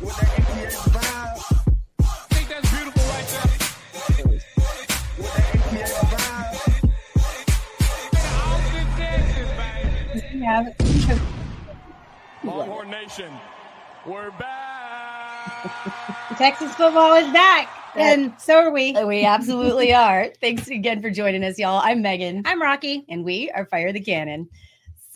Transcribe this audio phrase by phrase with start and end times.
[0.00, 1.38] With that ATX vibe.
[2.00, 4.28] I think that's beautiful right there.
[5.18, 6.54] With that ATX vibe.
[8.46, 10.38] Austin, Texas, baby.
[10.38, 10.72] Yeah.
[12.44, 13.32] Longhorn Nation,
[14.06, 15.66] we're back.
[16.38, 18.92] Texas football is back, and so are we.
[19.04, 20.28] We absolutely are.
[20.40, 21.80] Thanks again for joining us, y'all.
[21.82, 23.04] I'm Megan, I'm Rocky.
[23.08, 24.48] and we are Fire the Cannon.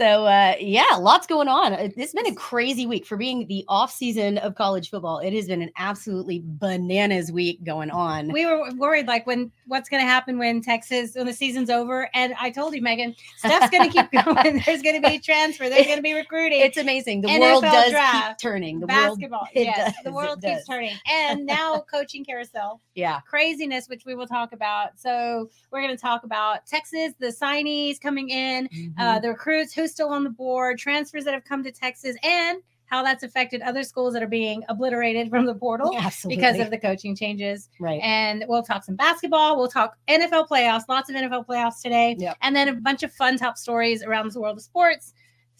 [0.02, 1.72] So uh, yeah, lots going on.
[1.74, 5.20] It- It's been a crazy week for being the off season of college football.
[5.20, 8.32] It has been an absolutely bananas week going on.
[8.32, 12.08] We were worried, like when what's going to happen when Texas when the season's over.
[12.14, 14.60] And I told you, Megan, stuff's going to keep going.
[14.66, 15.68] There's going to be transfer.
[15.68, 16.60] There's going to be recruiting.
[16.62, 17.20] it's amazing.
[17.20, 18.80] The NFL world does draft, keep turning.
[18.80, 19.40] The basketball.
[19.54, 20.66] world, yes, does, the world keeps does.
[20.66, 20.96] turning.
[21.08, 22.80] And now coaching carousel.
[22.96, 24.98] Yeah, craziness, which we will talk about.
[24.98, 29.00] So we're going to talk about Texas, the signees coming in, Mm-hmm.
[29.00, 32.58] uh, the recruits, who's still on the board, transfers that have come to Texas, and
[32.86, 36.70] how that's affected other schools that are being obliterated from the portal absolutely because of
[36.70, 37.70] the coaching changes.
[37.80, 38.00] right.
[38.02, 39.56] And we'll talk some basketball.
[39.56, 42.36] We'll talk NFL playoffs, lots of NFL playoffs today, Yep.
[42.42, 45.14] and then a bunch of fun top stories around the world of sports.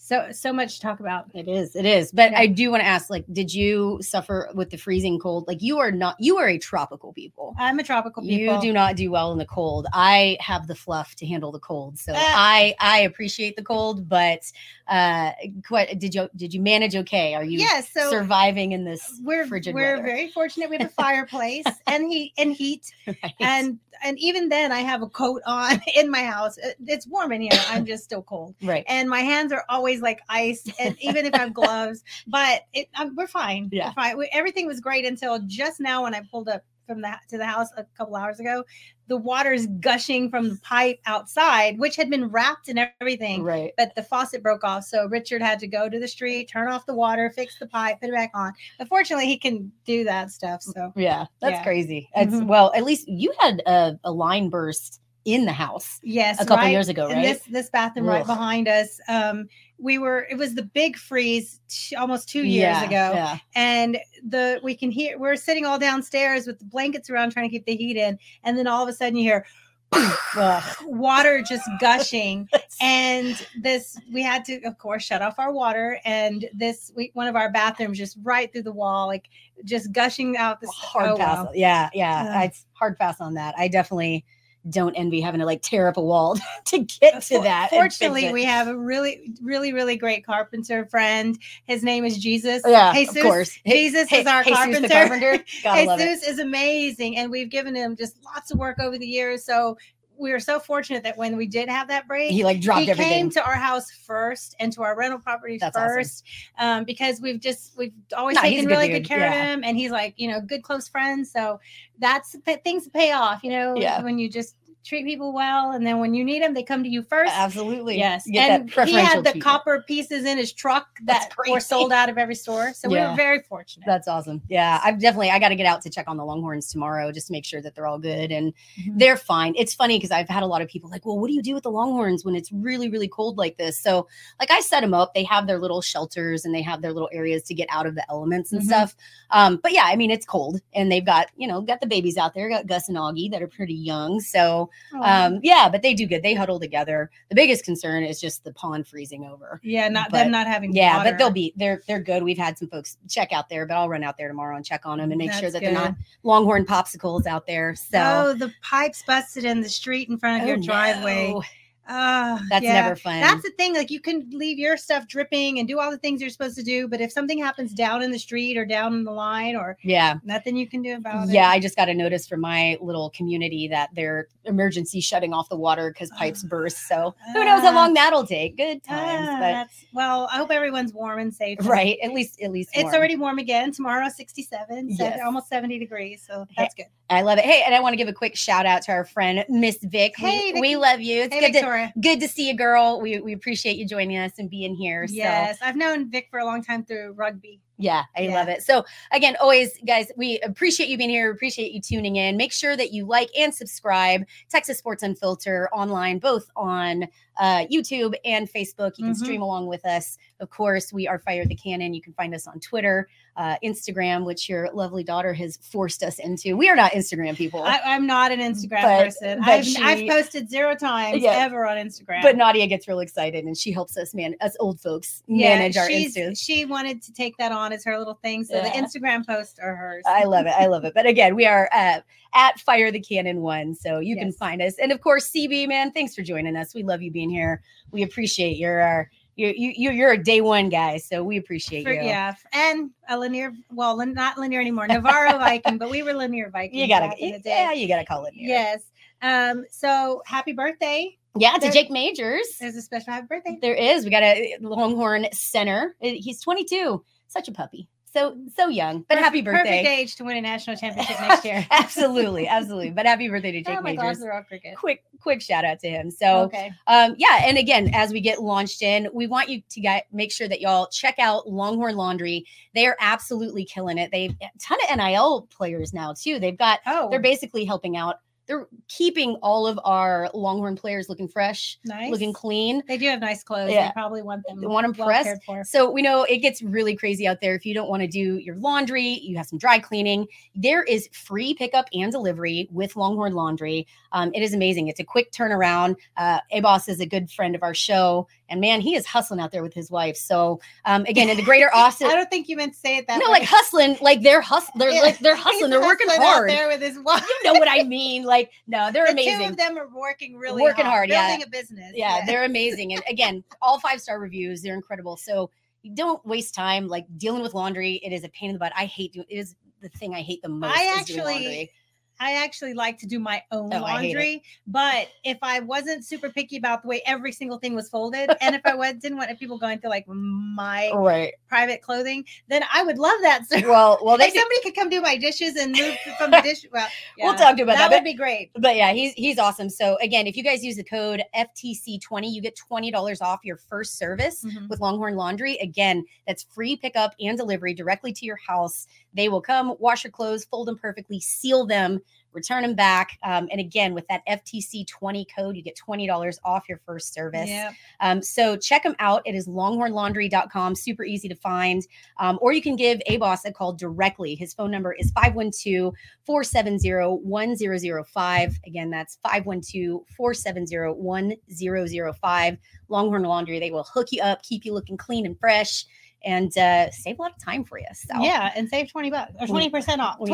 [0.05, 1.27] So so much to talk about.
[1.33, 1.77] It is.
[1.77, 2.11] It is.
[2.11, 2.39] But Yeah.
[2.41, 5.47] I do want to ask like did you suffer with the freezing cold?
[5.47, 7.55] Like you are not you are a tropical people.
[7.57, 8.55] I'm a tropical people.
[8.55, 9.87] You do not do well in the cold.
[9.93, 11.97] I have the fluff to handle the cold.
[11.99, 12.33] So Ah.
[12.35, 14.41] I I appreciate the cold, but
[14.89, 15.31] uh
[15.69, 17.33] what did you did you manage okay?
[17.33, 17.89] Are you Yes.
[17.93, 20.03] so surviving in this we're frigid we're weather?
[20.03, 20.69] very fortunate.
[20.69, 23.33] We have a fireplace and heat and heat Right.
[23.39, 26.57] and and even then i have a coat on in my house
[26.87, 28.83] it's warm in here i'm just still cold right.
[28.87, 32.87] and my hands are always like ice and even if i have gloves but it,
[32.99, 33.89] um, we're fine Yeah.
[33.89, 37.13] we're fine we, everything was great until just now when i pulled up from the
[37.29, 38.63] to the house a couple hours ago
[39.07, 43.71] the water's gushing from the pipe outside which had been wrapped and everything Right.
[43.77, 44.85] but the faucet broke off.
[44.85, 47.99] So Richard had to go to the street, turn off the water, fix the pipe,
[47.99, 48.53] put it back on.
[48.79, 50.61] Unfortunately, he can do that stuff.
[50.61, 51.63] So Yeah, that's Yeah.
[51.63, 52.09] crazy.
[52.15, 52.47] It's Mhm.
[52.47, 56.57] well, at least you had a, a line burst in the house yes, a couple
[56.57, 57.23] right years ago, right?
[57.23, 58.99] this this bathroom right behind us.
[59.07, 59.47] Um,
[59.77, 63.37] we were it was the big freeze t- almost two years Yeah, ago, Yeah.
[63.55, 63.97] and
[64.27, 67.65] the we can hear we're sitting all downstairs with the blankets around trying to keep
[67.65, 69.45] the heat in, and then all of a sudden you hear
[69.93, 70.63] Ugh.
[70.85, 72.49] water just gushing
[72.81, 77.27] and this we had to of course shut off our water and this we, one
[77.27, 79.29] of our bathrooms just right through the wall like
[79.63, 81.45] just gushing out this hard oh, pass.
[81.45, 81.51] wow.
[81.53, 82.33] Yeah, yeah.
[82.35, 82.45] Ugh.
[82.45, 83.53] It's hard pass on that.
[83.57, 84.25] I definitely
[84.69, 87.69] don't envy having to like tear up a wall to get to that.
[87.69, 91.37] Fortunately, we have a really, really, really great carpenter friend.
[91.65, 92.61] His name is Jesus.
[92.65, 93.59] Oh, yeah, Jesus, of course.
[93.67, 94.87] Jesus hey- is our Jesus carpenter.
[94.89, 95.43] carpenter.
[95.63, 96.03] Gotta love it.
[96.03, 99.45] Jesus is amazing, and we've given him just lots of work over the years.
[99.45, 99.77] So
[100.17, 102.91] we were so fortunate that when we did have that break, He like dropped he
[102.91, 103.11] everything.
[103.11, 105.87] came to our house first and to our rental property That's awesome.
[105.89, 106.23] first
[106.59, 109.27] um, because we've just we've always No, taken good really dude, good care yeah.
[109.33, 111.59] of him and he's like you know good close friends so
[111.99, 114.01] that's things pay off you know Yeah.
[114.03, 116.89] when you just treat people well and then when you need them they come to
[116.89, 117.97] you first Absolutely.
[117.97, 119.41] yes and he had the treatment.
[119.41, 123.11] copper pieces in his truck that were sold out of every store so we Yeah.
[123.11, 124.41] were very fortunate That's awesome.
[124.49, 127.27] Yeah, I've definitely I got to get out to check on the Longhorns tomorrow just
[127.27, 128.99] to make sure that they're all good and Mhm.
[128.99, 129.53] they're fine.
[129.57, 131.53] It's funny because I've had a lot of people like, "Well, what do you do
[131.53, 134.07] with the Longhorns when it's really really cold like this?" So,
[134.39, 135.13] like I set them up.
[135.13, 137.95] They have their little shelters and they have their little areas to get out of
[137.95, 138.65] the elements and Mhm.
[138.65, 138.95] stuff.
[139.31, 142.17] Um, but yeah, I mean it's cold and they've got you know got the babies
[142.17, 144.19] out there, got Gus and Augie that are pretty young.
[144.19, 144.69] So.
[145.01, 146.23] Um, yeah, but they do good.
[146.23, 147.09] They huddle together.
[147.29, 149.59] The biggest concern is just the pond freezing over.
[149.63, 151.11] yeah not but- them not having Yeah, water.
[151.11, 152.23] but they'll be they're they're good.
[152.23, 154.85] We've had some folks check out there, but I'll run out there tomorrow and check
[154.85, 157.75] on them and make sure That's that they're not longhorn popsicles out there.
[157.75, 161.43] So oh the pipes busted in the street in front of your Oh, driveway no.
[161.87, 162.81] Ah, That's yeah.
[162.81, 163.19] never fun.
[163.21, 163.73] That's the thing.
[163.75, 166.63] Like you can leave your stuff dripping and do all the things you're supposed to
[166.63, 169.77] do, but if something happens down in the street or down in the line, or
[169.83, 170.15] yeah.
[170.23, 171.33] nothing you can do about it.
[171.33, 175.49] Yeah, I just got a notice from my little community that they're emergency shutting off
[175.49, 176.87] the water because pipes burst.
[176.87, 177.75] So who knows how Ah.
[177.75, 178.55] long that'll take?
[178.57, 181.57] Good times, Ah, but well, I hope everyone's warm and safe.
[181.63, 183.71] right, at least at least It's already warm again.
[183.71, 185.19] Tomorrow, 67, seven- Yes.
[185.25, 186.23] almost 70 degrees.
[186.25, 186.85] So that's good.
[187.09, 187.45] I love it.
[187.45, 190.13] Hey, and I want to give a quick shout out to our friend Miss Vic.
[190.21, 191.23] We- Hey, we, love you.
[191.23, 191.93] It's Hey, good to Victoria.
[192.01, 192.99] good to see you, girl.
[193.01, 195.07] We we appreciate you joining us and being here.
[195.07, 197.59] So Yes, I've known Vic for a long time through rugby.
[197.77, 198.33] Yeah, I Yeah.
[198.35, 198.61] love it.
[198.61, 201.31] So again, always guys, we appreciate you being here.
[201.31, 202.37] Appreciate you tuning in.
[202.37, 207.07] Make sure that you like and subscribe Texas Sports Unfiltered online, both on
[207.37, 208.97] uh, YouTube and Facebook.
[208.97, 209.17] You can Mhm.
[209.17, 210.17] stream along with us.
[210.39, 211.93] Of course, we are Fire the Cannon.
[211.93, 213.07] You can find us on Twitter,
[213.37, 216.55] uh, Instagram, which your lovely daughter has forced us into.
[216.55, 217.63] We are not Instagram people.
[217.63, 219.39] I, I'm not an Instagram But- person.
[219.39, 221.31] but I've, she- I've posted zero times Yeah.
[221.31, 222.21] ever on Instagram.
[222.21, 225.77] but Nadia gets real excited and she helps us man us old folks Yeah, manage
[225.77, 228.43] our she's- She wanted to take that on as her little thing.
[228.43, 230.03] So the Instagram posts are hers.
[230.05, 230.53] I love it.
[230.57, 230.93] I love it.
[230.93, 232.01] But again, we are uh,
[232.33, 234.75] at Fire the Cannon One, so you can find us.
[234.79, 236.73] And of course, CB man, thanks for joining us.
[236.73, 237.61] We love you being here.
[237.91, 241.83] We appreciate your our you you you- you're a day one guy, so we appreciate
[241.83, 242.01] For- you.
[242.03, 246.79] yeah, and a Lanier, well, not Lanier anymore, Navarro Viking, but we were Lanier Vikings.
[246.81, 247.49] You gotta back in the day.
[247.49, 248.33] yeah, you gotta call it.
[248.35, 248.83] Yes.
[249.21, 249.65] Um.
[249.71, 251.17] So happy birthday!
[251.37, 251.53] yeah.
[251.53, 253.57] To There- Jake Majors, There's a special happy birthday.
[253.61, 254.05] there is.
[254.05, 255.95] We got a Longhorn center.
[256.03, 259.81] Uh, He's 22, such a puppy, so so young, but happy birthday!
[259.81, 261.65] Perfect age to win a national championship next year.
[261.71, 262.91] absolutely, absolutely.
[262.91, 264.23] But happy birthday to Jake oh my gosh, Majors.
[264.31, 264.77] all cricket.
[264.77, 266.11] Quick, quick shout out to him.
[266.11, 266.71] So, okay.
[266.87, 270.31] um, yeah, and again, as we get launched in, we want you to get make
[270.31, 272.45] sure that y'all check out Longhorn Laundry.
[272.75, 274.11] They are absolutely killing it.
[274.11, 276.39] They've a ton of NIL players now too.
[276.39, 278.19] They've got Oh, they're basically helping out.
[278.45, 282.11] They're keeping all of our Longhorn players looking fresh, nice.
[282.11, 282.83] looking clean.
[282.87, 283.71] They do have nice clothes.
[283.71, 283.87] Yeah.
[283.87, 284.59] They probably want them.
[284.59, 285.43] They want 'em well pressed.
[285.45, 285.63] for.
[285.63, 287.55] So we know it gets really crazy out there.
[287.55, 290.27] If you don't want to do your laundry, you have some dry cleaning.
[290.55, 293.87] There is free pickup and delivery with Longhorn Laundry.
[294.11, 294.87] Um, it is amazing.
[294.89, 295.95] It's a quick turnaround.
[296.17, 299.51] Uh, Abos is a good friend of our show, and man, he is hustling out
[299.51, 300.15] there with his wife.
[300.15, 303.07] So um, again, in the greater Austin, I don't think you meant to say it
[303.07, 303.39] that no, way.
[303.39, 304.79] like hustling, like they're hustling.
[304.79, 305.01] They're Yeah.
[305.01, 305.69] like they're He's hustling.
[305.71, 306.49] They're working hustling hard.
[306.49, 307.27] there with his wife.
[307.43, 308.23] You know what I mean?
[308.23, 309.49] Like no, they're the two amazing.
[309.49, 311.27] of them are working really Working hard, yeah.
[311.27, 311.91] building a business.
[311.95, 312.93] yeah, they're amazing.
[312.93, 315.17] And again, all five star reviews, they're incredible.
[315.17, 315.49] So
[315.95, 317.95] don't waste time like dealing with laundry.
[318.03, 318.71] It is a pain in the butt.
[318.75, 320.77] I hate doing it is the thing I hate the most.
[320.77, 321.71] I actually- laundry.
[322.19, 324.13] I actually like to do my own Oh, I hate it.
[324.13, 328.29] laundry, but if I wasn't super picky about the way every single thing was folded,
[328.41, 331.33] and if I was, didn't want people going through like my right.
[331.49, 333.47] private clothing, then I would love that.
[333.49, 333.65] service.
[333.67, 336.65] Well, well, do, somebody could come do my dishes and move from the dish.
[336.71, 336.87] Well,
[337.19, 338.51] We'll talk to about that, That but- would be great.
[338.55, 339.69] but yeah, he's he's awesome.
[339.69, 343.57] So again, if you guys use the code FTC20, you get twenty dollars off your
[343.57, 344.43] first service.
[344.43, 344.69] Mhm.
[344.69, 345.57] with Longhorn Laundry.
[345.57, 348.87] Again, that's free pickup and delivery directly to your house.
[349.13, 352.01] They will come, wash your clothes, fold them perfectly, seal them,
[352.33, 353.17] return them back.
[353.23, 357.49] Um, and again, with that FTC 20 code, you get $20 off your first service.
[357.49, 357.71] Yeah.
[357.99, 359.21] Um, so check them out.
[359.25, 361.85] It is longhornlaundry.com, super easy to find.
[362.19, 364.35] Um, or you can give Abos a call directly.
[364.35, 365.93] His phone number is 512
[366.25, 368.59] 470 1005.
[368.65, 372.57] Again, that's 512 470 1005.
[372.89, 375.85] Longhorn Laundry, they will hook you up, keep you looking clean and fresh,
[376.23, 377.85] and uh, save a lot of time for you.
[377.93, 380.19] So Yeah, and save 20 bucks or 20% off.
[380.19, 380.27] $20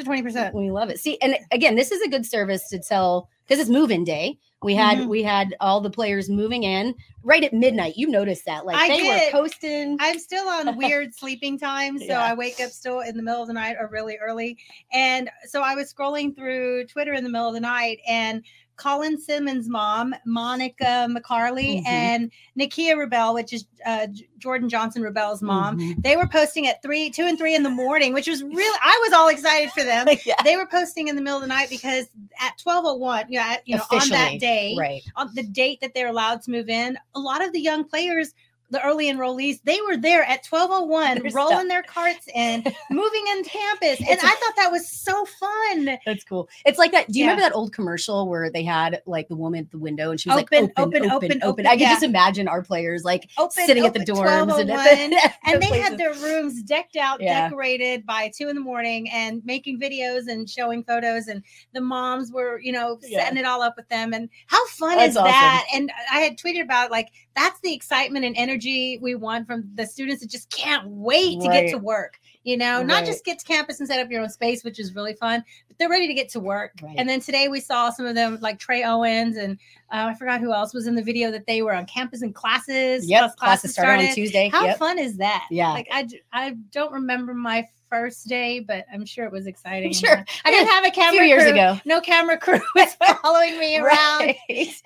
[0.00, 0.52] or 20%.
[0.54, 0.98] we love it.
[1.00, 4.38] See, and again, this is a good service to tell because it's move-in day.
[4.62, 5.08] We had Mhm.
[5.08, 7.98] we had all the players moving in right at midnight.
[7.98, 9.34] You noticed that, like I they did.
[9.34, 9.98] were posting.
[10.00, 11.98] I'm still on weird sleeping time.
[11.98, 12.24] So Yeah.
[12.24, 14.56] I wake up still in the middle of the night or really early.
[14.90, 18.42] And so I was scrolling through Twitter in the middle of the night and
[18.76, 21.86] Colin Simmons' mom, Monica McCarley, Mhm.
[21.86, 24.06] and Nikia Rubell, which is uh,
[24.38, 26.02] Jordan Johnson Rubell's mom, Mhm.
[26.02, 28.98] they were posting at three, two and three in the morning, which was really, I
[29.04, 30.06] was all excited for them.
[30.24, 32.06] yeah, They were posting in the middle of the night because
[32.40, 35.02] at 1201, you know, at- you know on that day, right.
[35.16, 38.32] on the date that they're allowed to move in, a lot of the young players,
[38.70, 41.68] the early enrollees, they were there at 1201 They're rolling stuck.
[41.68, 44.00] their carts in, moving in campus.
[44.00, 45.98] And I thought that was so fun.
[46.06, 46.48] That's cool.
[46.64, 47.10] It's like that.
[47.10, 47.32] Do you Yeah.
[47.32, 50.28] remember that old commercial where they had like the woman at the window and she
[50.30, 51.90] was Open, like open, open, open, open, open, I can yeah.
[51.90, 55.62] just imagine our players like Open, sitting at the dorms and, oh at the, and
[55.62, 57.48] the they had their rooms decked out, Yeah.
[57.48, 61.28] decorated by two in the morning, and making videos and showing photos.
[61.28, 61.42] And
[61.74, 64.12] the moms were, you know, setting it all up with them.
[64.14, 65.30] And how fun That's is awesome.
[65.30, 65.66] that?
[65.74, 69.86] And I had tweeted about like that's the excitement and energy we want from the
[69.86, 72.20] students that just can't wait to get to work.
[72.44, 74.94] You know, not just get to campus and set up your own space, which is
[74.94, 76.72] really fun, but they're ready to get to work.
[76.82, 76.94] Right.
[76.98, 79.58] And then today we saw some of them, like Trey Owens, and
[79.90, 82.34] uh, I forgot who else was in the video that they were on campus in
[82.34, 83.08] classes.
[83.08, 84.50] Yep, plus classes started on Tuesday.
[84.50, 84.78] How Yep.
[84.78, 85.46] fun is that?
[85.50, 85.72] Yeah.
[85.72, 89.92] Like I, I don't remember my first day, but I'm sure it was exciting.
[89.92, 90.24] Sure.
[90.44, 91.52] I didn't have a camera years crew.
[91.52, 91.78] ago.
[91.84, 94.20] No camera crew was following me around.
[94.20, 94.36] Right.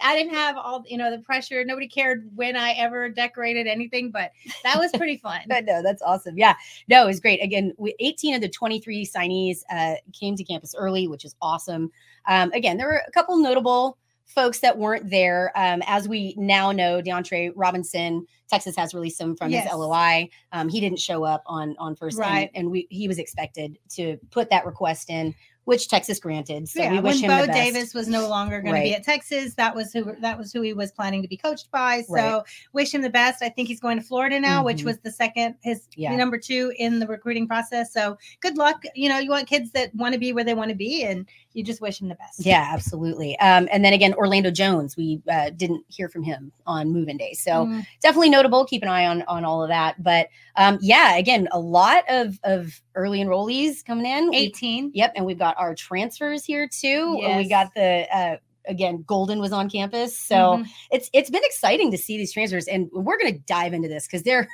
[0.03, 1.65] I didn't have all you know the pressure.
[1.65, 5.41] Nobody cared when I ever decorated anything, but that was pretty fun.
[5.49, 6.37] But no, that's awesome.
[6.37, 6.55] Yeah,
[6.89, 7.43] no, it was great.
[7.43, 11.91] Again, we, 18 of the 23 signees uh, came to campus early, which is awesome.
[12.27, 13.97] Um, again, there were a couple notable
[14.29, 15.51] folks that weren't there.
[15.57, 19.65] Um, as we now know, DeAndre Robinson, Texas has released him from Yes.
[19.65, 20.29] his LOI.
[20.53, 24.17] Um, he didn't show up on on first, and- and, we he was expected to
[24.31, 25.35] put that request in.
[25.69, 26.67] Which Texas granted.
[26.67, 27.59] So yeah, we wish when him Bo the best.
[27.75, 30.63] Davis was no longer going to be at Texas, that was who that was who
[30.63, 32.01] he was planning to be coached by.
[32.09, 32.43] So Right.
[32.73, 33.43] wish him the best.
[33.43, 34.85] I think he's going to Florida now, which Mhm.
[34.87, 36.17] was the second his Yeah.
[36.17, 37.93] number two in the recruiting process.
[37.93, 38.83] So good luck.
[38.95, 41.27] You know, you want kids that want to be where they want to be, and
[41.53, 42.47] you just wish him the best.
[42.47, 43.39] Yeah, absolutely.
[43.39, 47.35] Um, and then again, Orlando Jones, we uh, didn't hear from him on move-in day,
[47.35, 47.85] so Mm.
[48.01, 48.65] definitely notable.
[48.65, 50.03] Keep an eye on on all of that.
[50.03, 54.31] But um, yeah, again, a lot of of early enrollees coming in.
[54.31, 54.91] We- 18.
[54.93, 57.21] Yep, and we've got our transfers here too.
[57.25, 58.37] and We got the uh,
[58.67, 60.67] again, Golden was on campus, so Mhm.
[60.91, 64.07] it's it's been exciting to see these transfers, and we're going to dive into this
[64.07, 64.49] because there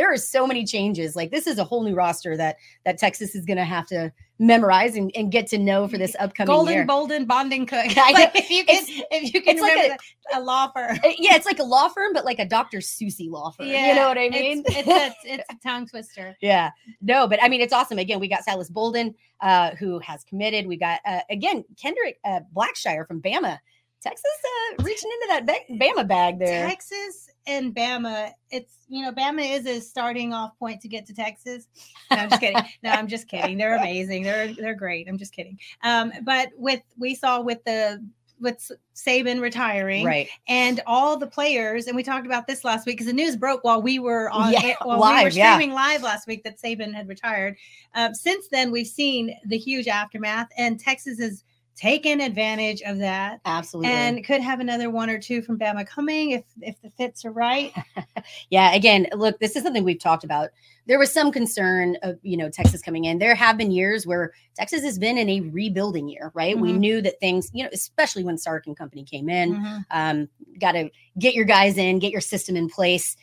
[0.00, 1.14] there are so many changes.
[1.14, 4.10] Like this is a whole new roster that that Texas is going to have to
[4.38, 6.86] memorize and, and get to know for this upcoming Golden, year.
[6.86, 7.84] Bolden, Bonding Cook.
[7.96, 9.96] Like, if you can, if you can it's like remember
[10.32, 10.98] that, a law firm.
[11.18, 12.80] Yeah, it's like a law firm, but like a Dr.
[12.80, 13.66] Susie law firm.
[13.66, 14.64] you know what I mean?
[14.66, 16.34] It's, it's, a, it's a tongue twister.
[16.40, 16.70] yeah.
[17.02, 17.98] No, but I mean, it's awesome.
[17.98, 20.66] Again, we got Silas Bolden, uh, who has committed.
[20.66, 23.58] We got, uh, again, Kendrick uh, Blackshire from Bama.
[24.02, 26.66] Texas uh, reaching into that ba- Bama bag there.
[26.66, 31.14] Texas and Bama, it's you know, Bama is a starting off point to get to
[31.14, 31.66] Texas.
[32.10, 32.62] No, I'm just kidding.
[32.82, 33.58] No, I'm just kidding.
[33.58, 34.22] They're amazing.
[34.22, 35.08] They're they're great.
[35.08, 35.58] I'm just kidding.
[35.82, 38.04] Um, but with we saw with the
[38.40, 40.26] with Saban retiring Right.
[40.48, 43.62] and all the players, and we talked about this last week because the news broke
[43.64, 45.54] while we were on Yeah, while we were live, yeah.
[45.54, 47.56] streaming live last week that Saban had retired.
[47.94, 51.44] Um, since then, we've seen the huge aftermath, and Texas has
[51.80, 53.90] taken advantage of that Absolutely.
[53.90, 57.32] and could have another one or two from Bama coming if if the fits are
[57.32, 57.72] right.
[58.50, 60.50] yeah, again, look, this is something we've talked about.
[60.86, 63.18] There was some concern of, you know, Texas coming in.
[63.18, 66.58] There have been years where Texas has been in a rebuilding year, right?
[66.58, 66.78] We Mhm.
[66.78, 69.84] knew that things, you know, especially when Sark and company came in, Mhm.
[69.90, 73.16] um, got to get your guys in, get your system in place.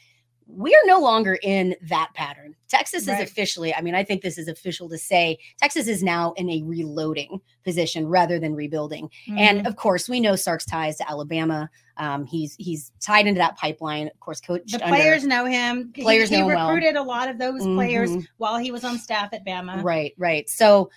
[0.50, 2.56] We are no longer in that pattern.
[2.70, 3.22] Texas Right.
[3.22, 6.50] is officially, I mean, I think this is official to say Texas is now in
[6.50, 9.10] a reloading position rather than rebuilding.
[9.27, 9.38] Mhm.
[9.39, 11.70] And of course, we know Sark's ties to Alabama.
[11.98, 14.08] Um, he's he's tied into that pipeline.
[14.08, 15.92] Of course, coach the players know him.
[15.94, 16.68] Players he, know well.
[16.70, 18.25] recruited a lot of those players Mhm.
[18.38, 19.84] while he was on staff at Bama.
[19.84, 20.50] Right, right.
[20.50, 20.89] So,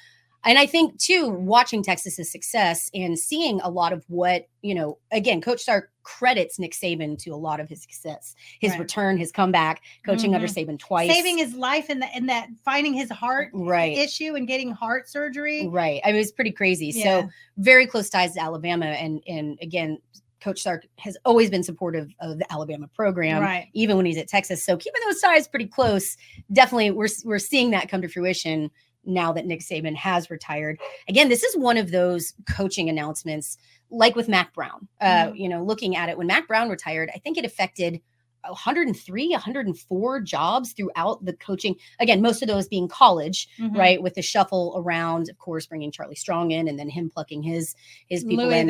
[0.44, 4.98] and I think too, watching Texas's success and seeing a lot of what, you know,
[5.10, 8.80] again, Coach Sark credits Nick Saban to a lot of his success, his Right.
[8.80, 10.70] return, his comeback, coaching under mm-hmm.
[10.70, 11.10] Saban twice.
[11.10, 13.96] Saving his life in that in that finding his heart right.
[13.96, 15.66] issue and getting heart surgery.
[15.68, 16.00] Right.
[16.04, 16.86] I mean, it's pretty crazy.
[16.94, 17.22] Yeah.
[17.22, 18.86] So very close ties to Alabama.
[18.86, 19.98] And and again,
[20.40, 23.42] Coach Sark has always been supportive of the Alabama program.
[23.42, 23.68] Right.
[23.74, 24.64] even when he's at Texas.
[24.64, 26.16] So keeping those ties pretty close,
[26.52, 28.70] definitely we're we're seeing that come to fruition
[29.04, 30.78] now that Nick Saban has retired.
[31.08, 33.56] Again, this is one of those coaching announcements,
[33.90, 34.88] like with Mack Brown.
[35.00, 35.38] Uh, Mhm.
[35.38, 38.00] You know, looking at it when Mack Brown retired, I think it affected
[38.48, 41.76] 103, 104 jobs throughout the coaching.
[41.98, 43.76] Again, most of those being college, Mhm.
[43.76, 44.02] right?
[44.02, 47.74] With the shuffle around, of course, bringing Charlie Strong in, and then him plucking his
[48.08, 48.68] his people in.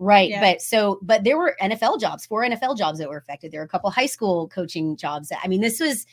[0.00, 0.30] Right.
[0.30, 0.40] Yeah.
[0.40, 3.52] But so, but there were NFL jobs, four NFL jobs that were affected.
[3.52, 5.28] There were a couple high school coaching jobs.
[5.28, 6.06] That, I mean, this was,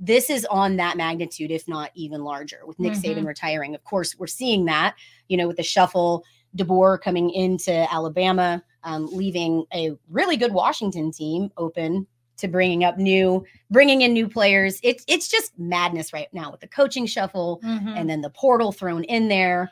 [0.00, 3.26] this is on that magnitude, if not even larger, with Nick Saban Mhm.
[3.26, 3.74] retiring.
[3.74, 4.94] Of course, we're seeing that,
[5.28, 6.24] you know, with the shuffle,
[6.56, 12.06] DeBoer coming into Alabama, um, leaving a really good Washington team open
[12.38, 14.78] to bringing up new, bringing in new players.
[14.82, 17.96] It's it's just madness right now with the coaching shuffle Mhm.
[17.98, 19.70] and then the portal thrown in there.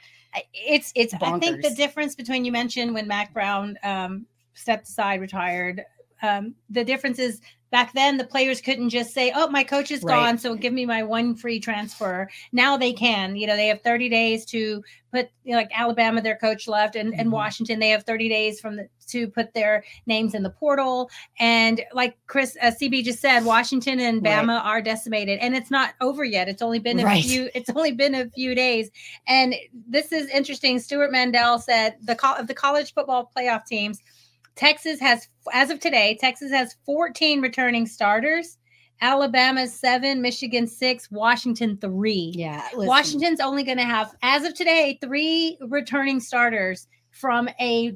[0.52, 1.36] It's it's bonkers.
[1.36, 5.82] I think the difference between you mentioned when Mack Brown um, stepped aside, retired.
[6.22, 10.02] Um, the difference is back then the players couldn't just say, "Oh, my coach is
[10.02, 10.14] Right.
[10.14, 13.36] gone, so give me my one free transfer." Now they can.
[13.36, 14.82] You know, they have 30 days to
[15.12, 17.32] put you know, like Alabama, their coach left, and, and Mhm.
[17.32, 21.08] Washington, they have 30 days from the to put their names in the portal.
[21.38, 24.44] And like Chris uh, CB just said, Washington and Right.
[24.44, 26.48] Bama are decimated, and it's not over yet.
[26.48, 27.22] It's only been a Right.
[27.22, 27.48] few.
[27.54, 28.90] It's only been a few days.
[29.28, 29.54] And
[29.88, 30.80] this is interesting.
[30.80, 34.00] Stewart Mandel said the co- of the college football playoff teams,
[34.56, 38.58] Texas has, as of today, Texas has 14 returning starters.
[39.02, 42.32] Alabama seven, Michigan six, Washington three.
[42.34, 42.86] yeah, listen.
[42.86, 47.94] Washington's only going to have, as of today, three returning starters from a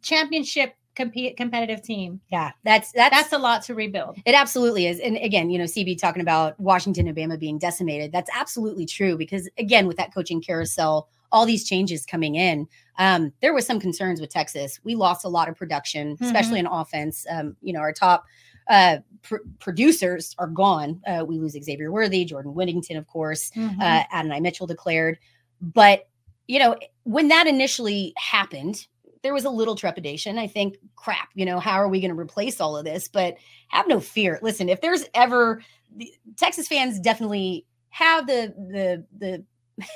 [0.00, 2.20] championship compete competitive team.
[2.30, 4.18] Yeah, that's that's That's a lot to rebuild.
[4.24, 5.00] It absolutely is.
[5.00, 8.12] And again, you know, CB talking about Washington and Bama being decimated.
[8.12, 12.66] That's absolutely true because again, with that coaching carousel, all these changes coming in,
[13.00, 14.78] um, there was some concerns with Texas.
[14.84, 17.26] We lost a lot of production, especially in offense.
[17.30, 18.26] Um, you know, our top
[18.68, 21.00] uh, pr- producers are gone.
[21.06, 23.52] Uh, we lose Xavier Worthy, Jordan Whittington, of course.
[23.52, 23.80] Mm-hmm.
[23.80, 25.18] Uh, Adonai Mitchell declared.
[25.62, 26.08] But,
[26.46, 28.86] you know, when that initially happened,
[29.22, 30.38] there was a little trepidation.
[30.38, 33.08] I think, crap, you know, how are we going to replace all of this?
[33.08, 33.36] But
[33.68, 34.38] have no fear.
[34.42, 35.62] Listen, if there's ever
[35.96, 39.44] the, Texas fans definitely have the the the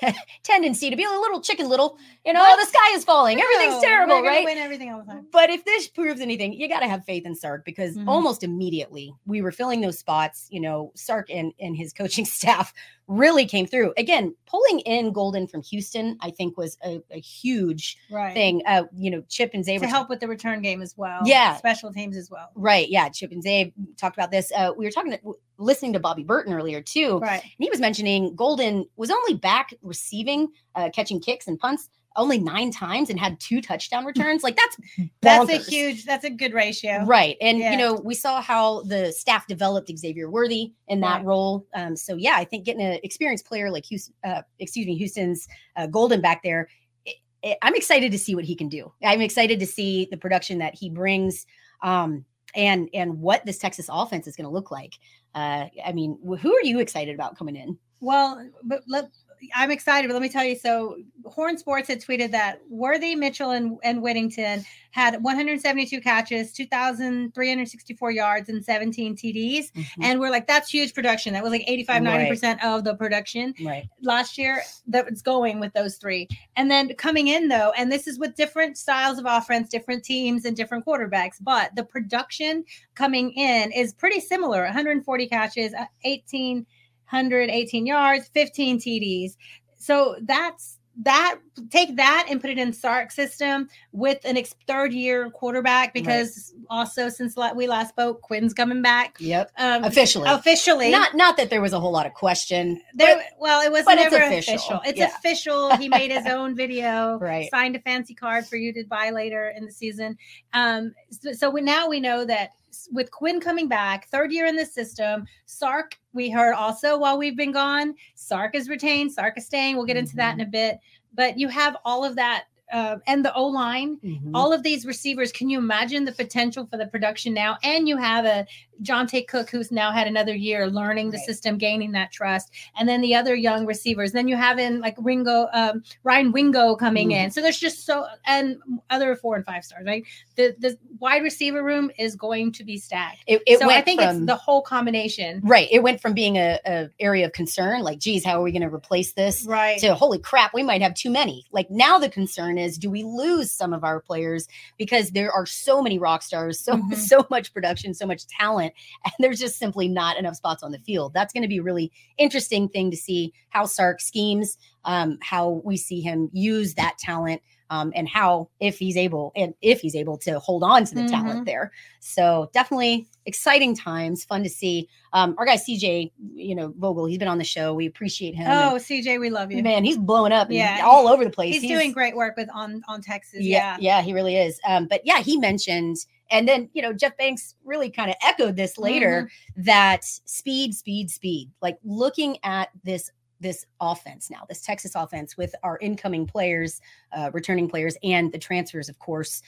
[0.42, 1.98] tendency to be a little chicken little.
[2.24, 2.60] You know, What?
[2.60, 4.44] the sky is falling, everything's terrible, right?
[4.44, 5.26] Win everything all the time.
[5.32, 8.08] But if this proves anything, you got to have faith in Sark because Mhm.
[8.08, 10.46] almost immediately we were filling those spots.
[10.50, 12.72] You know, Sark and, and his coaching staff
[13.06, 13.92] really came through.
[13.96, 18.32] Again, pulling in Golden from Houston, I think was a, a huge Right.
[18.34, 18.62] thing.
[18.66, 21.20] Uh, you know, Chip and Zay to help with the return game as well.
[21.24, 21.56] Yeah.
[21.56, 22.50] Special teams as well.
[22.54, 22.88] Right.
[22.88, 23.08] Yeah.
[23.08, 24.52] Chip and Zay talked about this.
[24.54, 27.18] Uh, we were talking to, listening to Bobby Burton earlier too.
[27.18, 27.42] Right.
[27.42, 32.38] And he was mentioning Golden was only back receiving, uh, catching kicks and punts only
[32.38, 34.42] nine times and had two touchdown returns.
[34.42, 34.76] Like that's
[35.20, 37.04] That's a huge, that's a good ratio.
[37.04, 37.36] Right.
[37.40, 37.72] And, Yeah.
[37.72, 41.24] you know, we saw how the staff developed Xavier Worthy in that Right.
[41.24, 41.66] role.
[41.74, 45.48] Um, so, yeah, I think getting an experienced player like Houston, uh, excuse me, Houston's
[45.76, 46.68] uh, Golden back there,
[47.04, 48.92] it, it- I'm excited to see what he can do.
[49.02, 51.46] I'm excited to see the production that he brings
[51.82, 54.92] um, and and what this Texas offense is going to look like.
[55.34, 57.76] Uh, I mean, who are you excited about coming in?
[58.00, 59.06] Well, but let,
[59.54, 60.56] I'm excited, but let me tell you.
[60.56, 68.10] So Horn Sports had tweeted that Worthy, Mitchell, and, and Whittington had 172 catches, 2,364
[68.10, 69.72] yards, and 17 TDs.
[69.72, 70.02] Mm-hmm.
[70.02, 71.32] And we're like, that's huge production.
[71.32, 72.64] That was like 85, 90% right.
[72.64, 73.88] of the production right.
[74.02, 76.28] last year that was going with those three.
[76.56, 80.44] And then coming in, though, and this is with different styles of offense, different teams,
[80.44, 86.66] and different quarterbacks, but the production coming in is pretty similar 140 catches, uh, 18
[87.10, 89.36] 118 yards, 15 TDs.
[89.78, 91.36] So that's that
[91.70, 96.54] take that and put it in Sark's system with an ex- third year quarterback because
[96.68, 99.16] also since we last spoke, Quinn's coming back.
[99.20, 99.52] Yep.
[99.58, 100.28] Um, Officially.
[100.28, 102.80] officially, Not not that there was a whole lot of question.
[102.94, 104.54] there, but- well, it was but it's never official.
[104.54, 104.80] official.
[104.84, 105.06] It's Yeah.
[105.16, 105.76] official.
[105.84, 107.48] He made his own video, Right.
[107.50, 110.16] signed a fancy card for you to buy later in the season.
[110.52, 112.50] Um, so, so we, now we know that
[112.92, 117.36] with Quinn coming back, third year in the system, Sark, we heard also while we've
[117.36, 119.76] been gone, Sark is retained, Sark is staying.
[119.76, 120.48] We'll get into that in Mm-hmm.
[120.48, 120.78] a bit.
[121.14, 122.44] But you have all of that.
[122.72, 124.30] Uh, and the O line, Mhm.
[124.34, 125.30] all of these receivers.
[125.30, 127.58] Can you imagine the potential for the production now?
[127.62, 128.46] And you have a
[128.82, 131.26] Johntay Cook who's now had another year learning the Right.
[131.26, 134.12] system, gaining that trust, and then the other young receivers.
[134.12, 137.24] Then you have in like Ringo, um, Ryan Wingo coming Mhm.
[137.24, 137.30] in.
[137.30, 138.56] So there's just so and
[138.90, 139.84] other four and five stars.
[139.86, 140.04] Right,
[140.36, 143.18] the the wide receiver room is going to be stacked.
[143.26, 145.40] It, it so went I think from, it's the whole combination.
[145.44, 145.68] Right.
[145.70, 148.62] It went from being a, a area of concern, like, geez, how are we going
[148.62, 149.44] to replace this?
[149.44, 149.78] Right.
[149.80, 151.44] To holy crap, we might have too many.
[151.52, 155.46] Like now, the concern is, do we lose some of our players because there are
[155.46, 156.94] so many rock stars, so Mhm.
[156.96, 158.63] so much production, so much talent,
[159.04, 161.12] and there's just simply not enough spots on the field.
[161.14, 165.62] That's going to be a really interesting thing to see how Sark schemes, um, how
[165.64, 167.42] we see him use that talent.
[167.70, 171.00] Um, and how if he's able and if he's able to hold on to the
[171.00, 171.10] Mhm.
[171.10, 176.74] talent there so definitely exciting times fun to see um our guy cj you know
[176.78, 179.62] vogel he's been on the show we appreciate him oh, CJ, we love you.
[179.62, 180.82] man he's blowing up and Yeah.
[180.84, 183.40] all over the place He's, doing great work with on on Texas.
[183.40, 183.98] yeah, Yeah.
[183.98, 184.60] yeah, he really is.
[184.68, 185.96] Um, but yeah, he mentioned,
[186.30, 191.10] and then you know, Jeff Banks really kind of echoed this later that speed, speed,
[191.10, 191.50] speed.
[191.60, 193.10] Like looking at this
[193.40, 196.80] this offense now, this Texas offense with our incoming players,
[197.12, 199.42] uh, returning players, and the transfers, of course.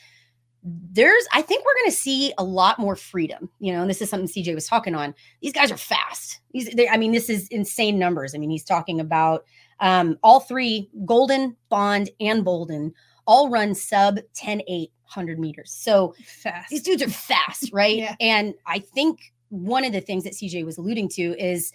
[0.68, 4.02] There's, I think we're going to see a lot more freedom, you know, and this
[4.02, 5.14] is something CJ was talking on.
[5.40, 6.40] These guys are fast.
[6.50, 8.34] These, they, I mean, this is insane numbers.
[8.34, 9.44] I mean, he's talking about
[9.78, 12.92] um, all three Golden, Bond, and Bolden
[13.26, 15.72] all run sub 10 8 100 meters.
[15.72, 16.70] So Fast.
[16.70, 17.96] these dudes are fast, right?
[17.96, 18.16] Yeah.
[18.20, 21.72] And I think one of the things that CJ was alluding to is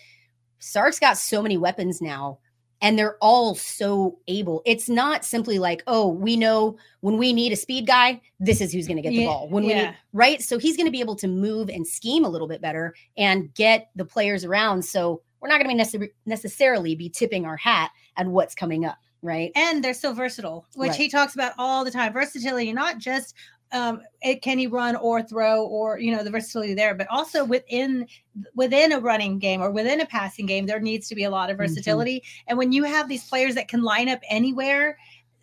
[0.59, 2.39] Sark's got so many weapons now
[2.81, 4.61] and they're all so able.
[4.65, 8.73] It's not simply like, oh, we know when we need a speed guy, this is
[8.73, 9.49] who's going to get the Yeah, ball.
[9.49, 10.41] When we need, right?
[10.41, 13.53] So he's going to be able to move and scheme a little bit better and
[13.53, 14.83] get the players around.
[14.83, 18.97] So we're not going to be necessarily be tipping our hat at what's coming up,
[19.21, 19.51] right?
[19.55, 20.97] and they're so versatile, which Right.
[20.99, 22.13] he talks about all the time.
[22.13, 23.35] Versatility, not just
[23.73, 27.45] um, it can he run or throw or you know the versatility there, but also
[27.45, 28.05] within
[28.53, 31.49] within a running game or within a passing game, there needs to be a lot
[31.49, 31.59] of Mhm.
[31.59, 32.21] versatility.
[32.47, 34.97] And when you have these players that can line up anywhere,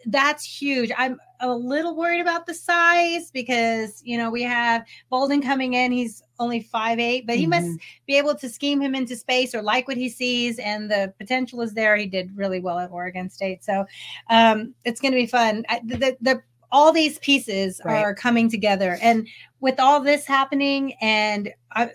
[0.07, 0.93] that's huge.
[0.99, 5.91] I'm a little worried about the size because you know we have Bolden coming in.
[5.93, 7.79] He's only five eight, but he must Mhm.
[8.07, 11.61] be able to scheme him into space or like what he sees, and the potential
[11.63, 11.97] is there.
[11.97, 13.87] He did really well at Oregon State, so
[14.31, 15.65] um, it's going to be fun.
[15.69, 17.97] I, the, the, the all these pieces Right.
[18.03, 19.27] are coming together, and
[19.61, 21.91] with all this happening, and I,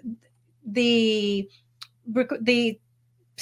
[0.65, 1.47] the
[2.41, 2.79] the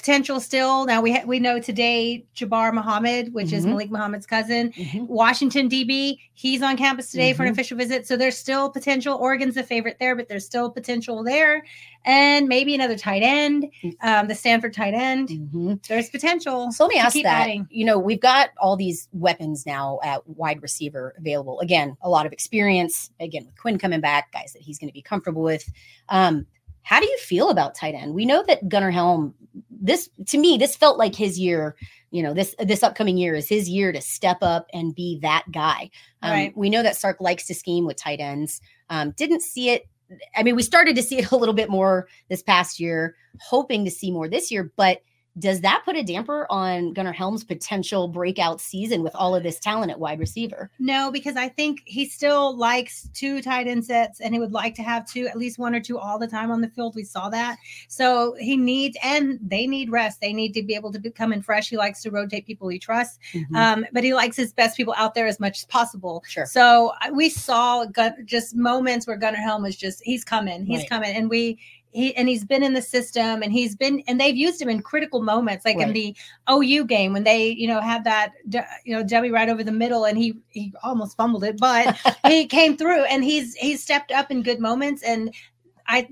[0.01, 0.85] potential still.
[0.85, 3.69] Now we ha- we know today Jabbar Muhammad, which is Mhm.
[3.69, 5.07] Malik Muhammad's cousin, Mhm.
[5.07, 7.51] Washington DB, he's on campus today for an Mhm.
[7.51, 8.07] official visit.
[8.07, 9.15] So there's still potential.
[9.15, 11.63] Oregon's the favorite there, but there's still potential there.
[12.03, 13.67] And maybe another tight end,
[14.01, 15.29] um, the Stanford tight end.
[15.29, 15.87] Mhm.
[15.87, 16.71] There's potential.
[16.71, 17.25] So let me ask that.
[17.43, 17.67] adding.
[17.69, 21.59] You know, we've got all these weapons now at wide receiver available.
[21.59, 23.11] Again, a lot of experience.
[23.19, 25.71] Again, with Quinn coming back, guys that he's going to be comfortable with.
[26.09, 26.47] Um,
[26.83, 28.13] how do you feel about tight end?
[28.13, 29.33] We know that Gunnar Helm.
[29.69, 31.75] This to me, this felt like his year.
[32.11, 35.45] You know, this this upcoming year is his year to step up and be that
[35.51, 35.89] guy.
[36.21, 36.57] Um, Right.
[36.57, 38.61] We know that Sark likes to scheme with tight ends.
[38.89, 39.87] Um, didn't see it.
[40.35, 43.85] I mean, we started to see it a little bit more this past year, hoping
[43.85, 44.71] to see more this year.
[44.75, 45.01] But
[45.39, 49.59] does that put a damper on Gunnar Helm's potential breakout season with all of this
[49.59, 50.69] talent at wide receiver?
[50.77, 54.75] No, because I think he still likes two tight end sets and he would like
[54.75, 56.95] to have two, at least one or two all the time on the field.
[56.95, 57.57] We saw that.
[57.87, 60.19] So he needs, and they need rest.
[60.19, 61.69] They need to be able to be, come in fresh.
[61.69, 63.17] He likes to rotate people he trusts,
[63.55, 66.23] um, but he likes his best people out there as much as possible.
[66.27, 66.45] Sure.
[66.45, 70.89] So we saw Gun- just moments where Gunnar Helm was just, he's coming, he's Right.
[70.89, 71.15] coming.
[71.15, 71.57] And we,
[71.91, 74.81] he, and he's been in the system and he's been, and they've used him in
[74.81, 76.15] critical moments, like in the
[76.49, 78.33] OU game when they, you know, had that,
[78.85, 82.45] you know, dummy right over the middle and he, he almost fumbled it, but he
[82.45, 85.03] came through and he's, he's stepped up in good moments.
[85.03, 85.33] And
[85.87, 86.07] I,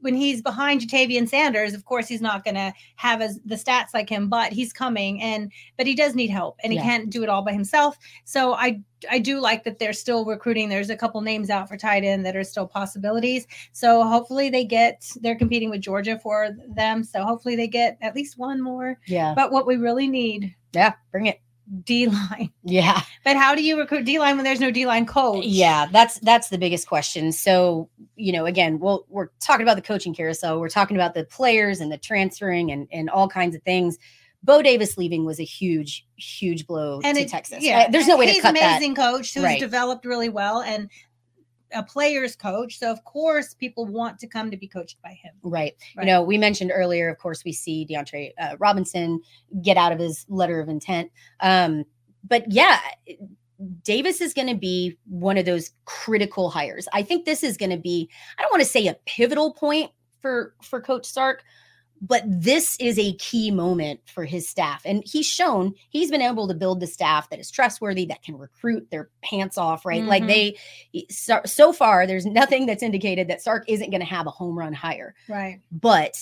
[0.00, 3.88] when he's behind Ja'Tavion Sanders, of course, he's not going to have as the stats
[3.94, 6.84] like him, but he's coming and, but he does need help and he Yeah.
[6.84, 7.96] can't do it all by himself.
[8.24, 10.68] So I, I do like that they're still recruiting.
[10.68, 13.46] There's a couple names out for tight end that are still possibilities.
[13.72, 17.04] So hopefully they get, they're competing with Georgia for them.
[17.04, 18.98] So hopefully they get at least one more.
[19.06, 19.34] Yeah.
[19.34, 20.94] But what we really need, Yeah.
[21.12, 21.40] Bring it.
[21.84, 22.52] D line.
[22.64, 23.00] Yeah.
[23.24, 25.44] But how do you recruit D line when there's no D line coach?
[25.44, 27.32] Yeah, that's that's the biggest question.
[27.32, 30.58] So, you know, again, well, we're talking about the coaching carousel.
[30.60, 33.98] We're talking about the players and the transferring and and all kinds of things.
[34.42, 37.62] Bo Davis leaving was a huge, huge blow and to it, Texas.
[37.62, 38.76] Yeah, Uh, there's no way he's to cut that.
[38.78, 39.60] amazing coach who's Right.
[39.60, 40.88] developed really well and
[41.72, 42.78] a player's coach.
[42.78, 45.32] So of course people want to come to be coached by him.
[45.42, 45.74] Right.
[45.96, 46.06] Right.
[46.06, 49.20] You know, we mentioned earlier, of course, we see DeAndre uh, Robinson
[49.62, 51.10] get out of his letter of intent.
[51.40, 51.84] Um,
[52.24, 52.80] but yeah,
[53.82, 56.88] Davis is going to be one of those critical hires.
[56.92, 59.90] I think this is going to be, I don't want to say a pivotal point
[60.20, 61.42] for for Coach Sark,
[62.00, 64.82] but this is a key moment for his staff.
[64.84, 68.38] And he's shown he's been able to build the staff that is trustworthy, that can
[68.38, 70.04] recruit their pants off, right?
[70.04, 70.26] Like Mhm.
[70.92, 74.30] they so, so far, there's nothing that's indicated that Sark isn't going to have a
[74.30, 75.60] home run hire Right.
[75.70, 76.16] but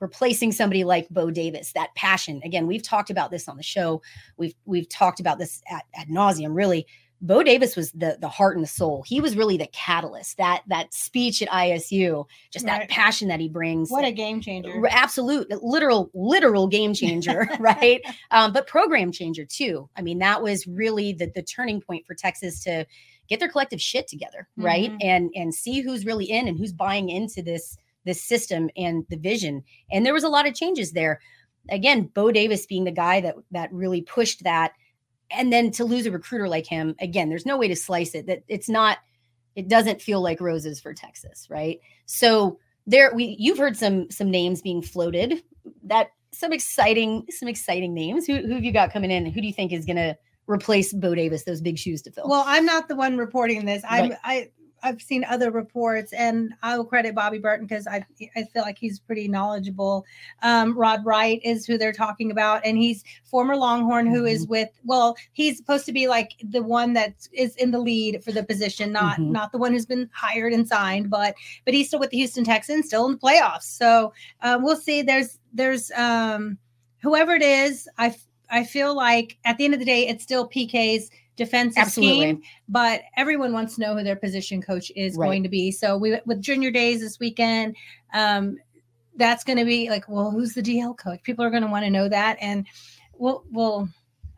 [0.00, 2.40] replacing somebody like Bo Davis, that passion.
[2.44, 4.02] Again, we've talked about this on the show.
[4.36, 6.56] We've we've talked about this at, at nauseum.
[6.56, 6.86] Really,
[7.24, 9.04] Bo Davis was the the heart and the soul.
[9.06, 10.36] He was really the catalyst.
[10.38, 13.90] That that speech at ISU, just that passion that he brings.
[13.90, 14.84] What a game changer.
[14.90, 18.00] Absolute literal literal game changer right
[18.32, 22.14] um, but program changer too i mean that was really the, the turning point for
[22.14, 22.84] texas to
[23.28, 24.98] get their collective shit together right Mhm.
[25.00, 29.16] and and see who's really in and who's buying into this this system and the
[29.16, 31.20] vision and there was a lot of changes there
[31.70, 34.72] again bo davis being the guy that that really pushed that
[35.34, 38.26] and then to lose a recruiter like him again there's no way to slice it
[38.26, 38.98] that it's not
[39.54, 44.30] it doesn't feel like roses for texas right so there we you've heard some some
[44.30, 45.42] names being floated
[45.84, 49.46] that some exciting some exciting names who, who have you got coming in who do
[49.46, 50.16] you think is going to
[50.46, 53.82] replace bo davis those big shoes to fill Well, I'm not the one reporting this.
[53.88, 54.18] I'm Right.
[54.24, 54.50] I
[54.82, 58.04] I've seen other reports, and I will credit Bobby Burton because I
[58.36, 60.04] I feel like he's pretty knowledgeable.
[60.42, 64.50] Um, Rod Wright is who they're talking about, and he's former Longhorn who is Mm-hmm.
[64.50, 64.68] with.
[64.84, 68.42] Well, he's supposed to be like the one that is in the lead for the
[68.42, 69.30] position, not Mhm.
[69.30, 72.44] not the one who's been hired and signed, but but he's still with the Houston
[72.44, 73.62] Texans, still in the playoffs.
[73.64, 75.02] So um, we'll see.
[75.02, 76.58] There's there's um,
[77.02, 77.88] whoever it is.
[77.98, 78.14] I
[78.50, 82.20] I feel like at the end of the day, it's still PK's defensive Absolutely.
[82.20, 85.26] scheme but everyone wants to know who their position coach is Right.
[85.26, 85.70] going to be.
[85.70, 87.76] So we with junior days this weekend,
[88.12, 88.58] um,
[89.16, 91.22] that's going to be like, well, who's the DL coach?
[91.22, 92.66] People are going to want to know that, and
[93.14, 93.88] we'll we'll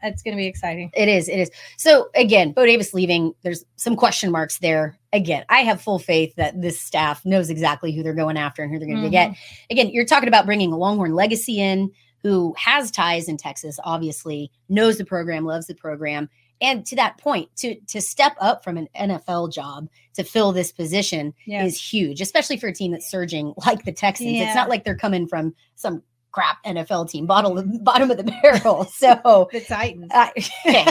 [0.03, 0.91] it's going to be exciting.
[0.95, 1.29] It is.
[1.29, 1.51] It is.
[1.79, 3.35] So again, Bo Davis leaving.
[3.43, 4.99] There's some question marks there.
[5.13, 8.73] Again, I have full faith that this staff knows exactly who they're going after and
[8.73, 9.35] who they're going to get.
[9.71, 11.91] Again, you're talking about bringing a Longhorn legacy in
[12.23, 13.79] who has ties in Texas.
[13.85, 16.29] Obviously, knows the program, loves the program,
[16.61, 20.73] and to that point, to to step up from an NFL job to fill this
[20.73, 21.65] position Yeah.
[21.65, 24.31] is huge, especially for a team that's surging like the Texans.
[24.41, 28.85] It's not like they're coming from some crap NFL team, bottom bottom of the barrel.
[28.93, 30.11] So the Titans.
[30.13, 30.29] uh,
[30.63, 30.87] hey,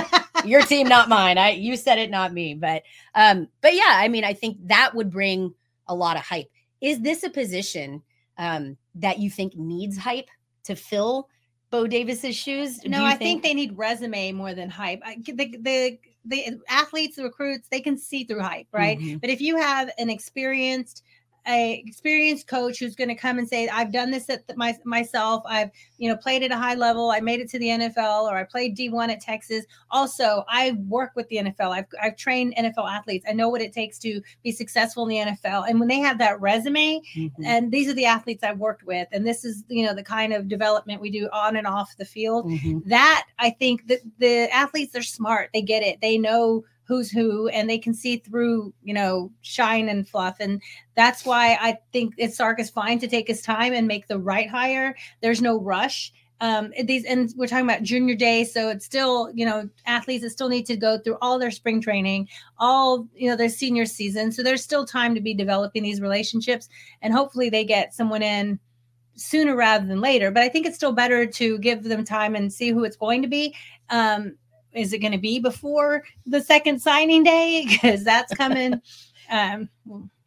[0.46, 1.38] your team, not mine.
[1.38, 2.54] I you said it, not me.
[2.54, 2.84] But
[3.16, 5.54] um, but yeah, I mean, I think that would bring
[5.88, 6.50] a lot of hype.
[6.82, 8.02] Is this a position
[8.38, 10.30] um that you think needs hype?
[10.66, 11.28] to fill
[11.74, 12.86] Bo Davis's shoes?
[12.86, 15.02] No, I think, they need resume more than hype.
[15.04, 19.00] I, the, the the athletes, the recruits, they can see through hype, right?
[19.00, 19.20] Mhm.
[19.20, 21.04] But if you have an experienced
[21.48, 24.76] a experienced coach who's going to come and say i've done this at the, my,
[24.86, 28.24] myself i've you know played at a high level i made it to the nfl
[28.24, 32.56] or i played d1 at texas also i work with the nfl i've, I've trained
[32.58, 35.90] nfl athletes i know what it takes to be successful in the nfl and when
[35.90, 37.32] they have that resume Mhm.
[37.46, 40.34] and these are the athletes i've worked with and this is you know the kind
[40.34, 42.84] of development we do on and off the field Mhm.
[42.86, 45.50] that I think that the athletes are smart.
[45.54, 46.00] They get it.
[46.02, 50.38] They know who's who and they can see through, you know, shine and fluff.
[50.40, 50.62] And
[50.96, 54.20] that's why I think it's Sark is fine to take his time and make the
[54.20, 54.96] right hire.
[55.22, 56.12] There's no rush.
[56.42, 60.32] Um, these and we're talking about junior day, so it's still, you know, athletes that
[60.32, 64.30] still need to go through all their spring training, all you know, their senior season.
[64.30, 66.68] So there's still time to be developing these relationships,
[67.02, 68.60] and hopefully they get someone in
[69.16, 70.32] sooner rather than later.
[70.32, 73.22] But I think it's still better to give them time and see who it's going
[73.22, 73.56] to be.
[73.90, 74.36] Um,
[74.76, 77.66] is it going to be before the second signing day?
[77.70, 78.82] Because that's coming.
[79.30, 79.70] um,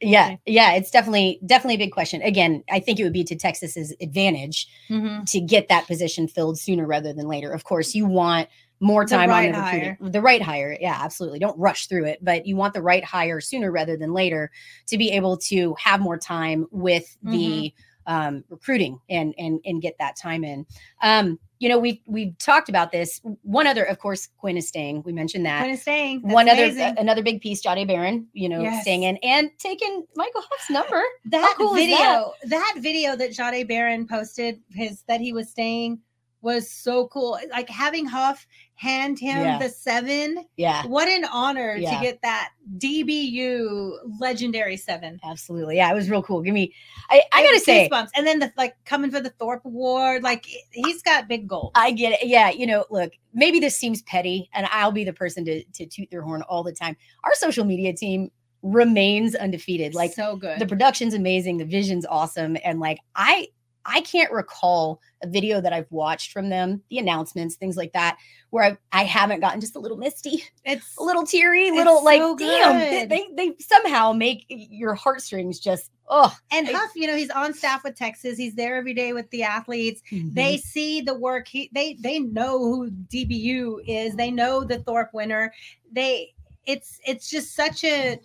[0.01, 0.41] Yeah, Okay.
[0.47, 2.21] yeah, it's definitely definitely a big question.
[2.23, 5.25] Again, I think it would be to Texas's advantage mhm.
[5.31, 7.51] to get that position filled sooner rather than later.
[7.53, 8.49] Of course, you want
[8.81, 10.77] more The time right on the recruiting, the right hire.
[10.79, 11.39] Yeah, absolutely.
[11.39, 14.51] Don't rush through it, but you want the right hire sooner rather than later
[14.89, 17.73] to be able to have more time with the
[18.09, 18.13] Mm-hmm.
[18.15, 20.67] um, recruiting and and and get that time in.
[21.03, 23.21] Um, you know, we we've talked about this.
[23.43, 25.03] One other, of course, Quinn is staying.
[25.05, 25.61] We mentioned that.
[25.61, 26.23] Quinn is staying.
[26.23, 26.99] That's One other, amazing.
[26.99, 28.83] another big piece, Jahdae Barron, you know, Yes.
[28.83, 31.03] staying in and taking Michael Huff's number.
[31.27, 32.75] that cool video, that?
[32.79, 36.01] video that Jahdae Barron posted, his that he was staying
[36.43, 37.39] was so cool.
[37.51, 38.47] Like having Huff
[38.79, 39.59] hand him Yeah.
[39.59, 40.45] the seven.
[40.57, 41.97] Yeah, What an honor Yeah.
[41.97, 45.19] to get that DBU legendary seven.
[45.25, 45.77] absolutely.
[45.77, 46.43] Yeah, it was real cool.
[46.43, 46.75] Give me,
[47.11, 48.11] I, I gotta say, goosebumps.
[48.17, 51.73] and then the like coming for the Thorpe Award, like he's got big goals.
[51.75, 52.27] I get it.
[52.29, 55.87] Yeah, you know, look, maybe this seems petty, and I'll be the person to to
[55.87, 56.97] toot their horn all the time.
[57.25, 58.31] Our social media team
[58.63, 59.95] remains undefeated.
[59.95, 60.59] Like so good.
[60.59, 63.49] the production's amazing, the vision's awesome, and like I
[63.87, 68.19] I can't recall a video that I've watched from them, the announcements, things like that,
[68.51, 72.05] where I, I haven't gotten just a little misty, it's a little teary, a little
[72.05, 76.35] like so damn, they, they somehow make your heartstrings just oh.
[76.51, 78.37] and Huff, you know, he's on staff with Texas.
[78.37, 80.03] He's there every day with the athletes.
[80.11, 80.35] Mm-hmm.
[80.35, 81.49] They see the work.
[81.49, 84.15] He they they know who DBU is.
[84.17, 85.53] They know the Thorpe winner.
[85.91, 86.35] They
[86.67, 88.19] it's it's just such a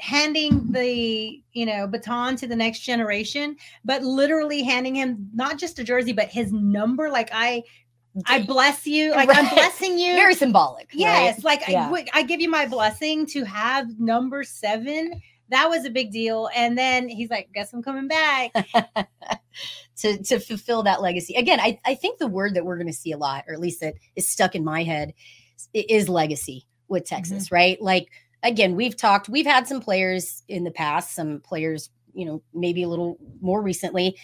[0.00, 5.78] handing the you know baton to the next generation but literally handing him not just
[5.78, 7.62] a jersey but his number like i
[8.26, 10.88] i bless you like i'm blessing you very symbolic.
[10.92, 11.00] right?
[11.00, 11.90] Yes, like I Yeah.
[11.92, 15.20] I, I give you my blessing to have number seven.
[15.50, 16.50] That was a big deal.
[16.54, 18.52] And then he's like, "Guess I'm coming back."
[19.96, 21.34] to to fulfill that legacy.
[21.34, 23.60] Again, I, I think the word that we're going to see a lot, or at
[23.60, 25.14] least that is stuck in my head,
[25.72, 27.16] is legacy with mm-hmm.
[27.16, 27.80] Texas, right?
[27.80, 28.08] Like
[28.42, 32.82] again, we've talked, we've had some players in the past, some players, you know, maybe
[32.82, 34.16] a little more recently.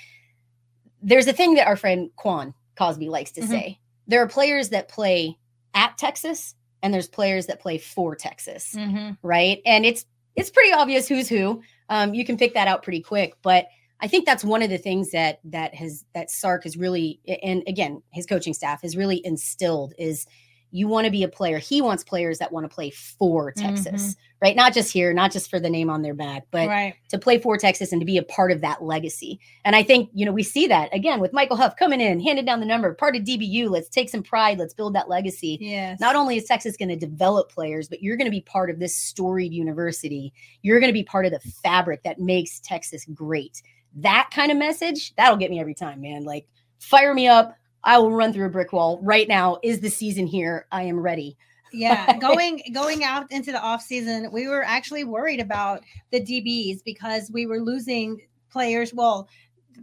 [1.02, 3.48] There's a thing that our friend Quan Cosby likes to Mhm.
[3.48, 3.78] say.
[4.06, 5.38] There are players that play
[5.74, 8.76] at Texas, and there's players that play for Texas
[9.22, 9.60] right?
[9.64, 10.04] And it's
[10.36, 11.62] it's pretty obvious who's who.
[11.88, 13.68] Um, you can pick that out pretty quick, but
[14.00, 17.62] I think that's one of the things that that has that Sark has really, and
[17.66, 20.26] again, his coaching staff has really instilled is
[20.74, 21.58] you want to be a player.
[21.58, 24.20] He wants players that want to play for Texas, mm-hmm.
[24.42, 24.56] right?
[24.56, 26.96] Not just here, not just for the name on their back, but right.
[27.10, 29.38] to play for Texas and to be a part of that legacy.
[29.64, 32.44] And I think, you know, we see that again with Michael Huff coming in, handed
[32.44, 33.70] down the number, part of DBU.
[33.70, 34.58] Let's take some pride.
[34.58, 36.00] Let's build that legacy Yes.
[36.00, 38.80] not only is Texas going to develop players, but you're going to be part of
[38.80, 40.32] this storied university.
[40.62, 43.62] You're going to be part of the fabric that makes Texas great.
[43.94, 46.24] That kind of message, that'll get me every time, man.
[46.24, 46.48] Like,
[46.80, 47.56] fire me up.
[47.84, 49.58] I will run through a brick wall right now.
[49.62, 50.66] Is the season here?
[50.72, 51.36] I am ready.
[51.72, 56.84] yeah going going out into the off season we were actually worried about the dbs
[56.84, 59.28] because we were losing players well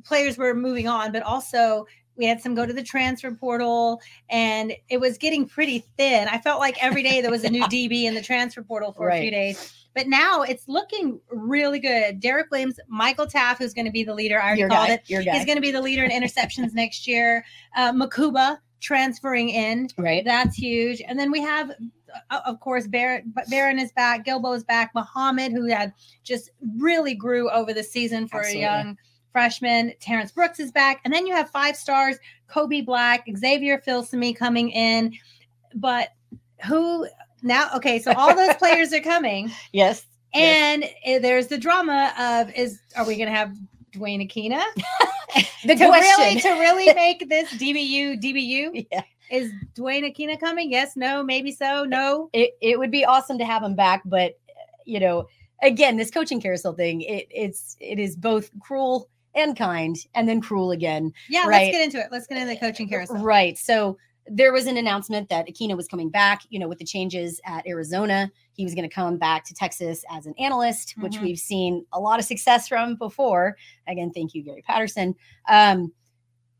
[0.06, 1.86] players were moving on but also
[2.16, 6.38] we had some go to the transfer portal and it was getting pretty thin i
[6.38, 9.20] felt like every day there was a new db in the transfer portal for a
[9.20, 13.92] few days but now it's looking really good derek williams michael taaffe who's going to
[13.92, 14.94] be the leader i already Your called guy.
[14.94, 15.32] it Your guy.
[15.32, 20.26] he's going to be the leader in interceptions next year uh, mukuba transferring in right.
[20.26, 21.02] that's huge.
[21.08, 21.72] And then we have,
[22.30, 27.14] uh, of course, Barron, Barron is back, Guilbeau is back, Muhammad, who had just really
[27.14, 28.64] grew over the season for Absolutely.
[28.64, 28.98] a young
[29.32, 29.94] freshman.
[30.02, 31.00] Terrence Brooks is back.
[31.06, 35.14] And then you have five stars, Kobe Black, Xavier Filsaime coming in.
[35.76, 36.10] But
[36.66, 37.08] who
[37.42, 37.70] now?
[37.76, 39.52] Okay, so all those players are coming.
[39.74, 40.06] Yes.
[40.34, 40.82] Yes.
[40.82, 43.54] And uh, there's the drama of is are we going to have
[43.92, 44.62] Duane Akina.
[45.66, 46.40] The to really question.
[46.42, 49.02] to really make this DBU DBU yeah.
[49.30, 50.72] is Duane Akina coming?
[50.72, 52.30] Yes, no, maybe so, no.
[52.32, 54.40] it, it would be awesome to have him back but
[54.86, 55.28] you know
[55.62, 60.42] again this coaching carousel thing it it's it is both cruel and kind and then
[60.42, 61.66] cruel again Yeah, Right.
[61.66, 62.08] let's get into it.
[62.12, 63.18] Let's get into the coaching carousel.
[63.18, 66.86] right so there was an announcement that Akina was coming back you know with the
[66.86, 71.14] changes at Arizona he was going to come back to Texas as an analyst which
[71.18, 71.22] Mhm.
[71.24, 73.58] we've seen a lot of success from before
[73.88, 75.16] again thank you Gary Patterson
[75.50, 75.92] um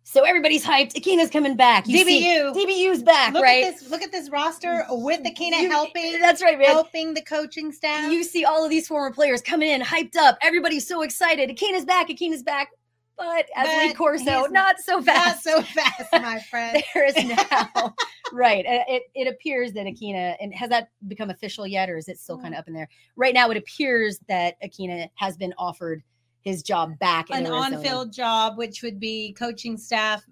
[0.04, 2.54] so everybody's hyped Akina's coming back You see- DBU.
[2.56, 3.90] DBU's back Look right at this.
[3.90, 8.12] Look at this roster with Akina You- helping, that's right man helping the coaching staff.
[8.12, 10.40] you see all of these former players coming in hyped up.
[10.42, 11.52] Everybody's so excited.
[11.52, 12.10] Akina's back.
[12.10, 12.70] Akina's back.
[13.18, 15.44] But as Lee But Corso, he's not so Not fast.
[15.44, 16.82] so fast, my friend.
[16.94, 17.94] there is now
[18.34, 18.66] right.
[18.68, 22.38] It it appears that Akina and has that become official yet, or is it still
[22.38, 22.42] Mm.
[22.44, 22.90] kind of up in there?
[23.16, 26.02] Right now, it appears that Akina has been offered
[26.44, 27.30] his job back.
[27.30, 27.76] in An Arizona.
[27.78, 30.24] on-field job, which would be coaching staff,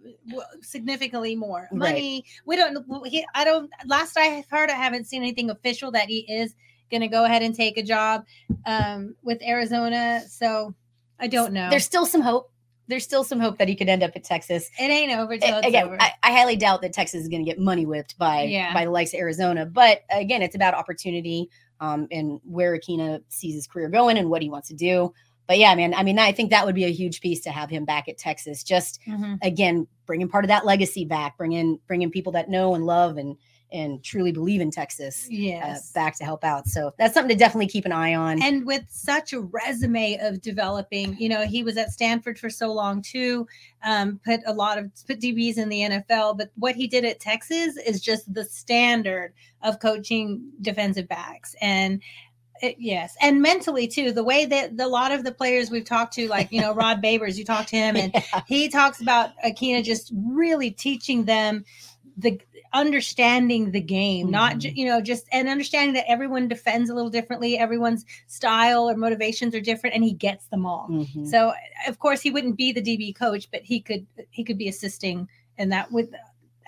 [0.62, 1.92] significantly more Right.
[1.94, 2.26] money.
[2.46, 2.86] We don't.
[3.08, 3.70] He, I don't.
[3.86, 6.56] Last I heard, I haven't seen anything official that he is
[6.90, 8.26] going to go ahead and take a job
[8.66, 10.22] um, with Arizona.
[10.28, 10.74] So
[11.20, 11.70] I don't know.
[11.70, 12.52] There's still some hope.
[12.90, 14.70] There's still some hope that he could end up at Texas.
[14.80, 15.98] it ain't over till it's again, over.
[16.02, 18.74] I, I highly doubt that Texas is going to get money whipped by Yeah.
[18.74, 19.66] by the likes of Arizona.
[19.66, 21.50] But again, it's about opportunity
[21.80, 25.14] um, and where Akina sees his career going and what he wants to do.
[25.48, 27.70] But yeah, man, I mean, I think that would be a huge piece to have
[27.72, 28.64] him back at Texas.
[28.64, 29.40] Just Mhm.
[29.42, 33.36] again, bringing part of that legacy back, bringing bringing people that know and love and
[33.72, 35.92] and truly believe in Texas uh, Yes.
[35.92, 36.68] back to help out.
[36.68, 38.42] So that's something to definitely keep an eye on.
[38.42, 42.72] and with such a resume of developing you know he was at stanford for so
[42.72, 43.48] long too
[43.84, 47.20] um, put a lot of put dbs in the nfl but what he did at
[47.20, 52.02] texas is just the standard of coaching defensive backs and
[52.62, 55.86] it, yes and mentally too the way that the, a lot of the players we've
[55.86, 58.42] talked to like you know rod babers you talk to him and Yeah.
[58.48, 61.64] he talks about Akina just really teaching them
[62.20, 62.40] the
[62.74, 64.78] understanding the game, not ju- Mhm.
[64.78, 69.56] you know just and understanding that everyone defends a little differently, everyone's style or motivations
[69.56, 70.88] are different, and he gets them all.
[70.90, 71.28] Mhm.
[71.28, 71.54] So
[71.88, 75.28] of course he wouldn't be the DB coach, but he could he could be assisting
[75.58, 75.92] and that.
[75.92, 76.14] With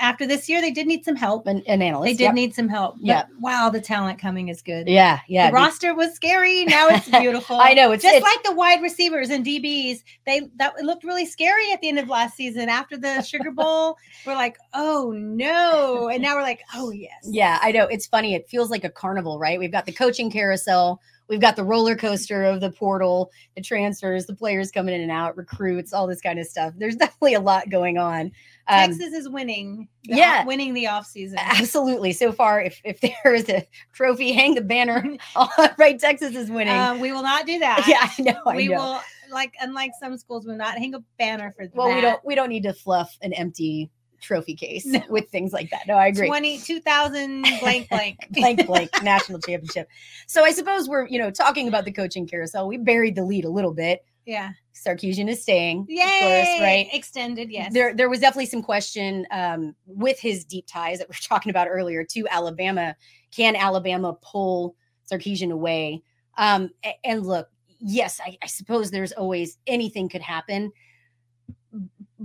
[0.01, 1.47] after this year, they did need some help.
[1.47, 2.05] An, an analyst.
[2.05, 2.33] They did yep.
[2.33, 2.95] need some help.
[2.99, 3.25] Yeah.
[3.39, 4.87] Wow, the talent coming is good.
[4.87, 5.49] Yeah, yeah.
[5.49, 6.65] the roster was scary.
[6.65, 7.57] Now it's beautiful.
[7.59, 11.25] I know it's just it's, like the wide receivers and DBs, they that looked really
[11.25, 12.67] scary at the end of last season.
[12.67, 17.59] After the Sugar Bowl, we're like, oh no, and now we're like, oh yes, Yeah,
[17.61, 17.85] I know.
[17.85, 18.33] It's funny.
[18.33, 19.59] It feels like a carnival, right?
[19.59, 20.99] We've got the coaching carousel,
[21.31, 25.11] we've got the roller coaster of the portal, the transfers, the players coming in and
[25.11, 26.73] out, recruits, all this kind of stuff.
[26.77, 28.31] There's definitely a lot going on.
[28.67, 29.87] Um, Texas is winning.
[30.03, 30.45] yeah.
[30.45, 31.35] winning the offseason.
[31.37, 32.13] absolutely.
[32.13, 35.03] So far, if if there is a trophy, hang the banner.
[35.77, 36.73] Right, Texas is winning.
[36.73, 37.85] Uh, we will not do that.
[37.87, 38.41] yeah, I know.
[38.45, 38.77] I we know.
[38.77, 41.95] will like unlike some schools, we will not hang a banner for well, that.
[41.95, 43.89] we don't we don't need to fluff an empty
[44.21, 45.01] trophy case No.
[45.09, 45.87] with things like that.
[45.87, 46.27] No, I agree.
[46.27, 48.17] 20, 2000 blank blank.
[48.29, 49.87] blank blank national championship.
[50.27, 52.67] So I suppose we're you know talking about the coaching carousel.
[52.67, 54.05] We buried the lead a little bit.
[54.25, 54.51] Yeah.
[54.73, 56.05] Sarkeesian is staying, Yay!
[56.05, 56.87] course, right?
[56.93, 57.73] Extended, yes.
[57.73, 61.49] There, there was definitely some question um, with his deep ties that we are talking
[61.49, 62.95] about earlier to Alabama.
[63.31, 64.75] Can Alabama pull
[65.11, 66.03] Sarkeesian away?
[66.37, 66.71] Um,
[67.03, 70.71] and look, yes, I, I suppose there's always anything could happen,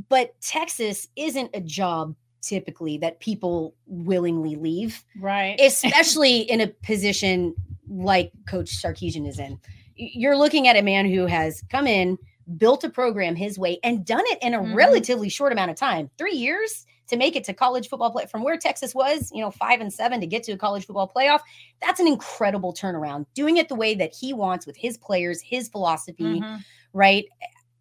[0.09, 5.57] but Texas isn't a job typically that people willingly leave right.
[5.61, 7.55] especially in a position
[7.89, 9.59] like Coach Sarkeesian is in.
[9.97, 12.19] You're looking at a man who has come in,
[12.59, 14.75] built a program his way, and done it in a Mhm.
[14.75, 18.43] relatively short amount of time three years to make it to college football play from
[18.43, 21.41] where Texas was, you know, five and seven to get to a college football playoff.
[21.81, 23.27] That's an incredible turnaround.
[23.35, 26.61] Doing it the way that he wants with his players, his philosophy, Mhm.
[26.93, 27.25] right?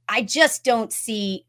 [0.07, 1.45] I just don't see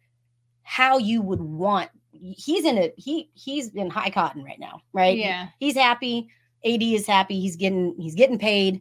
[0.62, 1.90] how you would want.
[2.12, 5.16] He's in a he he's in high cotton right now, right?
[5.18, 5.48] Yeah.
[5.60, 6.28] he's happy
[6.64, 8.80] ad is happy he's getting he's getting paid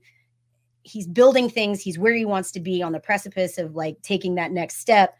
[0.86, 4.36] he's building things he's where he wants to be on the precipice of like taking
[4.36, 5.16] that next step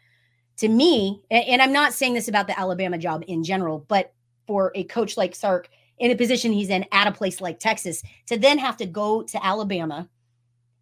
[0.56, 4.12] to me a- and, i'm not saying this about the alabama job in general but
[4.46, 8.02] for a coach like sark in a position he's in at a place like texas
[8.26, 10.08] to then have to go to alabama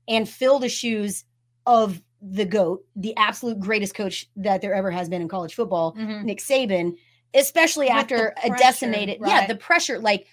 [0.07, 1.25] and fill the shoes
[1.67, 5.95] of the goat the absolute greatest coach that there ever has been in college football
[5.95, 6.25] Mhm.
[6.25, 6.97] Nick Saban,
[7.35, 9.99] especially With after a pressure, decimated, yeah, the pressure.
[9.99, 10.27] Like,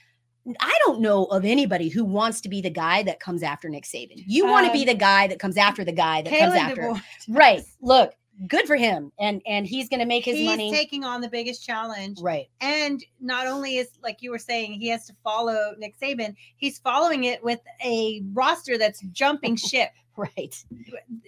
[0.60, 3.84] I don't know of anybody who wants to be the guy that comes after Nick
[3.84, 4.24] Saban.
[4.26, 6.82] You want to be Um, the guy that comes after the guy that comes after.
[6.82, 7.62] DeBoer right?
[7.82, 8.14] Look,
[8.48, 11.30] good for him, and and he's going to make his He's money, taking on the
[11.30, 12.18] biggest challenge.
[12.22, 12.48] right?
[12.60, 16.80] And not only is like you were saying, he has to follow Nick Saban, he's
[16.80, 20.56] following it with a roster that's jumping ship, Right.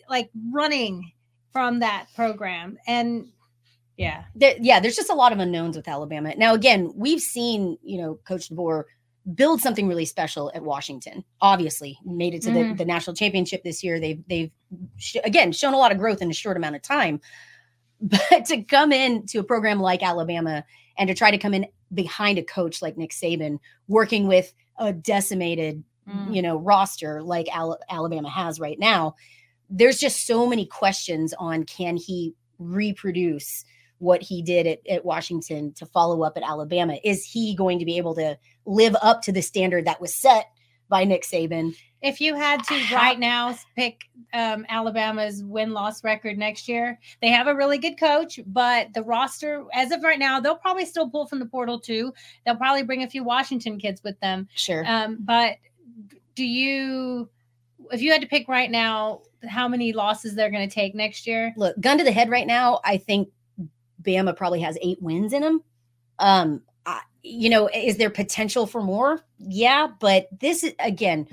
[0.10, 1.12] like running
[1.52, 2.78] from that program.
[2.88, 3.28] And
[3.96, 6.34] yeah, there, yeah, there's just a lot of unknowns with Alabama.
[6.36, 8.86] Now, again, we've seen, you know, Coach DeBoer
[9.36, 11.24] build something really special at Washington.
[11.42, 12.78] Obviously, made it to the, Mhm.
[12.78, 14.00] the national championship this year.
[14.00, 14.52] They've they've
[14.98, 17.22] sh- again shown a lot of growth in a short amount of time.
[18.02, 20.66] But to come in to a program like Alabama
[20.98, 24.92] and to try to come in behind a coach like Nick Saban, working with a
[24.92, 26.36] decimated Mm.
[26.36, 29.16] you know roster like Al- Alabama has right now,
[29.70, 33.64] there's just so many questions on can he reproduce
[34.04, 36.98] what he did at, at Washington to follow up at Alabama?
[37.04, 40.48] Is he going to be able to live up to the standard that was set
[40.90, 41.74] by Nick Saban?
[42.04, 44.02] if you had to right now pick
[44.34, 49.02] um, Alabama's win loss record next year, they have a really good coach, but the
[49.02, 52.14] roster, as of right now, they'll probably still pull from the portal too.
[52.46, 54.48] They'll probably bring a few Washington kids with them.
[54.54, 54.84] Sure.
[54.86, 55.56] Um, but
[56.36, 57.30] do you,
[57.92, 61.26] if you had to pick right now, how many losses they're going to take next
[61.26, 61.54] year?
[61.58, 63.30] Look, gun to the head right now, I think
[64.04, 65.62] Bama probably has eight wins in him.
[66.20, 69.22] Um, I, you know, is there potential for more?
[69.40, 71.28] Yeah, but this is again,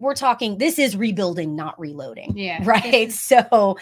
[0.00, 0.56] we're talking.
[0.58, 2.36] This is rebuilding, not reloading.
[2.36, 3.12] Yeah, Right.
[3.12, 3.78] So,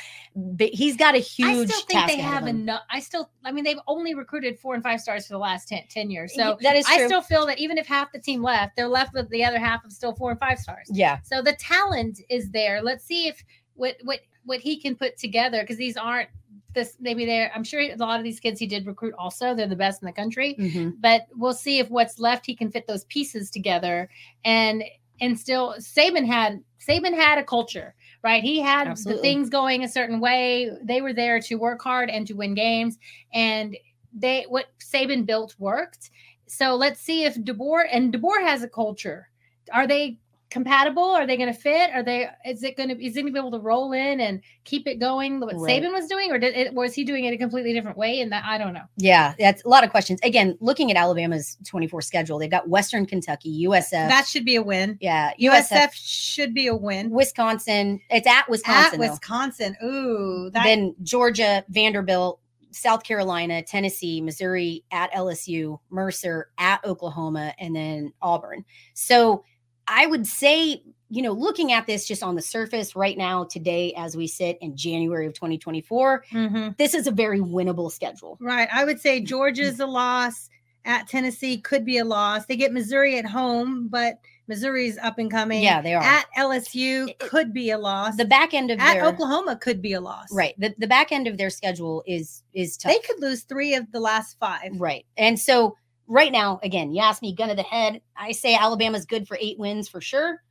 [0.59, 1.49] he's got a huge.
[1.49, 2.83] I still think they have enough.
[2.91, 5.85] I still, I mean, they've only recruited four and five stars for the last 10,
[5.89, 6.35] 10 years.
[6.35, 7.05] So that is true.
[7.05, 9.59] I still feel that even if half the team left, they're left with the other
[9.59, 10.89] half of still four and five stars.
[10.93, 11.19] yeah.
[11.23, 12.83] So the talent is there.
[12.83, 13.43] Let's see if
[13.75, 16.31] what what what he can put together because these aren't
[16.75, 19.67] this maybe they're I'm sure a lot of these kids he did recruit also they're
[19.67, 20.55] the best in the country.
[20.59, 20.95] Mhm.
[21.01, 24.09] but we'll see if what's left he can fit those pieces together.
[24.45, 24.85] And
[25.21, 27.95] and still Saban had Saban had a culture
[28.25, 28.43] right?
[28.43, 29.17] He had Absolutely.
[29.17, 30.71] the things going a certain way.
[30.83, 32.99] They were there to work hard and to win games.
[33.33, 33.77] And
[34.13, 36.11] they what Saban built worked.
[36.47, 39.29] So let's see if DeBoer and DeBoer has a culture.
[39.73, 40.19] Are they
[40.51, 41.03] compatible?
[41.05, 41.91] Are they going to fit?
[41.95, 42.29] Are they?
[42.47, 42.95] Is it going to?
[42.95, 45.41] Is he going to be able to roll in and keep it going?
[45.41, 45.83] What Right.
[45.83, 48.21] Saban was doing, or did it, was he doing it a completely different way?
[48.21, 48.85] And that I don't know.
[48.97, 50.21] Yeah, that's a lot of questions.
[50.23, 53.91] Again, looking at Alabama's 24 schedule, they've got Western Kentucky, USF.
[53.91, 54.99] That should be a win.
[55.01, 57.11] yeah, USF should be a win.
[57.11, 58.01] Wisconsin.
[58.11, 59.01] It's at Wisconsin.
[59.01, 59.11] At though.
[59.13, 59.77] Wisconsin.
[59.85, 62.41] Ooh, that, then Georgia, Vanderbilt,
[62.71, 68.65] South Carolina, Tennessee, Missouri, at LSU, Mercer, at Oklahoma, and then Auburn.
[68.95, 69.45] So
[69.89, 73.95] I would say, you know, looking at this just on the surface right now, today,
[73.97, 76.77] as we sit in January of 2024, Mhm.
[76.77, 78.37] this is a very winnable schedule.
[78.41, 78.69] right.
[78.73, 80.51] I would say Georgia's a loss.
[80.85, 82.47] At Tennessee could be a loss.
[82.47, 85.63] They get Missouri at home, but Missouri's up and coming.
[85.63, 86.03] Yeah, they are.
[86.03, 88.17] At LSU could be a loss.
[88.17, 90.29] the back end of at their Oklahoma could be a loss.
[90.33, 92.93] right, the, the back end of their schedule is is tough.
[92.93, 94.71] They could lose three of the last five.
[94.77, 95.05] Right.
[95.19, 95.77] And so
[96.09, 98.01] right now, again, you ask me gun to the head.
[98.17, 100.43] I say Alabama's good for eight wins for sure.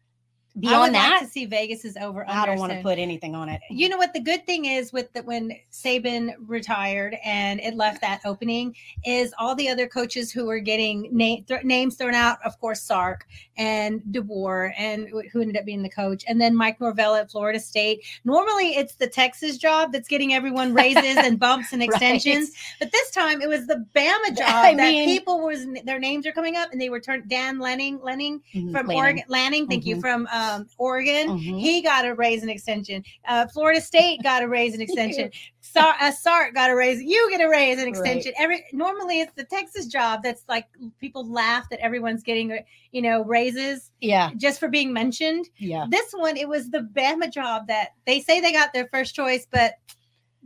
[0.57, 2.25] I Beyond would that, like to see Vegas is over.
[2.27, 3.61] I don't want to put anything on it.
[3.69, 8.01] You know what the good thing is with the when Saban retired and it left
[8.01, 12.39] that opening is all the other coaches who were getting name, th- names thrown out.
[12.43, 16.81] Of course, Sark and DeBoer and who ended up being the coach, and then Mike
[16.81, 18.03] Norvell at Florida State.
[18.25, 21.89] Normally, it's the Texas job that's getting everyone raises and bumps and Right.
[21.89, 25.99] extensions, but this time it was the Bama job I that mean- people was their
[25.99, 27.29] names are coming up and they were turned.
[27.29, 28.97] Dan Lenning, Lenning Mhm, from Lanning.
[28.97, 30.01] Oregon, Lanning, thank you Mhm.
[30.01, 31.29] from um, Oregon.
[31.29, 31.59] Mhm.
[31.59, 33.03] He got a raise and extension.
[33.27, 35.31] Uh, Florida State got a raise and extension.
[35.61, 37.01] Sar- uh, Sark got a raise.
[37.01, 37.89] You get a raise and Right.
[37.89, 38.33] extension.
[38.39, 40.65] Every normally it's the Texas job that's like
[40.99, 42.57] people laugh that everyone's getting
[42.91, 44.31] you know raises Yeah.
[44.37, 45.49] just for being mentioned.
[45.57, 45.85] Yeah.
[45.89, 49.45] This one it was the Bama job that they say they got their first choice,
[49.51, 49.73] but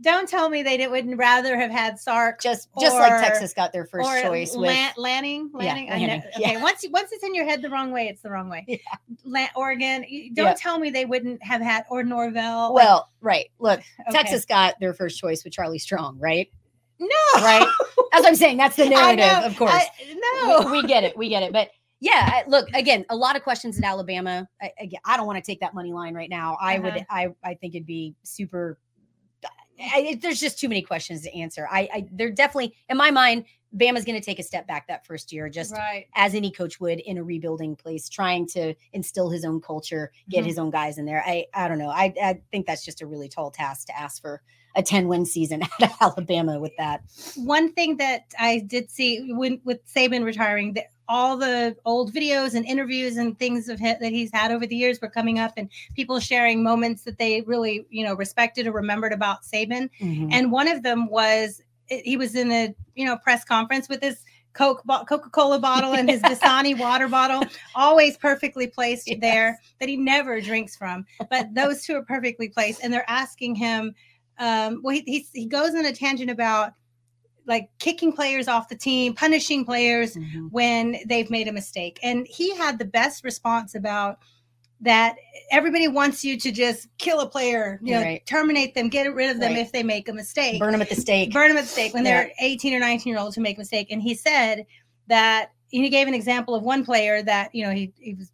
[0.02, 3.72] don't tell me they didn't wouldn't rather have had Sark Just just like Texas got
[3.72, 5.50] their first or choice with Lan- Lanning.
[5.54, 5.90] Lanning.
[5.90, 6.62] I know- Okay, yeah.
[6.62, 8.64] once once it's in your head the wrong way, it's the wrong way.
[8.68, 8.76] Yeah.
[9.24, 10.04] La- Oregon.
[10.34, 10.54] Don't Yeah.
[10.54, 12.74] tell me they wouldn't have had or Norvell.
[12.74, 13.50] like, well, right.
[13.58, 14.10] Look, okay.
[14.18, 16.48] Texas got their first choice with Charlie Strong, right?
[16.98, 17.08] No.
[17.36, 17.66] Right.
[18.12, 19.72] As I'm saying, that's the narrative, of course.
[19.72, 19.88] I-
[20.44, 20.70] no.
[20.70, 21.16] we, we get it.
[21.16, 21.52] We get it.
[21.52, 23.04] But yeah, look again.
[23.10, 24.48] A lot of questions in Alabama.
[24.60, 26.56] I, again, I don't want to take that money line right now.
[26.60, 26.90] I Uh-huh.
[26.94, 27.06] would.
[27.08, 28.78] I I think it'd be super.
[29.94, 31.66] I, it- there's just too many questions to answer.
[31.70, 33.44] I, I they're definitely in my mind.
[33.74, 36.04] Bama's going to take a step back that first year, just right.
[36.14, 40.44] as any coach would in a rebuilding place, trying to instill his own culture, get
[40.44, 40.46] Mhm.
[40.46, 41.22] his own guys in there.
[41.26, 41.88] I I don't know.
[41.88, 44.42] I I think that's just a really tall task to ask for
[44.76, 47.00] a 10 win season out of Alabama with that.
[47.36, 52.54] One thing that I did see when with Saban retiring, that all the old videos
[52.54, 55.52] and interviews and things of him, that he's had over the years were coming up,
[55.56, 59.90] and people sharing moments that they really, you know, respected or remembered about Saban.
[60.00, 60.28] Mm-hmm.
[60.32, 64.24] and one of them was he was in a you know press conference with his
[64.54, 67.42] Coke bo- Coca-Cola bottle and his Dasani water bottle,
[67.74, 69.18] always perfectly placed Yes.
[69.20, 71.06] there that he never drinks from.
[71.30, 73.94] But those two are perfectly placed, and they're asking him
[74.38, 76.72] um, well, he, he he goes on a tangent about
[77.46, 80.50] like kicking players off the team, punishing players Mhm.
[80.50, 81.98] when they've made a mistake.
[82.02, 84.18] And he had the best response about
[84.80, 85.16] that
[85.50, 88.26] everybody wants you to just kill a player, you know, Right.
[88.26, 89.60] terminate them, get rid of them Right.
[89.60, 90.58] if they make a mistake.
[90.58, 91.32] burn them at the stake.
[91.32, 92.22] Burn them at the stake when Yeah.
[92.24, 93.88] they're 18 or 19 year olds who make a mistake.
[93.90, 94.66] And he said
[95.06, 98.30] that he gave an example of one player that, you know, he, he was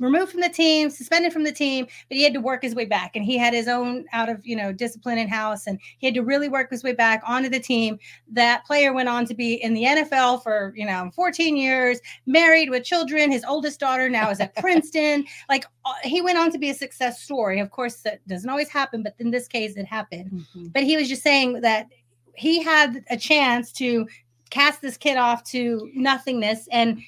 [0.00, 2.84] removed from the team, suspended from the team, but he had to work his way
[2.86, 3.14] back.
[3.14, 6.14] And he had his own out of, you know, discipline in house and he had
[6.14, 7.98] to really work his way back onto the team.
[8.32, 12.70] That player went on to be in the NFL for, you know, 14 years, married
[12.70, 13.30] with children.
[13.30, 15.24] His oldest daughter now is at Princeton.
[15.48, 17.60] Like uh, he went on to be a success story.
[17.60, 20.72] Of course, that doesn't always happen, but in this case, it happened Mhm.
[20.72, 21.86] but he was just saying that
[22.34, 24.06] he had a chance to
[24.50, 27.00] cast this kid off to nothingness and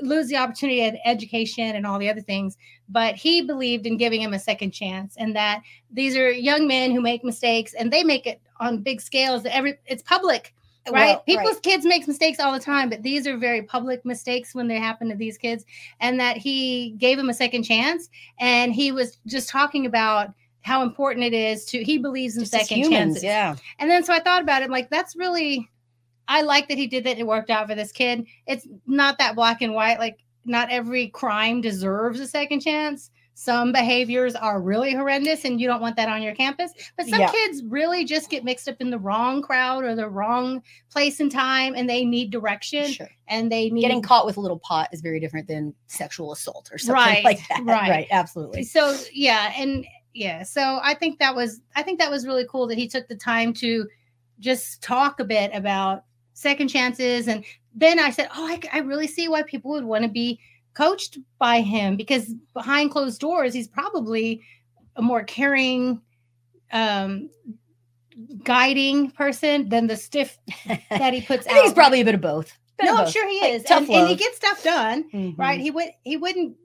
[0.00, 2.56] lose the opportunity at education and all the other things.
[2.88, 6.90] But he believed in giving him a second chance and that these are young men
[6.92, 10.54] who make mistakes and they make it on big scales every it's public
[10.90, 11.16] right?
[11.16, 14.68] Well, people's kids make mistakes all the time but these are very public mistakes when
[14.68, 15.64] they happen to these kids
[16.00, 18.08] and that he gave him a second chance
[18.40, 20.32] and he was just talking about
[20.62, 23.24] how important it is to he believes in Just second humans, chances.
[23.24, 23.56] yeah.
[23.78, 25.68] and then so I thought about it, like, that's really,
[26.28, 27.18] I like that he did that.
[27.18, 28.26] It worked out for this kid.
[28.46, 29.98] It's not that black and white.
[29.98, 33.10] Like, not every crime deserves a second chance.
[33.34, 36.72] Some behaviors are really horrendous and you don't want that on your campus.
[36.96, 37.30] But some Yeah.
[37.30, 40.60] kids really just get mixed up in the wrong crowd or the wrong
[40.90, 43.08] place and time and they need direction Sure.
[43.28, 46.68] and they need Getting caught with a little pot is very different than sexual assault
[46.72, 47.62] or something Right, like that.
[47.64, 47.90] right.
[47.90, 48.06] Right.
[48.10, 48.64] Absolutely.
[48.64, 52.66] so yeah and yeah so i think that was i think that was really cool
[52.66, 53.86] that he took the time to
[54.40, 56.02] just talk a bit about
[56.38, 60.08] second chances and then i said oh I really see why people would want to
[60.08, 60.38] be
[60.74, 64.40] coached by him because behind closed doors he's probably
[64.94, 66.00] a more caring
[66.72, 67.28] um
[68.44, 70.38] guiding person than the stiff
[70.90, 72.52] that he puts I out think it's probably a bit of both.
[72.78, 75.10] Bit of no i'm sure he Like, is tough and, and he gets stuff done
[75.12, 75.38] Mhm.
[75.38, 76.56] right he would he wouldn't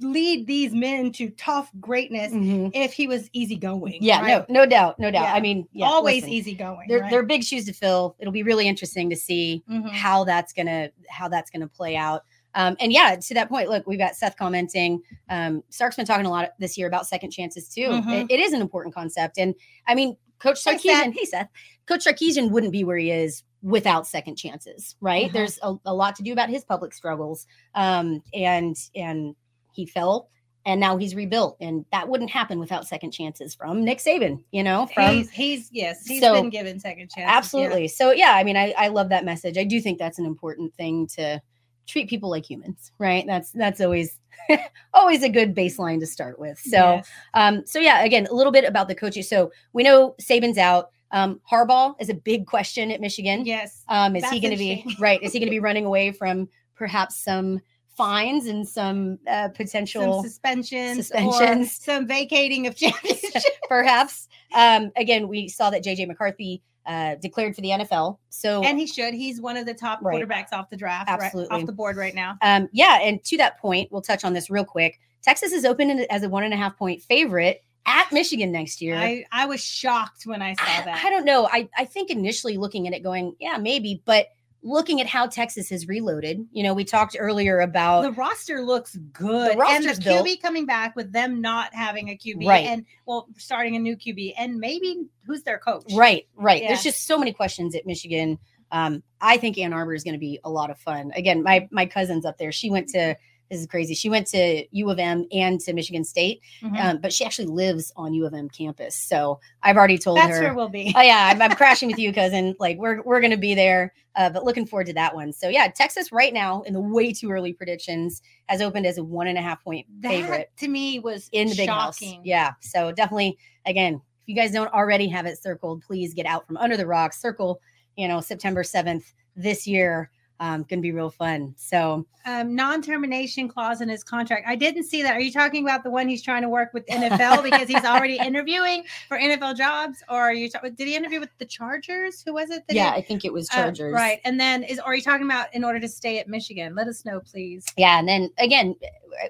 [0.00, 2.70] lead these men to tough greatness Mhm.
[2.74, 3.98] if he was easygoing.
[4.00, 4.48] Yeah, right?
[4.48, 5.22] no, no doubt, no doubt.
[5.24, 5.34] Yeah.
[5.34, 6.86] I mean, yeah, always listen, easygoing.
[6.88, 7.10] They're right?
[7.10, 8.16] they're big shoes to fill.
[8.18, 9.90] It'll be really interesting to see Mhm.
[9.90, 12.22] how that's gonna how that's gonna play out.
[12.56, 15.00] Um, and yeah, to that point, look, we've got Seth commenting.
[15.28, 17.88] Um, Sark's been talking a lot this year about second chances too.
[17.88, 18.22] Mhm.
[18.24, 19.54] It- it is an important concept, and
[19.86, 21.48] I mean, Coach Sarkeesian, hey Seth,
[21.86, 25.30] Coach Sarkeesian wouldn't be where he is without second chances, right?
[25.30, 25.32] Mhm.
[25.32, 29.34] There's a, a lot to do about his public struggles, um, and and
[29.74, 30.28] he fell,
[30.66, 34.62] and now he's rebuilt, and that wouldn't happen without second chances from Nick Saban, you
[34.62, 37.16] know, from he's, he's yes, he's So- been given second chances.
[37.18, 37.36] yeah.
[37.36, 37.88] Absolutely.
[37.88, 39.58] So yeah, I mean, I, I love that message.
[39.58, 41.40] I do think that's an important thing to
[41.86, 43.24] treat people like humans, right?
[43.26, 44.18] That's that's always
[44.94, 46.58] always a good baseline to start with.
[46.58, 47.08] So Yes.
[47.34, 49.28] um, so yeah, again, a little bit about the coaches.
[49.28, 50.90] So we know Saban's out.
[51.10, 53.44] Um, Harbaugh is a big question at Michigan.
[53.46, 55.22] yes, Um, is he going to be right?
[55.22, 57.60] Is he going to be running away from perhaps some
[57.96, 61.66] fines and some uh, some potential suspensions, suspensions.
[61.66, 63.46] or some vacating of championships.
[63.68, 64.28] perhaps?
[64.54, 68.18] Um, again, we saw that JJ McCarthy uh, declared for the NFL.
[68.28, 69.14] So and he should.
[69.14, 70.22] He's one of the top Right.
[70.22, 71.56] quarterbacks off the draft, right, Absolutely.
[71.56, 72.36] off the board right now.
[72.42, 75.00] Um, yeah, and to that point, we'll touch on this real quick.
[75.22, 78.96] Texas is open as a one and a half point favorite at Michigan next year.
[78.96, 81.04] I I was shocked when I saw I, that.
[81.04, 81.48] I don't know.
[81.50, 84.26] I, I think initially looking at it, going, yeah, maybe, but
[84.64, 88.96] looking at how Texas has reloaded, you know, we talked earlier about the roster looks
[89.12, 89.52] good.
[89.52, 90.42] and the roster's QB built.
[90.42, 92.66] coming back with them not having a QB Right.
[92.66, 95.84] and well, starting a new QB and maybe who's their coach?
[95.94, 96.62] right, right.
[96.62, 96.68] Yeah.
[96.68, 98.38] There's just so many questions at Michigan.
[98.72, 101.12] Um, I think Ann Arbor is going to be a lot of fun.
[101.14, 102.50] Again, my my cousin's up there.
[102.50, 103.16] She went to
[103.60, 103.94] is crazy.
[103.94, 106.78] She went to U of M and to Michigan State, Mhm.
[106.84, 108.94] um, but she actually lives on U of M campus.
[108.96, 110.42] So I've already told That's her.
[110.44, 110.92] where we'll be.
[110.96, 112.54] oh yeah, I'm, I'm crashing with you, cousin.
[112.58, 115.32] Like we're we're gonna be there, uh, but looking forward to that one.
[115.32, 119.04] So yeah, Texas right now in the way too early predictions has opened as a
[119.04, 122.16] one and a half point favorite to me was in the big shocking.
[122.16, 122.20] house.
[122.24, 126.46] Yeah, so definitely again, if you guys don't already have it circled, please get out
[126.46, 127.20] from under the rocks.
[127.20, 127.60] Circle,
[127.96, 130.10] you know, September seventh this year.
[130.40, 131.54] Um, gonna be real fun.
[131.56, 134.44] So Um, non-termination clause in his contract.
[134.48, 135.12] I didn't see that.
[135.14, 138.16] Are you talking about the one he's trying to work with NFL because he's already
[138.20, 140.48] interviewing for NFL jobs, or are you?
[140.50, 142.22] ta- Did he interview with the Chargers?
[142.22, 142.66] Who was it?
[142.66, 143.92] that he- yeah, I think it was uh, Chargers.
[143.92, 144.20] right.
[144.24, 146.74] And then is are you talking about in order to stay at Michigan?
[146.74, 147.64] Let us know, please.
[147.76, 148.74] Yeah, and then again,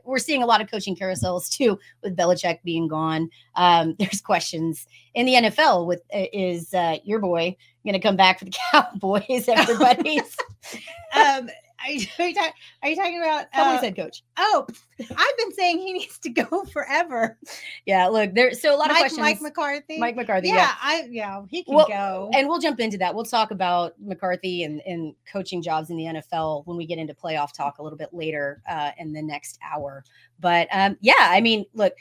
[0.05, 3.29] we're seeing a lot of coaching carousels too, with Belichick being gone.
[3.57, 8.17] Um, there's questions in the NFL with uh, is uh, your boy going to come
[8.17, 9.49] back for the Cowboys?
[9.49, 10.37] Everybody's
[11.15, 11.49] um
[11.87, 13.47] Are you, are you, talk- are you talking about?
[13.55, 14.23] Somebody uh, said coach.
[14.39, 14.67] oh,
[14.99, 17.37] I've been saying he needs to go forever.
[17.85, 18.55] Yeah, look, there.
[18.55, 19.21] So a lot of questions.
[19.21, 19.99] Mike McCarthy.
[19.99, 20.49] Mike McCarthy.
[20.49, 20.75] yeah, Yeah.
[20.81, 22.31] I yeah he can Well, go.
[22.33, 23.15] And we'll jump into that.
[23.15, 27.13] We'll talk about McCarthy and, and coaching jobs in the NFL when we get into
[27.13, 30.05] playoff talk a little bit later uh, in the next hour.
[30.41, 31.93] But um, yeah, I mean, look,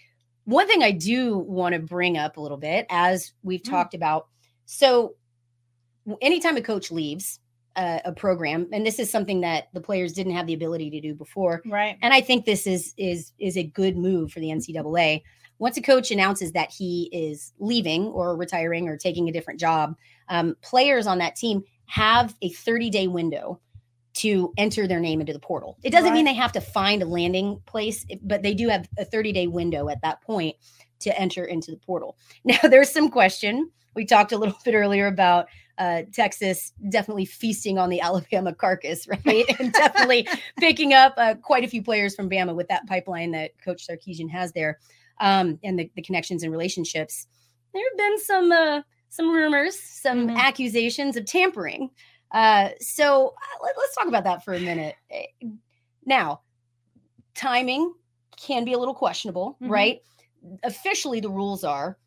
[0.45, 3.69] one thing I do want to bring up a little bit, as we've Mm.
[3.69, 4.27] talked about.
[4.65, 5.15] So,
[6.21, 7.39] anytime a coach leaves
[7.75, 11.01] uh, a program, and this is something that the players didn't have the ability to
[11.01, 11.97] do before, right.
[12.01, 15.23] and I think this is is is a good move for the NCAA.
[15.59, 19.95] Once a coach announces that he is leaving or retiring or taking a different job,
[20.29, 23.59] um, players on that team have a 30 day window
[24.13, 25.77] to enter their name into the portal.
[25.83, 29.05] It doesn't mean they have to find a landing place, but they do have a
[29.05, 30.55] 30 day window at that point
[30.99, 32.17] to enter into the portal.
[32.45, 33.71] Now, there's some question.
[33.95, 35.47] We talked a little bit earlier about
[35.79, 39.45] uh, Texas definitely feasting on the Alabama carcass, right?
[39.59, 40.27] and definitely
[40.59, 44.29] picking up uh, quite a few players from Bama with that pipeline that Coach Sarkeesian
[44.29, 44.79] has there,
[45.19, 47.25] um, and the, the connections and relationships.
[47.73, 50.37] There have been some uh, some rumors, some Mhm.
[50.37, 51.89] accusations of tampering.
[52.33, 54.95] Uh, so uh, let, us talk about that for a minute.
[55.11, 55.25] Eh,
[56.05, 56.41] Now,
[57.35, 57.93] timing
[58.35, 59.69] can be a little questionable, Mhm.
[59.69, 60.01] right?
[60.63, 61.97] Officially, the rules are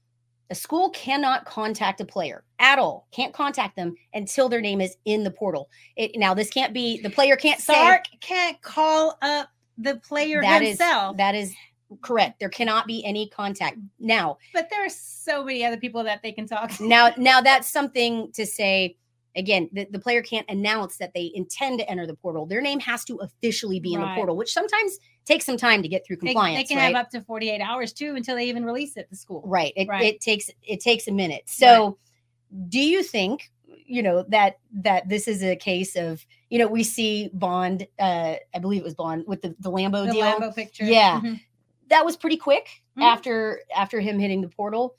[0.50, 3.08] a school cannot contact a player at all.
[3.10, 5.68] Can't contact them until their name is in the portal.
[5.96, 9.48] It, now, this can't be the player can't say Sark can't call up
[9.78, 11.16] the player that is himself.
[11.16, 11.54] that is
[12.02, 12.38] correct.
[12.40, 13.78] There cannot be any contact.
[13.98, 16.86] Now, but there are so many other people that they can talk to.
[16.86, 18.96] now, now that's something to say.
[19.36, 22.46] Again, the, the player can't announce that they intend to enter the portal.
[22.46, 25.88] Their name has to officially be in the portal, which sometimes takes some time to
[25.88, 26.58] get through compliance.
[26.58, 26.94] they can right?
[26.94, 29.42] have up to 48 hours too until they even release it at the school.
[29.44, 30.04] right it, Right.
[30.14, 31.98] it takes it takes a minute so
[32.68, 33.50] do you think
[33.84, 38.34] you know that that this is a case of you know we see bond uh
[38.54, 40.84] i believe it was bond with the, the lambo The deal Lambo picture.
[40.84, 41.20] Yeah.
[41.20, 41.40] Mhm.
[41.88, 43.02] that was pretty quick Mhm.
[43.02, 44.94] after after him hitting the portal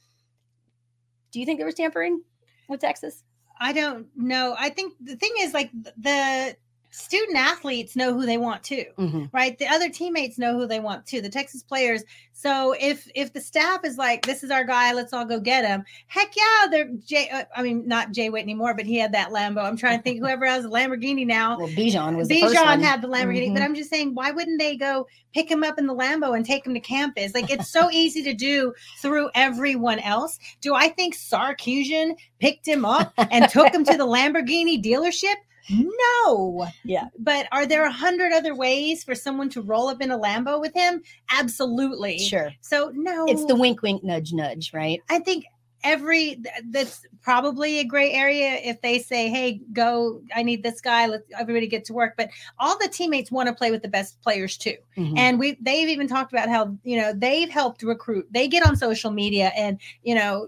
[1.32, 2.22] do you think there was tampering
[2.68, 3.24] with texas
[3.60, 4.56] I don't know.
[4.58, 6.56] I think the thing is like the
[6.90, 8.86] student athletes know who they want to.
[8.98, 9.30] Mhm.
[9.34, 13.34] right the other teammates know who they want to the texas players so if if
[13.34, 16.68] the staff is like this is our guy let's all go get him heck yeah
[16.72, 19.76] they're jay uh, i mean not jay whitney more but he had that lambo i'm
[19.78, 23.02] trying to think whoever has a lamborghini now well bijan was the first Bijan had
[23.02, 23.66] the Lamborghini, but Mhm.
[23.66, 26.66] I'm just saying, why wouldn't they go pick him up in the Lambo and take
[26.66, 27.34] him to campus?
[27.36, 30.40] Like it's so easy to do through everyone else.
[30.62, 35.36] Do I think Sarkeesian picked him up and took him to the Lamborghini dealership?
[35.70, 36.68] No.
[36.84, 37.08] Yeah.
[37.20, 40.60] But are there a hundred other ways for someone to roll up in a Lambo
[40.60, 41.02] with him?
[41.32, 42.18] Absolutely.
[42.20, 45.46] sure So no, it's the wink wink nudge nudge right I think
[45.84, 46.42] every
[46.72, 51.22] that's probably a gray area if they say hey go i need this guy let
[51.38, 54.58] everybody get to work but all the teammates want to play with the best players
[54.58, 55.14] too Mhm.
[55.16, 58.76] and we they've even talked about how you know they've helped recruit they get on
[58.76, 60.48] social media and you know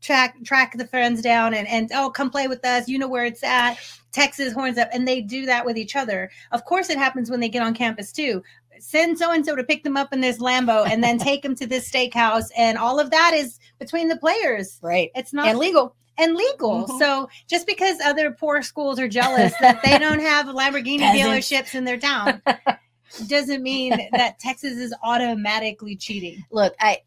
[0.00, 3.24] track track the friends down and and oh come play with us you know where
[3.24, 3.76] it's at
[4.12, 6.30] texas horns up and they do that with each other.
[6.52, 8.42] Of course it happens when they get on campus too.
[8.78, 11.54] Send so and so to pick them up in this lambo and then take them
[11.56, 14.78] to this steakhouse and all of that is between the players.
[14.82, 15.10] Right.
[15.14, 15.94] It's not and legal.
[16.18, 16.86] And legal.
[16.86, 16.98] Mhm.
[16.98, 21.84] So just because other poor schools are jealous that they don't have Lamborghini dealerships in
[21.84, 22.42] their town
[23.28, 26.42] doesn't mean that Texas is automatically cheating.
[26.50, 26.98] look i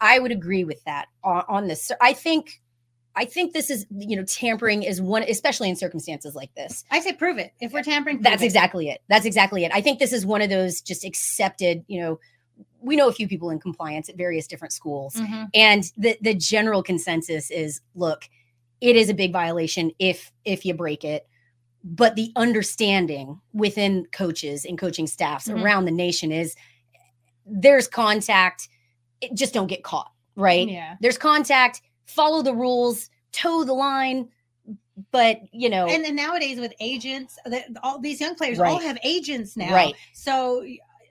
[0.00, 1.90] i would agree with that on, on this.
[2.00, 2.60] I think
[3.16, 7.00] i think this is you know tampering is one especially in circumstances like this I
[7.00, 7.52] say prove it.
[7.60, 8.46] If we're tampering, that's it.
[8.46, 12.00] exactly it that's exactly it i think this is one of those just accepted you
[12.00, 12.20] know
[12.80, 15.48] we know a few people in compliance at various different schools Mhm.
[15.54, 18.28] and the the general consensus is look
[18.80, 21.26] it is a big violation if if you break it
[21.82, 25.62] but the understanding within coaches and coaching staffs Mhm.
[25.62, 26.54] around the nation is
[27.46, 28.68] there's contact
[29.20, 30.96] it, just don't get caught right Yeah.
[31.00, 34.28] there's contact follow the rules toe the line
[35.10, 37.38] but you know And, and nowadays with agents,
[37.82, 39.72] all these young players all have agents now.
[39.74, 39.94] Right.
[40.14, 40.64] So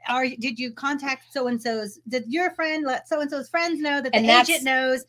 [0.10, 2.00] are did you contact so and so's?
[2.08, 5.06] Did your friend let so and so's friends know that the And agent knows?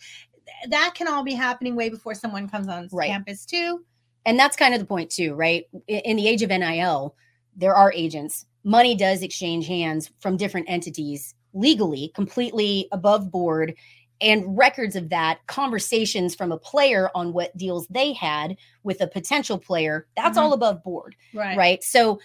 [0.69, 3.09] That can all be happening way before someone comes on Right.
[3.09, 3.85] campus too.
[4.27, 7.15] and that's kind of the point too right in the age of nil
[7.57, 13.75] there are agents money does exchange hands from different entities legally completely above board
[14.21, 19.07] and records of that conversations from a player on what deals they had with a
[19.07, 20.43] potential player that's Mhm.
[20.43, 21.57] all above board Right.
[21.57, 22.19] right so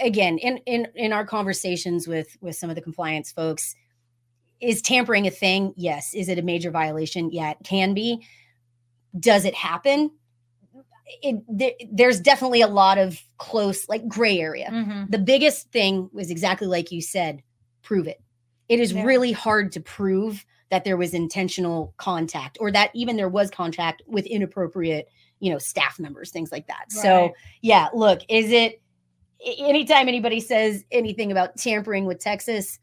[0.00, 3.74] again in in in our conversations with with some of the compliance folks
[4.60, 8.24] is tampering a thing yes is it a major violation yeah it can be
[9.18, 10.10] does it happen
[11.22, 14.68] it, there, there's definitely a lot of close, like gray area.
[14.70, 15.10] Mhm.
[15.10, 17.42] The biggest thing was exactly like you said
[17.82, 18.22] prove it.
[18.68, 19.02] It is Yeah.
[19.02, 24.02] really hard to prove that there was intentional contact or that even there was contact
[24.06, 25.08] with inappropriate,
[25.40, 26.90] you know, staff members, things like that.
[26.90, 28.80] So, yeah, look, is it
[29.44, 32.78] anytime anybody says anything about tampering with Texas,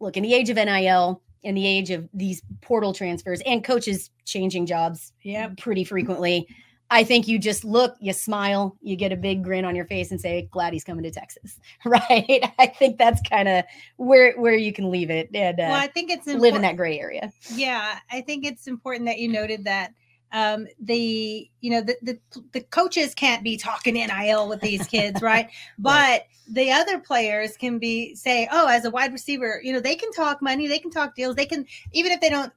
[0.00, 4.10] look, in the age of NIL, in the age of these portal transfers and coaches
[4.24, 6.46] changing jobs yeah, pretty frequently,
[6.92, 10.10] I think you just look, you smile, you get a big grin on your face
[10.10, 11.58] and say, glad he's coming to Texas.
[11.84, 12.44] Right.
[12.58, 13.64] I think that's kind of
[13.96, 16.76] where where you can leave it and uh, Well, I think it's live in that
[16.76, 17.32] gray area.
[17.54, 19.92] Yeah, I think it's important that you noted that
[20.32, 22.18] um, the you know the, the
[22.52, 25.48] the coaches can't be talking nil with these kids, right?
[25.78, 29.94] But the other players can be say, oh, as a wide receiver, you know, they
[29.94, 32.52] can talk money, they can talk deals, they can even if they don't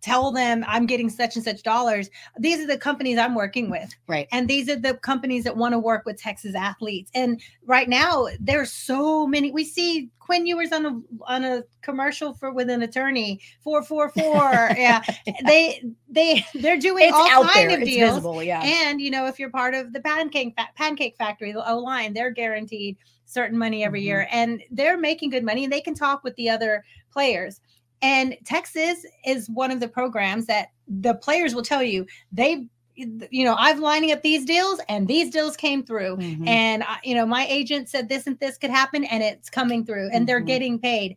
[0.00, 2.08] tell them I'm getting such and such dollars.
[2.38, 3.94] These are the companies I'm working with.
[4.06, 4.28] Right.
[4.32, 7.10] And these are the companies that want to work with Texas athletes.
[7.14, 12.34] And right now there's so many we see Quinn Ewers on a on a commercial
[12.34, 14.70] for with an attorney, four four four.
[14.76, 15.02] Yeah.
[15.46, 17.76] They they they're doing It's all kind there.
[17.76, 18.10] of It's deals.
[18.10, 18.42] visible.
[18.42, 18.62] Yeah.
[18.62, 22.30] And you know, if you're part of the pancake pancake factory, the O line, they're
[22.30, 24.04] guaranteed certain money every Mhm.
[24.04, 26.82] year, and they're making good money, and they can talk with the other
[27.12, 27.60] players.
[28.02, 33.44] And Texas is one of the programs that the players will tell you they, you
[33.44, 36.48] know, I've lining up these deals, and these deals came through, Mhm.
[36.48, 39.84] and I, you know, my agent said this and this could happen, and it's coming
[39.84, 40.46] through, and they're Mhm.
[40.46, 41.16] getting paid.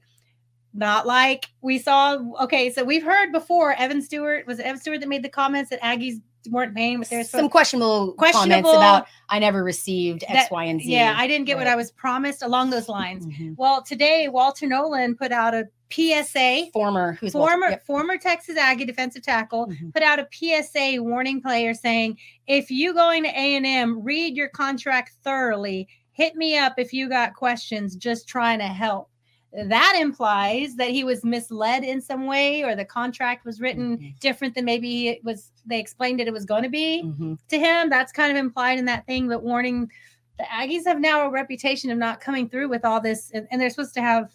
[0.74, 2.18] Not like we saw.
[2.44, 3.74] Okay, so we've heard before.
[3.74, 7.10] Evan Stewart was it Evan Stewart that made the comments that Aggies weren't paying what
[7.10, 10.92] they're Some questionable, Questionable- comments about I never received X, That- Y, and Z.
[10.92, 13.26] Yeah, I didn't get what I was promised along those lines.
[13.26, 13.56] Mhm.
[13.58, 16.70] Well, today Walter Nolan put out a PSA.
[16.74, 17.86] former who's Former yep.
[17.86, 19.94] former Texas Aggie defensive tackle Mhm.
[19.94, 22.18] put out a PSA warning players saying,
[22.48, 25.88] if you going to A and M, read your contract thoroughly.
[26.14, 27.96] Hit me up if you got questions.
[27.96, 29.10] Just trying to help.
[29.54, 34.20] That implies that he was misled in some way, or the contract was written Mhm.
[34.20, 35.52] different than maybe it was.
[35.66, 37.38] They explained it it was going to be Mhm.
[37.50, 37.90] to him.
[37.90, 39.28] That's kind of implied in that thing.
[39.28, 39.92] But warning,
[40.38, 43.60] the Aggies have now a reputation of not coming through with all this, and, and
[43.60, 44.32] they're supposed to have,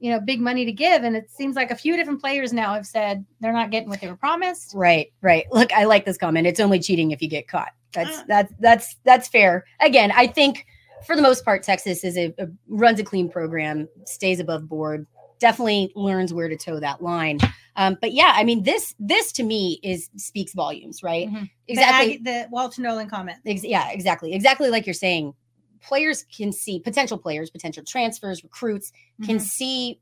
[0.00, 1.04] you know, big money to give.
[1.04, 4.00] And it seems like a few different players now have said they're not getting what
[4.00, 4.72] they were promised.
[4.74, 5.46] Right, right.
[5.52, 6.48] Look, I like this comment.
[6.48, 7.70] It's only cheating if you get caught.
[7.92, 8.22] That's Uh.
[8.26, 9.64] that's that's that's fair.
[9.80, 10.66] Again, I think
[11.06, 15.06] for the most part, Texas is a, a runs a clean program, stays above board,
[15.38, 17.38] definitely learns where to toe that line.
[17.76, 21.28] Um, but yeah, I mean this this to me is speaks volumes, right?
[21.28, 21.50] Mhm.
[21.68, 22.16] Exactly.
[22.18, 23.38] The, the Walter Nolan comment.
[23.46, 24.34] Ex- yeah, exactly.
[24.34, 25.34] Exactly like you're saying.
[25.82, 28.92] Players can see potential players, potential transfers, recruits
[29.24, 29.40] can Mhm.
[29.40, 30.00] see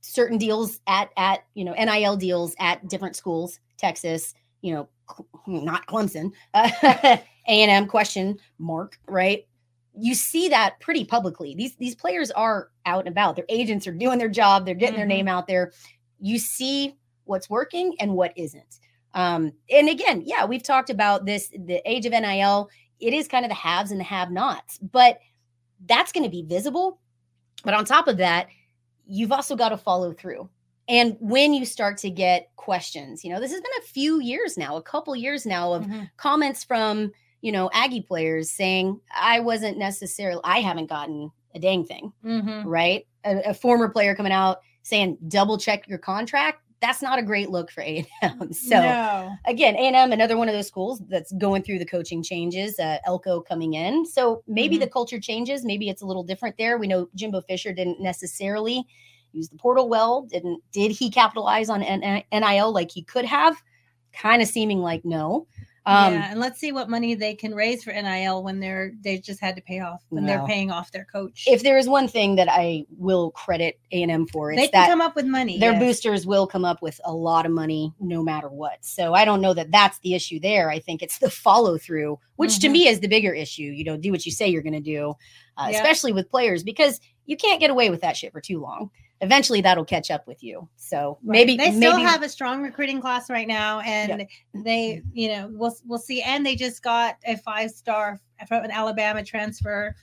[0.00, 4.88] certain deals at at you know NIL deals at different schools, Texas, you know,
[5.46, 9.46] not Clemson, A and M question mark, right?
[9.98, 11.54] You see that pretty publicly.
[11.54, 13.36] These these players are out and about.
[13.36, 14.64] Their agents are doing their job.
[14.64, 15.08] They're getting their Mhm.
[15.08, 15.72] name out there.
[16.20, 18.80] You see what's working and what isn't.
[19.14, 21.48] Um, and again, yeah, we've talked about this.
[21.48, 22.70] The age of NIL,
[23.00, 25.18] it is kind of the haves and the have-nots, but
[25.86, 26.98] that's going to be visible.
[27.64, 28.48] But on top of that,
[29.06, 30.48] you've also got to follow through.
[30.88, 34.56] And when you start to get questions, you know, this has been a few years
[34.56, 36.10] now, a couple years now of Mhm.
[36.16, 37.12] comments from,
[37.42, 42.62] you know, Aggie players saying, I wasn't necessarily, I haven't gotten a dang thing, Mhm.
[42.64, 43.06] right?
[43.24, 46.60] A, a former player coming out saying, double check your contract.
[46.80, 48.06] That's not a great look for A&M.
[48.52, 49.30] So no.
[49.44, 53.40] again, A&M, another one of those schools that's going through the coaching changes, uh, Elko
[53.40, 54.04] coming in.
[54.06, 54.80] So maybe Mhm.
[54.80, 55.64] the culture changes.
[55.64, 56.78] Maybe it's a little different there.
[56.78, 58.84] We know Jimbo Fisher didn't necessarily
[59.32, 60.22] use the portal well.
[60.22, 61.80] Didn't did he capitalize on
[62.32, 63.56] NIL like he could have?
[64.12, 65.46] Kind of seeming like no.
[65.84, 69.18] Um, yeah, and let's see what money they can raise for NIL when they're they
[69.18, 71.44] just had to pay off when they're paying off their coach.
[71.48, 74.88] If there is one thing that I will credit A&M for, it's they can that
[74.88, 75.80] come up with money, their yes.
[75.80, 78.78] boosters will come up with a lot of money no matter what.
[78.82, 80.70] So I don't know that that's the issue there.
[80.70, 82.72] I think it's the follow through, which to Mhm.
[82.72, 83.64] me is the bigger issue.
[83.64, 85.14] You know, do what you say you're going to do,
[85.56, 88.90] uh, especially with players, because you can't get away with that shit for too long.
[89.22, 90.68] Eventually, that'll catch up with you.
[90.76, 91.46] So Right.
[91.46, 95.48] maybe they still maybe have a strong recruiting class right now, and they, you know,
[95.52, 96.22] we'll we'll see.
[96.22, 99.94] And they just got a five star from an Alabama transfer.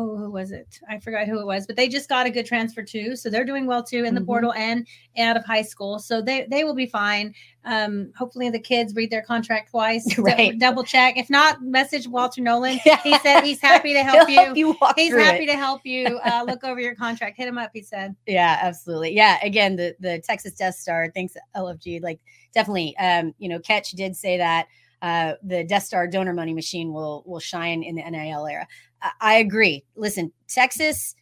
[0.00, 0.78] Oh, who was it?
[0.88, 3.44] I forgot who it was, but they just got a good transfer too, so they're
[3.44, 4.26] doing well too in the Mhm.
[4.26, 4.86] portal and
[5.18, 5.98] out of high school.
[5.98, 7.34] So they they will be fine.
[7.64, 10.56] Um, hopefully the kids read their contract twice, Right.
[10.56, 11.16] double check.
[11.16, 12.78] If not, message Walter Nolan.
[13.02, 14.36] He said he's happy to help you.
[14.40, 15.48] help you He's happy it.
[15.48, 17.36] to help you uh, look over your contract.
[17.36, 17.70] Hit him up.
[17.74, 18.14] He said.
[18.24, 19.16] Yeah, absolutely.
[19.16, 21.10] Yeah, again, the the Texas Death Star.
[21.12, 22.00] Thanks LFG.
[22.02, 22.20] Like
[22.54, 22.96] definitely.
[22.98, 24.68] Um, you know, Catch did say that.
[25.02, 28.66] Uh, the Death Star donor money machine will will shine in the NIL era.
[29.02, 29.84] I, I agree.
[29.96, 31.14] Listen, Texas,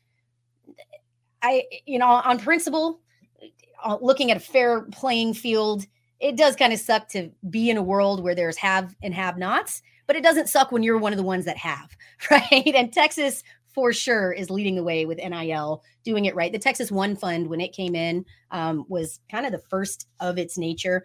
[1.42, 3.00] I you know on principle,
[3.84, 5.86] uh, looking at a fair playing field,
[6.20, 9.36] it does kind of suck to be in a world where there's have and have
[9.38, 11.96] nots, but it doesn't suck when you're one of the ones that have,
[12.30, 12.74] right?
[12.74, 13.42] And Texas
[13.76, 16.50] for sure is leading the way with NIL, doing it right.
[16.50, 20.38] The Texas One Fund, when it came in, um, was kind of the first of
[20.38, 21.04] its nature.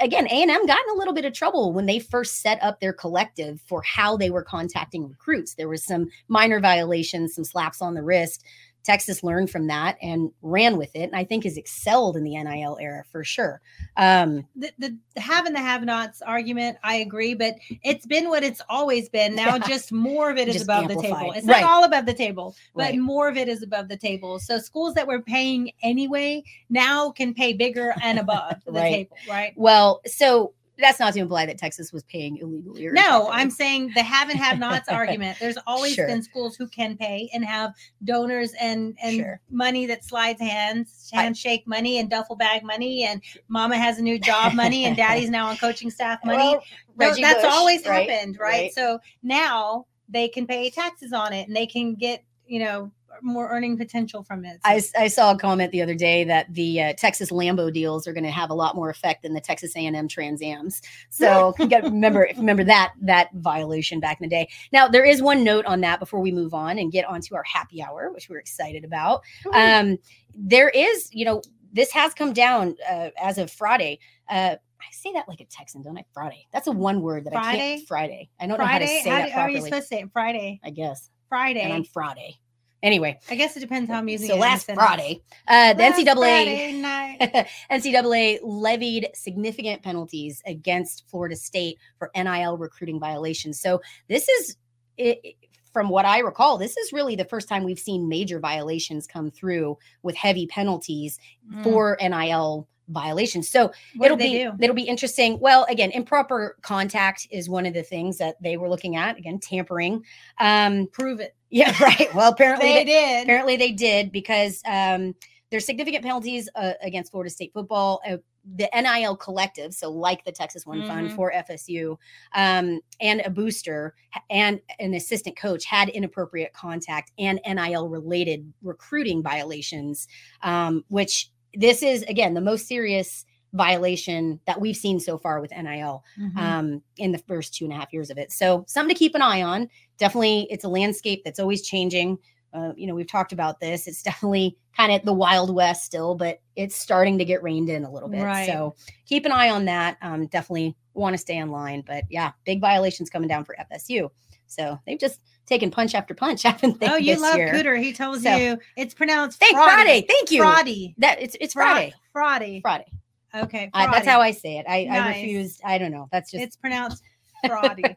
[0.00, 2.62] Again, A and M got in a little bit of trouble when they first set
[2.62, 5.54] up their collective for how they were contacting recruits.
[5.54, 8.44] There was some minor violations, some slaps on the wrist.
[8.84, 12.36] Texas learned from that and ran with it, and I think has excelled in the
[12.36, 13.60] NIL era for sure.
[13.96, 18.28] Um, the, the the have and the have nots argument, I agree, but it's been
[18.28, 19.34] what it's always been.
[19.34, 19.58] Now, Yeah.
[19.68, 21.32] just more of it is Just above the table.
[21.32, 21.62] It's Right.
[21.62, 22.98] not all above the table, but Right.
[22.98, 24.38] more of it is above the table.
[24.38, 28.90] So schools that were paying anyway now can pay bigger and above the Right.
[28.94, 29.52] table, right?
[29.56, 32.86] well, so that's not to imply that Texas was paying illegally.
[32.86, 33.28] Or No.
[33.30, 35.38] I'm saying the have and have nots argument.
[35.38, 36.06] There's always Sure.
[36.06, 37.72] been schools who can pay and have
[38.04, 39.40] donors and and Sure.
[39.50, 44.02] money that slides hands, I- handshake money and duffel bag money and mama has a
[44.02, 46.38] new job money and daddy's now on coaching staff money.
[46.38, 46.62] Well,
[46.98, 48.08] No, that's Bush, always right?
[48.10, 48.50] happened, right?
[48.50, 48.72] Right.
[48.74, 53.48] So now they can pay taxes on it and they can get, you know, more
[53.50, 54.60] earning potential from it.
[54.64, 58.06] So- I, I saw a comment the other day that the uh, Texas Lambo deals
[58.06, 60.80] are going to have a lot more effect than the Texas A&M Trans Ams.
[61.10, 64.48] So remember remember that that violation back in the day.
[64.72, 67.44] Now there is one note on that before we move on and get onto our
[67.44, 69.22] happy hour, which we're excited about.
[69.52, 69.98] Um,
[70.34, 71.42] there is, you know,
[71.72, 73.98] this has come down uh, as of Friday.
[74.28, 76.04] Uh, I say that like a Texan, don't I?
[76.12, 76.46] Friday.
[76.52, 77.76] That's a one word that I Friday?
[77.76, 77.88] can't.
[77.88, 78.30] Friday.
[78.40, 80.00] I don't know how to say how that do- how are you supposed to say
[80.00, 80.10] it?
[80.12, 80.60] Friday.
[80.64, 81.08] I guess.
[81.28, 81.60] Friday.
[81.60, 82.38] And I'm Friday.
[82.82, 84.70] Anyway, I guess it depends how I'm using so last.
[84.72, 92.98] Friday, uh, the Last NCAA NCAA levied significant penalties against Florida State for NIL recruiting
[92.98, 93.60] violations.
[93.60, 94.56] So this is
[94.96, 95.36] it-
[95.72, 99.30] from what I recall, this is really the first time we've seen major violations come
[99.30, 101.18] through with heavy penalties
[101.50, 101.64] Mm.
[101.64, 103.48] for NIL violations.
[103.48, 104.52] So What it'll be do?
[104.60, 105.38] it'll be interesting.
[105.40, 109.16] Well, again, improper contact is one of the things that they were looking at.
[109.18, 110.04] Again, tampering.
[110.38, 111.34] Um, Prove it.
[111.50, 112.12] yeah, right.
[112.14, 113.22] Well, apparently They they- did.
[113.24, 115.14] Apparently, they did because um,
[115.50, 118.00] there's significant penalties uh, against Florida State football.
[118.08, 118.16] Uh,
[118.56, 121.14] the NIL collective, so like the Texas One Fund Mhm.
[121.14, 121.96] for FSU,
[122.34, 123.94] um, and a booster
[124.30, 130.08] and an assistant coach had inappropriate contact and NIL related recruiting violations,
[130.42, 133.24] um, which this is again the most serious
[133.54, 136.36] violation that we've seen so far with NIL Mhm.
[136.38, 138.32] um, in the first two and a half years of it.
[138.32, 139.68] So something to keep an eye on.
[139.98, 142.18] Definitely, it's a landscape that's always changing.
[142.54, 143.86] Uh, you know, we've talked about this.
[143.86, 147.84] It's definitely kind of the wild west still, but it's starting to get reined in
[147.84, 148.22] a little bit.
[148.22, 148.46] Right.
[148.46, 148.74] So
[149.06, 149.98] keep an eye on that.
[150.00, 151.82] Um, definitely want to stay in line.
[151.86, 154.10] But yeah, big violations coming down for FSU.
[154.46, 156.88] So they've just taken punch after punch, haven't they?
[156.88, 157.52] oh, you love year?
[157.52, 157.80] Cooter.
[157.80, 160.04] He tells So- you it's pronounced Thank Friday.
[160.08, 160.42] Thank you.
[160.42, 160.94] Friday.
[160.98, 161.94] That it's it's Friday.
[162.12, 162.60] Friday.
[162.60, 162.86] Friday.
[163.34, 163.70] Okay.
[163.72, 164.66] I, that's how I say it.
[164.68, 165.16] I, I Nice.
[165.22, 165.60] refused.
[165.64, 166.08] I don't know.
[166.12, 167.02] That's just it's pronounced
[167.46, 167.96] Friday.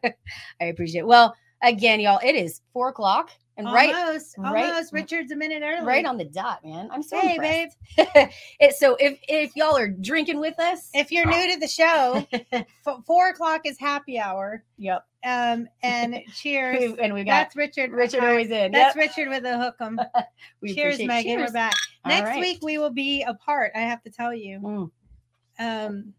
[0.60, 1.06] I appreciate it.
[1.06, 4.92] Well, again, y'all, it is four o'clock and right almost, right- almost.
[4.92, 5.86] Richard's a minute early.
[5.86, 6.88] right on the dot, man.
[6.92, 7.68] I'm so Hey, babe.
[8.60, 12.26] it, so if if y'all are drinking with us, If you're new to the show,
[12.52, 14.62] f- four o'clock is happy hour.
[14.78, 15.04] yep.
[15.24, 16.94] Um, and cheers.
[17.00, 17.90] and we got That's Richard.
[17.90, 18.30] Richard Hi.
[18.30, 18.72] always in.
[18.72, 19.08] That's Yep.
[19.08, 19.98] Richard with a hook 'em.
[20.60, 21.38] We cheers, Megan.
[21.38, 21.48] cheers.
[21.48, 21.74] We're back.
[22.04, 22.40] All Next right.
[22.40, 23.72] week we will be apart.
[23.74, 24.60] I have to tell you.
[24.60, 24.90] Mm.
[25.58, 26.14] Um,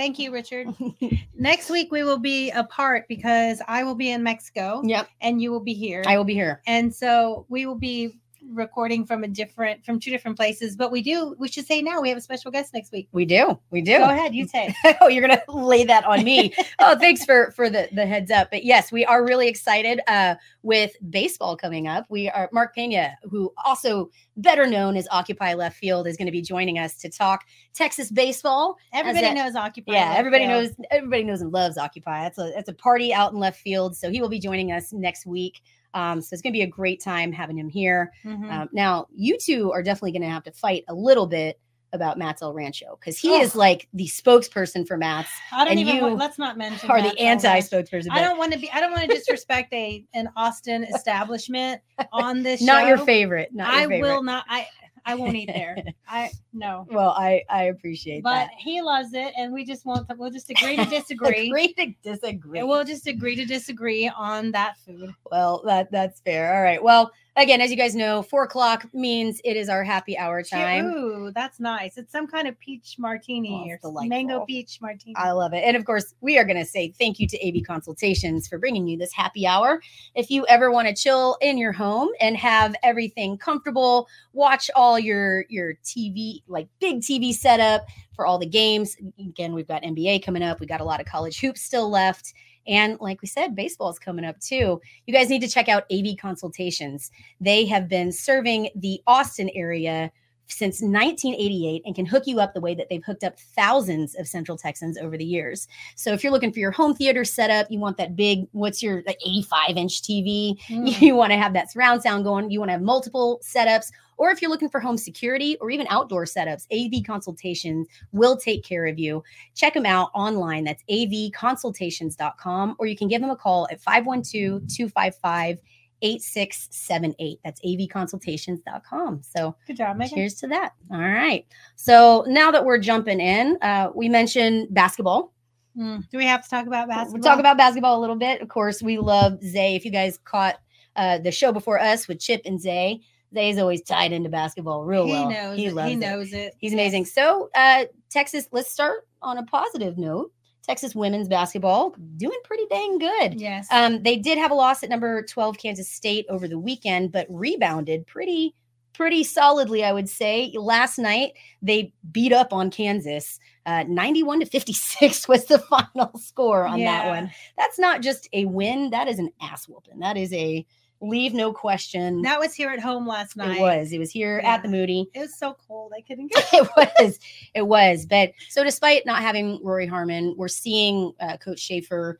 [0.00, 0.68] thank you, Richard.
[1.38, 5.08] Next week we will be apart because I will be in Mexico Yep.
[5.20, 6.02] and you will be here.
[6.06, 6.62] I will be here.
[6.66, 8.18] and so we will be
[8.48, 10.76] recording from a different from two different places.
[10.76, 11.34] But we do.
[11.38, 13.08] We should say now we have a special guest next week.
[13.12, 13.58] We do.
[13.70, 13.98] We do.
[13.98, 14.74] Go ahead, you say.
[15.00, 16.54] oh, you're gonna lay that on me.
[16.78, 18.50] oh, thanks for for the the heads up.
[18.50, 22.06] But yes, we are really excited uh with baseball coming up.
[22.08, 26.32] We are Mark Pena, who also better known as Occupy Left Field, is going to
[26.32, 28.76] be joining us to talk Texas baseball.
[28.92, 29.92] Everybody that- knows Occupy.
[29.92, 30.64] Yeah, everybody Field.
[30.64, 32.22] knows everybody knows and loves Occupy.
[32.22, 33.96] That's a that's a party out in left field.
[33.96, 35.60] So he will be joining us next week.
[35.94, 38.12] Um, so it's gonna be a great time having him here.
[38.24, 38.50] Mhm.
[38.50, 41.58] Um, now, you two are definitely going to have to fight a little bit
[41.92, 43.40] about Matt's El Rancho because he Oh.
[43.40, 45.96] is like the spokesperson for Matt's, I don't and even.
[45.96, 46.88] you want, let's not mention.
[46.88, 47.56] or the Matt's That.
[47.56, 48.12] anti-spokesperson.
[48.12, 48.70] I don't want to be.
[48.70, 51.80] I don't want to disrespect a an Austin establishment
[52.12, 52.62] on this.
[52.62, 53.52] not your favorite.
[53.52, 54.08] Not I your favorite.
[54.08, 54.44] will not.
[54.48, 54.68] I
[55.04, 55.76] I won't eat there.
[56.08, 56.86] I no.
[56.90, 58.48] Well, I I appreciate But that.
[58.50, 60.14] But he loves it, and we just want to.
[60.16, 61.48] We'll just agree to disagree.
[61.48, 62.58] Agree to disagree.
[62.58, 65.14] And we'll just agree to disagree on that food.
[65.30, 66.54] Well, that that's fair.
[66.54, 66.82] All right.
[66.82, 67.10] Well,
[67.42, 70.86] again, as you guys know, four o'clock means it is our happy hour time.
[70.86, 71.96] Ooh, that's nice.
[71.98, 75.14] It's some kind of peach martini Oh, or it's s- mango peach martini.
[75.16, 75.62] I love it.
[75.64, 78.86] And of course, we are going to say thank you to AV Consultations for bringing
[78.86, 79.80] you this happy hour.
[80.14, 84.98] If you ever want to chill in your home and have everything comfortable, watch all
[84.98, 88.96] your your TV like big TV setup for all the games.
[89.18, 90.60] Again, we've got NBA coming up.
[90.60, 92.34] We got a lot of college hoops still left.
[92.66, 94.80] And like we said, baseball is coming up too.
[95.06, 97.10] You guys need to check out AV Consultations.
[97.40, 100.12] They have been serving the Austin area
[100.50, 104.26] since 1988 and can hook you up the way that they've hooked up thousands of
[104.26, 105.68] Central Texans over the years.
[105.96, 109.02] So if you're looking for your home theater setup, you want that big, what's your
[109.06, 110.58] like 85 inch TV?
[110.68, 111.00] Mm.
[111.10, 112.50] You want to have that surround sound going.
[112.50, 113.90] You want to have multiple setups.
[114.20, 118.62] Or if you're looking for home security or even outdoor setups, AV Consultations will take
[118.62, 119.22] care of you.
[119.54, 120.64] Check them out online.
[120.64, 122.76] That's avconsultations.com.
[122.78, 125.58] Or you can give them a call at 512 255
[126.02, 127.38] 8678.
[127.44, 129.22] That's avconsultations.com.
[129.22, 130.14] So Good job, Megan.
[130.16, 130.72] Cheers to that.
[130.90, 131.46] All right.
[131.76, 135.32] So now that we're jumping in, uh, we mentioned basketball.
[135.76, 136.08] Mm.
[136.10, 137.12] Do we have to talk about basketball?
[137.14, 138.40] We'll talk about basketball a little bit.
[138.42, 139.76] Of course, we love Zay.
[139.76, 140.58] If you guys caught
[140.96, 143.00] uh, the show before us with Chip and Zay,
[143.32, 145.30] Zay's always tied into basketball real He well.
[145.30, 145.56] knows.
[145.56, 145.74] He it.
[145.74, 145.98] loves He it.
[145.98, 146.54] knows it.
[146.58, 147.04] He's amazing.
[147.04, 150.32] So, uh, Texas, let's start on a positive note.
[150.70, 153.40] Texas women's basketball doing pretty dang good.
[153.40, 153.66] Yes.
[153.72, 157.26] Um, they did have a loss at number 12 Kansas State over the weekend, but
[157.28, 158.54] rebounded pretty
[158.92, 160.52] pretty solidly, I would say.
[160.54, 163.40] Last night they beat up on Kansas.
[163.66, 167.32] Uh, 91 to 56 was the final score on that one.
[167.58, 169.98] That's not just a win, that is an ass whooping.
[169.98, 170.64] That is a
[171.00, 172.22] leave no question.
[172.22, 173.56] that was here at home last night.
[173.56, 173.92] it was.
[173.92, 174.54] It was here Yeah.
[174.54, 175.08] at the Moody.
[175.14, 175.92] It was so cold.
[175.96, 176.40] I couldn't go.
[176.52, 177.18] it was
[177.54, 182.18] it was but so despite not having Rori Harmon we're seeing uh, coach schaefer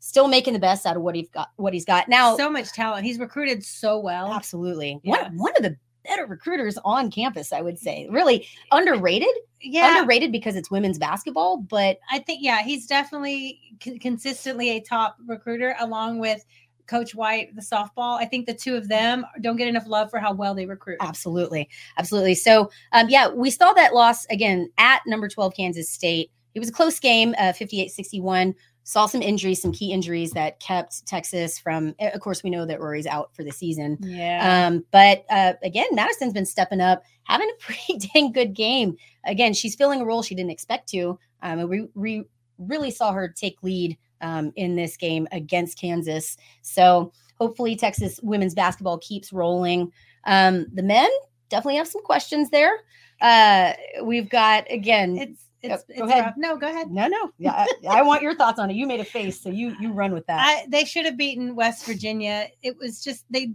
[0.00, 2.72] still making the best out of what he's got what he's got now so much
[2.72, 3.04] talent.
[3.04, 4.32] He's recruited so well.
[4.32, 5.24] absolutely Yeah.
[5.24, 9.28] one, one of the better recruiters on campus i would say really underrated
[9.60, 10.00] Yeah.
[10.00, 15.16] underrated because it's women's basketball but I think yeah, he's definitely c- consistently a top
[15.28, 16.44] recruiter along with
[16.92, 18.18] Coach White, the softball.
[18.18, 20.98] I think the two of them don't get enough love for how well they recruit.
[21.00, 26.30] absolutely absolutely so um yeah we saw that loss again at number 12 kansas state
[26.54, 30.60] it was a close game uh 58 61 saw some injuries some key injuries that
[30.60, 34.66] kept texas from of course we know that Rori's out for the season Yeah.
[34.66, 38.96] Um, but uh, again, Madison's been stepping up, having a pretty dang good game.
[39.24, 41.18] Again, she's filling a role she didn't expect to.
[41.42, 42.24] Um, and we, we
[42.58, 46.36] really saw her take lead um, in this game against Kansas.
[46.62, 49.92] So hopefully, Texas women's basketball keeps rolling.
[50.24, 51.10] Um, the men
[51.48, 52.78] definitely have some questions there.
[53.20, 55.16] Uh, we've got again.
[55.18, 56.24] it's it's, go it's ahead.
[56.24, 56.34] rough.
[56.36, 56.90] No, go ahead.
[56.90, 58.74] no, no, yeah, I, I want your thoughts on it.
[58.74, 60.40] You made a face, so you you run with that.
[60.40, 62.48] I, they should have beaten West Virginia.
[62.62, 63.52] It was just they.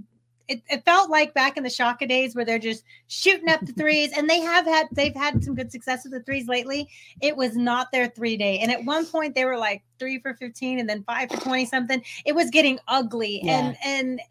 [0.48, 3.74] It, it felt like back in the Shaka days where they're just shooting up the
[3.78, 6.90] threes, and they have had they've had some good success with the threes lately.
[7.22, 10.34] It was not their three day, and at one point they were like three for
[10.36, 12.02] fifteen, and then five for twenty something.
[12.26, 14.22] It was getting ugly, and and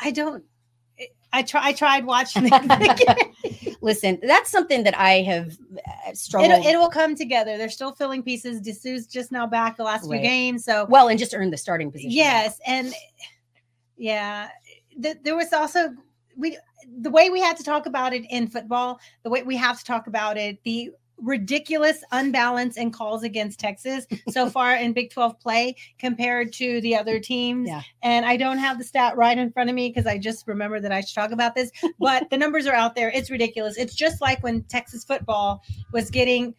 [0.00, 0.44] I don't.
[1.30, 1.60] I try.
[1.66, 3.76] I tried watching it.
[3.82, 6.52] Listen, that's something that I have uh, struggled.
[6.52, 7.58] It'll, it will come together.
[7.58, 8.62] They're still filling pieces.
[8.62, 10.20] Disu's just now back the last Right.
[10.20, 12.10] few games, so well, and just earned the starting position.
[12.12, 12.94] Yes, and
[13.98, 14.48] yeah,
[15.02, 15.94] th- there was also
[16.36, 16.56] we
[17.00, 19.84] the way we had to talk about it in football, the way we have to
[19.84, 20.90] talk about it, the
[21.20, 26.94] ridiculous unbalance in calls against Texas so far in Big 12 play compared to the
[26.94, 27.68] other teams.
[27.68, 27.82] Yeah.
[28.02, 30.80] And I don't have the stat right in front of me because I just remember
[30.80, 33.10] that I should talk about this, but the numbers are out there.
[33.10, 33.76] It's ridiculous.
[33.76, 36.54] It's just like when Texas football was getting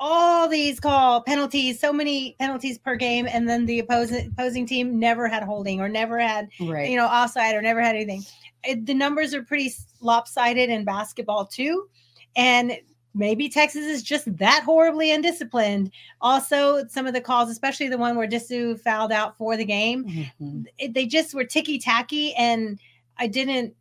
[0.00, 4.98] all these call penalties, so many penalties per game, and then the opposing opposing team
[4.98, 6.90] never had holding or never had right.
[6.90, 8.22] you know offside or never had anything.
[8.64, 11.88] It, the numbers are pretty lopsided in basketball too,
[12.36, 12.76] and
[13.14, 15.90] maybe Texas is just that horribly undisciplined.
[16.20, 20.04] Also, some of the calls, especially the one where Disu fouled out for the game,
[20.40, 20.64] Mhm.
[20.78, 22.78] it, they just were ticky tacky, and
[23.18, 23.74] I didn't.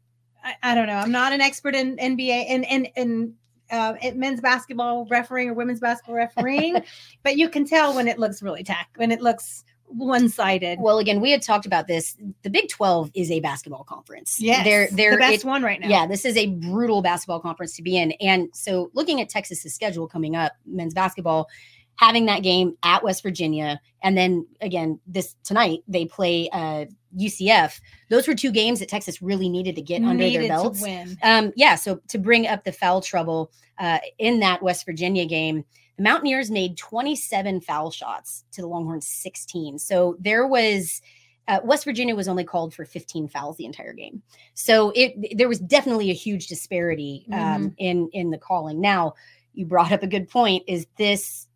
[0.44, 0.98] I, I don't know.
[0.98, 3.34] I'm not an expert in NBA and and and
[3.74, 6.82] uh, at men's basketball refereeing or women's basketball refereeing,
[7.24, 10.80] but you can tell when it looks really tack when it looks one sided.
[10.80, 12.16] Well, again, we had talked about this.
[12.44, 14.40] The Big 12 is a basketball conference.
[14.40, 15.88] Yeah, they're they're the best it- one right now.
[15.88, 18.12] Yeah, this is a brutal basketball conference to be in.
[18.14, 21.50] And so looking at Texas's schedule coming up, men's basketball,
[21.96, 26.86] having that game at West Virginia, and then again this tonight they play uh
[27.18, 27.80] UCF.
[28.10, 30.82] Those were two games that Texas really needed to get under Needed their to belts.
[31.24, 35.64] Um, yeah, so to bring up the foul trouble uh, in that West Virginia game,
[35.98, 39.80] the Mountaineers made 27 foul shots to the Longhorns 16.
[39.80, 41.02] So there was
[41.48, 45.50] Uh, West Virginia was only called for 15 fouls the entire game, so it there
[45.50, 48.80] was definitely a huge disparity um, in in the calling.
[48.80, 49.16] Now,
[49.54, 50.64] you brought up a good point.
[50.68, 51.48] Is this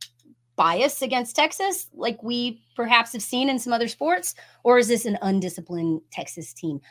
[0.58, 5.06] bias against Texas, like we perhaps have seen in some other sports, or is this
[5.06, 6.82] an undisciplined Texas team?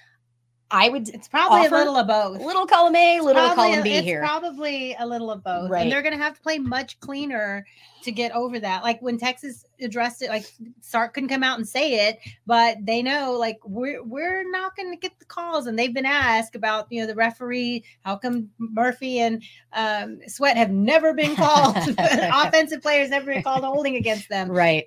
[0.71, 2.41] I would It's probably a little of both.
[2.41, 4.21] little column A, little Probably column B it's here.
[4.21, 5.71] probably a little of both.
[5.71, 5.83] Right.
[5.83, 7.67] And they're going to have to play much cleaner
[8.03, 8.83] to get over that.
[8.83, 10.47] Like when Texas addressed it, like
[10.81, 14.91] Sark couldn't come out and say it, but they know like we're we're not going
[14.91, 15.66] to get the calls.
[15.66, 17.85] And they've been asked about you know the referee.
[18.03, 21.77] How come Murphy and um, Sweat have never been called?
[21.99, 24.51] Offensive players never been called holding against them.
[24.51, 24.85] right.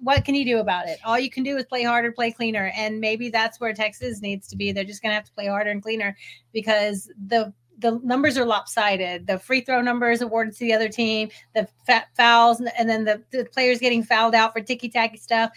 [0.00, 0.98] What can you do about it?
[1.04, 4.48] All you can do is play harder, play cleaner, and maybe that's where Texas needs
[4.48, 4.72] to be.
[4.72, 6.16] They're just going to have to play harder and cleaner
[6.52, 9.26] because the the numbers are lopsided.
[9.26, 11.28] The free throw number is awarded to the other team.
[11.54, 11.68] The
[12.16, 15.50] fouls, and- then the, the players getting fouled out for ticky tacky stuff.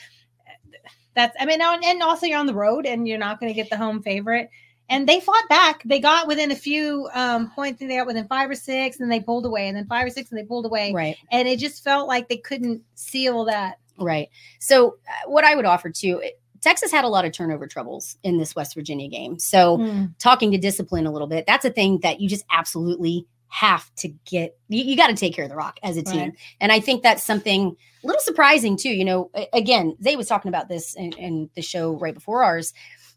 [1.15, 3.55] That's I mean, and- and also you're on the road and you're not going to
[3.55, 4.49] get the home favorite.
[4.89, 5.83] And they fought back.
[5.83, 7.79] They got within a few um, points.
[7.79, 10.31] They got within five or six, and they pulled away, and then five or six,
[10.31, 10.93] and they pulled away.
[10.93, 11.17] Right.
[11.29, 13.79] And it just felt like they couldn't seal that.
[13.99, 14.29] Right.
[14.59, 18.17] So, uh, what I would offer too, it- Texas had a lot of turnover troubles
[18.23, 19.39] in this West Virginia game.
[19.39, 20.13] So, Mm.
[20.19, 24.09] talking to discipline a little bit, that's a thing that you just absolutely have to
[24.25, 24.57] get.
[24.67, 26.19] You, you got to take care of the rock as a team.
[26.19, 26.37] Right.
[26.59, 28.89] And I think that's something a little surprising too.
[28.89, 32.73] You know, again, Zay was talking about this in, in the show right before ours.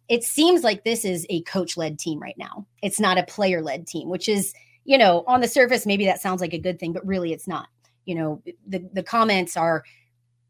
[0.09, 2.67] It seems like this is a coach led team right now.
[2.83, 4.53] It's not a player led team, which is,
[4.85, 7.49] you know, on the surface, maybe that sounds like a good thing, but really it's
[7.49, 7.69] not.
[8.05, 9.85] You know, the, the comments are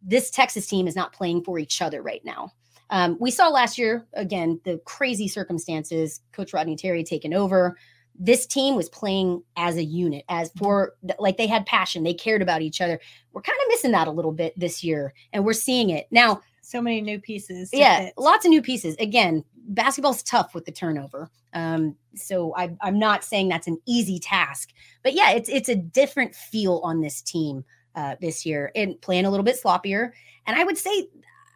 [0.03, 2.53] this Texas team is not playing for each other right now.
[2.91, 7.76] Um, we saw last year, again, the crazy circumstances, Coach Rodney Terry taking over.
[8.18, 12.43] This team was playing as a unit, as for like they had passion, they cared
[12.43, 13.01] about each other.
[13.32, 16.43] We're kind of missing that a little bit this year, and we're seeing it now.
[16.61, 17.70] So many new pieces.
[17.72, 18.14] Yeah, fit.
[18.18, 18.95] lots of new pieces.
[18.97, 21.30] Again, basketball's tough with the turnover.
[21.55, 24.70] Um, so I, I'm not saying that's an easy task,
[25.03, 27.64] but yeah, it's it's a different feel on this team
[27.95, 30.11] uh, this year and playing a little bit sloppier.
[30.47, 31.09] And I would say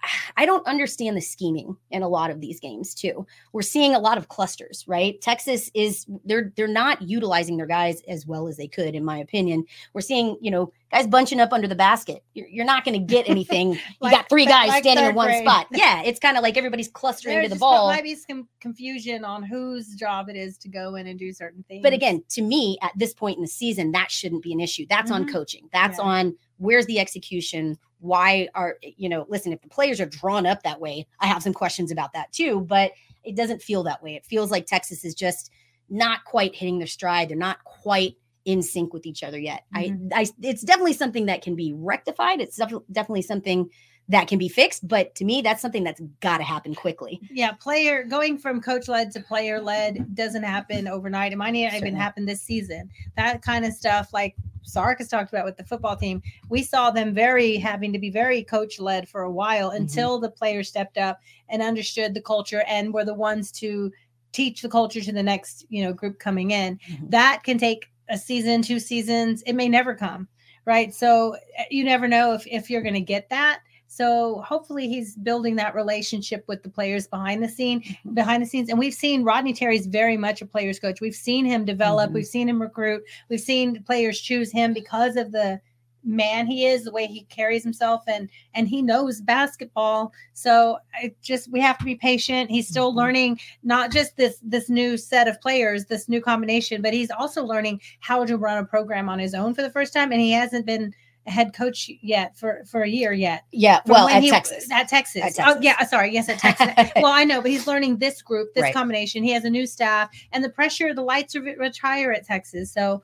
[0.36, 3.26] I don't understand the scheming in a lot of these games too.
[3.52, 5.20] We're seeing a lot of clusters, right?
[5.20, 9.18] Texas is they're they're not utilizing their guys as well as they could, in my
[9.18, 9.64] opinion.
[9.92, 12.22] We're seeing, you know, guys bunching up under the basket.
[12.34, 13.72] You're, you're not going to get anything.
[14.02, 15.42] you got three guys like standing in one grade.
[15.46, 15.66] spot.
[15.74, 17.88] Yeah, it's kind of like everybody's clustering There's to the ball.
[17.88, 21.64] might be some confusion on whose job it is to go in and do certain
[21.68, 21.82] things.
[21.82, 24.86] But again, to me, at this point in the season, that shouldn't be an issue.
[24.88, 25.32] That's on Mhm.
[25.32, 25.68] coaching.
[25.72, 26.04] That's Yeah.
[26.04, 27.78] on where's the execution.
[28.00, 29.26] Why are you know?
[29.28, 32.32] Listen, if the players are drawn up that way, I have some questions about that
[32.32, 32.60] too.
[32.60, 32.92] But
[33.22, 34.14] it doesn't feel that way.
[34.14, 35.50] It feels like Texas is just
[35.88, 37.28] not quite hitting their stride.
[37.28, 39.64] They're not quite in sync with each other yet.
[39.74, 40.10] Mhm.
[40.12, 42.40] I, I, it's definitely something that can be rectified.
[42.40, 43.70] It's def- definitely something
[44.08, 44.86] that can be fixed.
[44.86, 47.20] But to me, that's something that's got to happen quickly.
[47.30, 51.32] yeah, player going from coach led to player led doesn't happen overnight.
[51.32, 52.90] It might not even happen this season.
[53.16, 56.90] That kind of stuff, like Sark has talked about with the football team, we saw
[56.90, 59.82] them very having to be very coach led for a while Mm-hmm.
[59.82, 63.90] until the players stepped up and understood the culture and were the ones to
[64.32, 66.78] teach the culture to the next you know group coming in.
[66.90, 67.10] Mhm.
[67.10, 69.42] That can take a season, two seasons.
[69.46, 70.28] It may never come,
[70.66, 70.92] right?
[70.92, 73.60] So uh, you never know if if you're going to get that.
[73.96, 78.14] So hopefully he's building that relationship with the players behind the scene, Mm-hmm.
[78.14, 78.68] behind the scenes.
[78.68, 81.00] And we've seen Rodney Terry's very much a players coach.
[81.00, 82.10] We've seen him develop.
[82.10, 82.14] Mhm.
[82.14, 83.04] We've seen him recruit.
[83.28, 85.60] We've seen players choose him because of the
[86.02, 90.12] man he is, the way he carries himself, and and he knows basketball.
[90.32, 92.50] So I just we have to be patient.
[92.50, 92.96] He's still Mhm.
[92.96, 97.44] learning not just this this new set of players, this new combination, but he's also
[97.44, 100.10] learning how to run a program on his own for the first time.
[100.10, 100.92] And he hasn't been
[101.26, 103.44] head coach yet for for a year yet.
[103.50, 103.80] Yeah.
[103.82, 104.70] From Well, at he- Texas.
[104.70, 105.38] At Texas.
[105.38, 105.82] At Oh, yeah.
[105.86, 106.12] Sorry.
[106.12, 106.92] Yes, at Texas.
[106.96, 108.74] well, I know, but he's learning this group, this Right.
[108.74, 109.22] combination.
[109.24, 112.70] He has a new staff, and the pressure, the lights are much higher at Texas.
[112.72, 113.02] So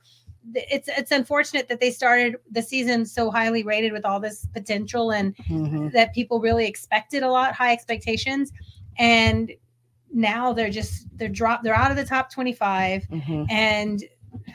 [0.54, 5.12] it's it's unfortunate that they started the season so highly rated with all this potential
[5.12, 5.92] and Mhm.
[5.92, 8.50] that people really expected a lot, high expectations,
[8.98, 9.50] and
[10.12, 11.62] now they're just they're dropped.
[11.64, 13.46] They're out of the top twenty five, Mhm.
[13.50, 14.02] and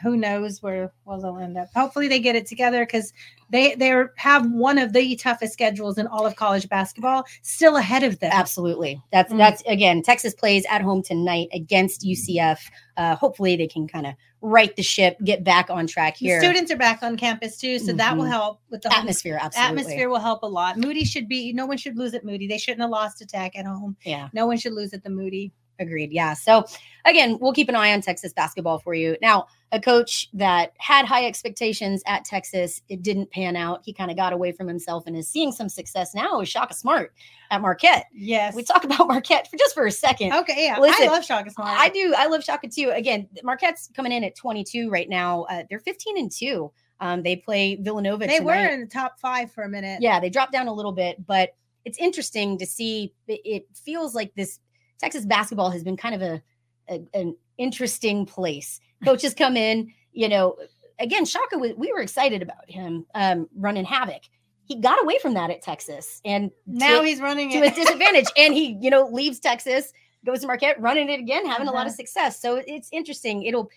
[0.02, 1.68] who knows where well they'll end up.
[1.76, 3.12] Hopefully they get it together because
[3.50, 8.04] they they have one of the toughest schedules in all of college basketball still ahead
[8.04, 8.32] of them.
[8.34, 9.02] Absolutely.
[9.12, 9.38] That's Mm.
[9.38, 12.60] that's again, Texas plays at home tonight against UCF.
[12.98, 16.40] Uh, hopefully they can kind of right the ship, get back on track The here.
[16.40, 18.30] students are back on campus too, so that will Mhm.
[18.30, 19.80] help with the home- atmosphere, absolutely.
[19.82, 20.78] Atmosphere will help a lot.
[20.78, 21.52] Moody should be.
[21.52, 22.46] No one should lose at Moody.
[22.48, 23.96] They shouldn't have lost to Tech at home.
[24.06, 25.52] Yeah, No one should lose at the Moody.
[25.78, 26.14] agreed.
[26.14, 26.34] Yeah.
[26.36, 26.64] So
[27.04, 29.18] again, we'll keep an eye on Texas basketball for you.
[29.22, 32.82] Now, a coach that had high expectations at Texas.
[32.88, 33.82] It didn't pan out.
[33.84, 36.74] He kind of got away from himself and is seeing some success now with Shaka
[36.74, 37.14] Smart
[37.52, 38.06] at Marquette.
[38.14, 38.56] Yes.
[38.56, 40.34] We talk about Marquette for just for a second.
[40.34, 40.66] okay.
[40.66, 40.80] Yeah.
[40.80, 41.78] Listen, I love Shaka Smart.
[41.78, 42.14] I do.
[42.18, 42.92] I love Shaka too.
[42.96, 45.44] Again, Marquette's coming in at 22 right now.
[45.44, 46.72] Uh, they're 15 and two.
[47.02, 48.26] Um, they play Villanova.
[48.26, 50.02] they were in the top five for a minute.
[50.02, 51.50] Yeah, they dropped down a little bit, but
[51.84, 53.14] it's interesting to see.
[53.28, 54.60] It, it feels like this
[55.00, 56.42] Texas basketball has been kind of a,
[56.90, 58.80] a an interesting place.
[59.04, 60.56] Coaches come in, you know.
[60.98, 64.22] Again, Shaka, was, we were excited about him um, running havoc.
[64.64, 67.74] He got away from that at Texas, and Now to, he's running to it.
[67.74, 68.26] his disadvantage.
[68.38, 69.92] and he, you know, leaves Texas,
[70.26, 71.96] goes to Marquette, running it again, having a lot of Uh-huh.
[71.98, 72.42] success.
[72.42, 73.44] So it's interesting.
[73.44, 73.70] It'll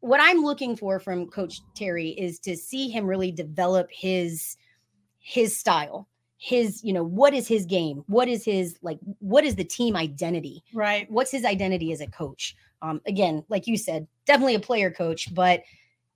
[0.00, 4.58] what I'm looking for from Coach Terry is to see him really develop his
[5.18, 6.06] his style,
[6.36, 8.04] his, you know, what is his game?
[8.06, 10.62] What is his like what is the team identity?
[10.74, 11.10] right.
[11.10, 12.54] What's his identity as a coach?
[12.84, 15.62] Um, again, like you said, definitely a player coach, but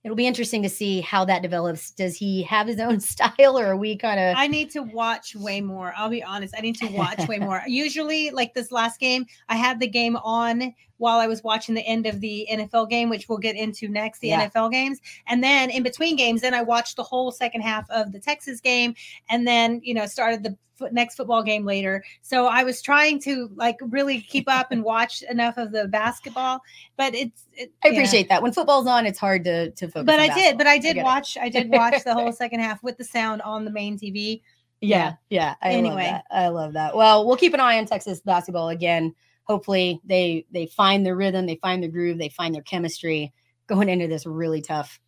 [0.03, 1.91] it'll be interesting to see how that develops.
[1.91, 5.35] Does he have his own style or are we kind of I need to watch
[5.35, 5.93] way more.
[5.97, 6.53] I'll be honest.
[6.55, 7.63] I need to watch way more.
[7.67, 11.85] Usually, like this last game, I had the game on while I was watching the
[11.85, 14.47] end of the NFL game, which we'll get into next, the Yeah.
[14.49, 14.99] NFL games.
[15.27, 18.61] And then in between games, then I watched the whole second half of the Texas
[18.61, 18.93] game
[19.29, 20.55] and then, you know, started the
[20.93, 22.01] next football game later.
[22.21, 26.61] So I was trying to like really keep up and watch enough of the basketball,
[26.95, 27.93] but it's, it, I yeah.
[27.95, 28.41] appreciate that.
[28.41, 30.05] When football's on, it's hard to to focus.
[30.05, 31.03] But on I did, but I did it.
[31.03, 31.37] watch.
[31.37, 34.41] I did watch the whole second half with the sound on the main TV.
[34.81, 35.55] Yeah, yeah.
[35.61, 35.95] I Anyway.
[35.95, 36.25] love that.
[36.31, 36.95] I love that.
[36.95, 39.13] Well, we'll keep an eye on Texas basketball again.
[39.49, 43.33] Hopefully, they they find their rhythm, they find their groove, they find their chemistry
[43.67, 44.99] going into this really tough,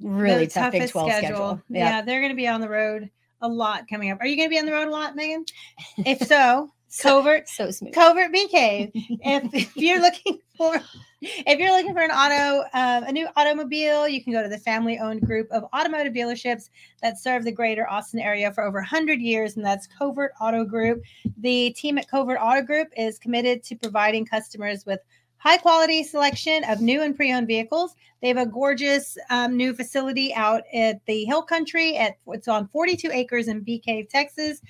[0.00, 1.62] really the tough Big Twelve schedule.
[1.68, 2.02] Yeah.
[2.02, 3.10] they're going to be on the road
[3.40, 4.20] a lot coming up.
[4.20, 5.44] Are you going to be on the road a lot, Megan?
[5.98, 6.70] If so,
[7.00, 7.92] covert so smooth.
[7.92, 8.90] covert cave.
[8.94, 10.80] if, if you're looking for
[11.20, 14.58] if you're looking for an auto um, a new automobile, you can go to the
[14.58, 16.68] family owned group of automotive dealerships
[17.02, 21.02] that serve the greater Austin area for over 100 years, and that's Covert Auto Group.
[21.38, 25.00] The team at Covert Auto Group is committed to providing customers with
[25.38, 27.94] high quality selection of new and pre-owned vehicles.
[28.20, 32.68] They have a gorgeous um, new facility out at the Hill Country at it's on
[32.68, 34.60] 42 acres in Cave, Texas,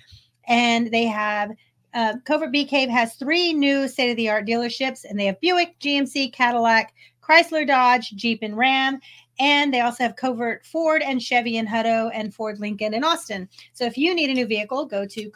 [0.47, 1.51] and they have
[1.97, 5.41] uh, Covert Bee Cave has three new state of the art dealerships, and they have
[5.41, 6.93] Buick, GMC, Cadillac,
[7.23, 9.01] Chrysler, Dodge, Jeep, and Ram.
[9.39, 13.49] And they also have Covert Ford and Chevy in Hutto and Ford Lincoln in Austin.
[13.73, 15.31] So if you need a new vehicle, go to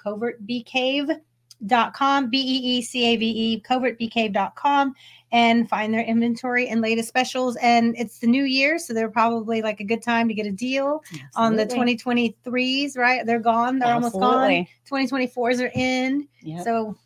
[1.63, 4.95] covertbeecave.com, B E E C A V E, covertbeecave.com,
[5.33, 7.57] and find their inventory and latest specials.
[7.57, 10.53] And it's the new year, so they're probably like a good time to get a
[10.53, 11.03] deal
[11.37, 13.25] on the 2023s, right?
[13.25, 14.67] They're gone, they're almost gone.
[14.91, 16.27] 2024s are in.
[16.43, 16.65] Yep.
[16.65, 16.97] So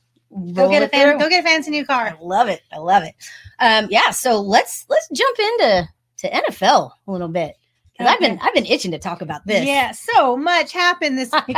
[0.52, 2.08] go get a fan, go get a fancy new car.
[2.08, 2.62] I love it.
[2.72, 3.14] I love it.
[3.60, 4.10] Um, yeah.
[4.10, 7.56] So let's let's jump into to NFL a little bit
[7.92, 9.66] because I've been I've been itching to talk about this.
[9.66, 11.56] Yeah, so much happened this week.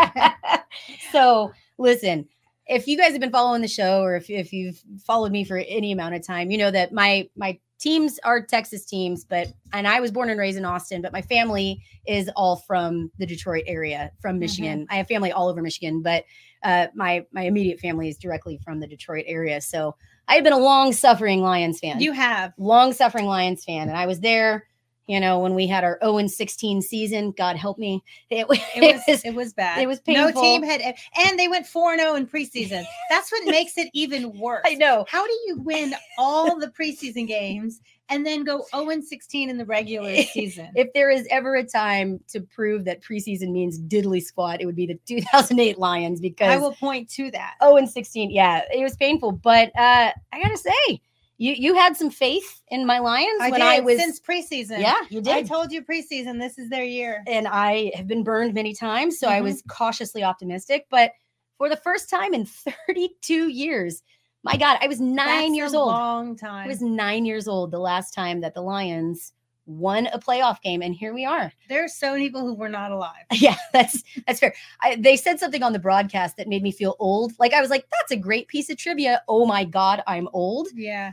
[1.13, 2.29] so listen,
[2.69, 5.59] if you guys have been following the show or if, if you've followed me for
[5.59, 9.87] any amount of time, you know that my my teams are Texas teams, but and
[9.87, 13.65] I was born and raised in Austin, but my family is all from the Detroit
[13.67, 14.87] area, from Michigan.
[14.91, 16.25] I have family all over Michigan, but
[16.63, 19.61] uh, my my immediate family is directly from the Detroit area.
[19.61, 19.95] So
[20.27, 22.53] I have been a long suffering Lions fan you have.
[22.59, 24.67] long suffering Lions fan, and I was there.
[25.07, 28.03] You know, when we had our 0 and 16 season, God help me.
[28.29, 29.81] It, It was it was bad.
[29.81, 30.33] it was painful.
[30.33, 30.81] No team had
[31.25, 32.85] and they went 4 0 in preseason.
[33.09, 34.63] That's what makes it even worse.
[34.65, 35.05] I know.
[35.09, 39.59] How do you win all the preseason games and then go 0 and 16 in
[39.59, 40.71] the regular season?
[40.75, 44.75] If there is ever a time to prove that preseason means diddly squat, it would
[44.77, 47.55] be the 2008 Lions because I will point to that.
[47.63, 48.33] 0 and 16.
[48.33, 49.33] Yeah, it was painful.
[49.33, 51.01] But uh, I gotta say,
[51.39, 53.99] you you had some faith in my Lions I when did I was.
[53.99, 54.81] since preseason.
[54.81, 55.35] yeah, you did.
[55.35, 57.23] I told you preseason, this is their year.
[57.27, 59.45] and I have been burned many times, so I Mhm.
[59.45, 60.87] was cautiously optimistic.
[60.91, 61.13] But
[61.59, 62.45] for the first time in
[62.87, 64.03] 32 years,
[64.43, 65.89] my God, I was nine That's years a old.
[65.93, 66.65] Long time.
[66.65, 69.33] I was nine years old the last time that the Lions
[69.67, 71.53] won a playoff game, and here we are.
[71.69, 73.25] there are so many people who were not alive.
[73.33, 74.55] Yeah, that's that's fair.
[74.81, 77.33] I, they said something on the broadcast that made me feel old.
[77.41, 80.69] Like I was like, "That's a great piece of trivia." Oh my god, I'm old.
[80.75, 81.13] Yeah.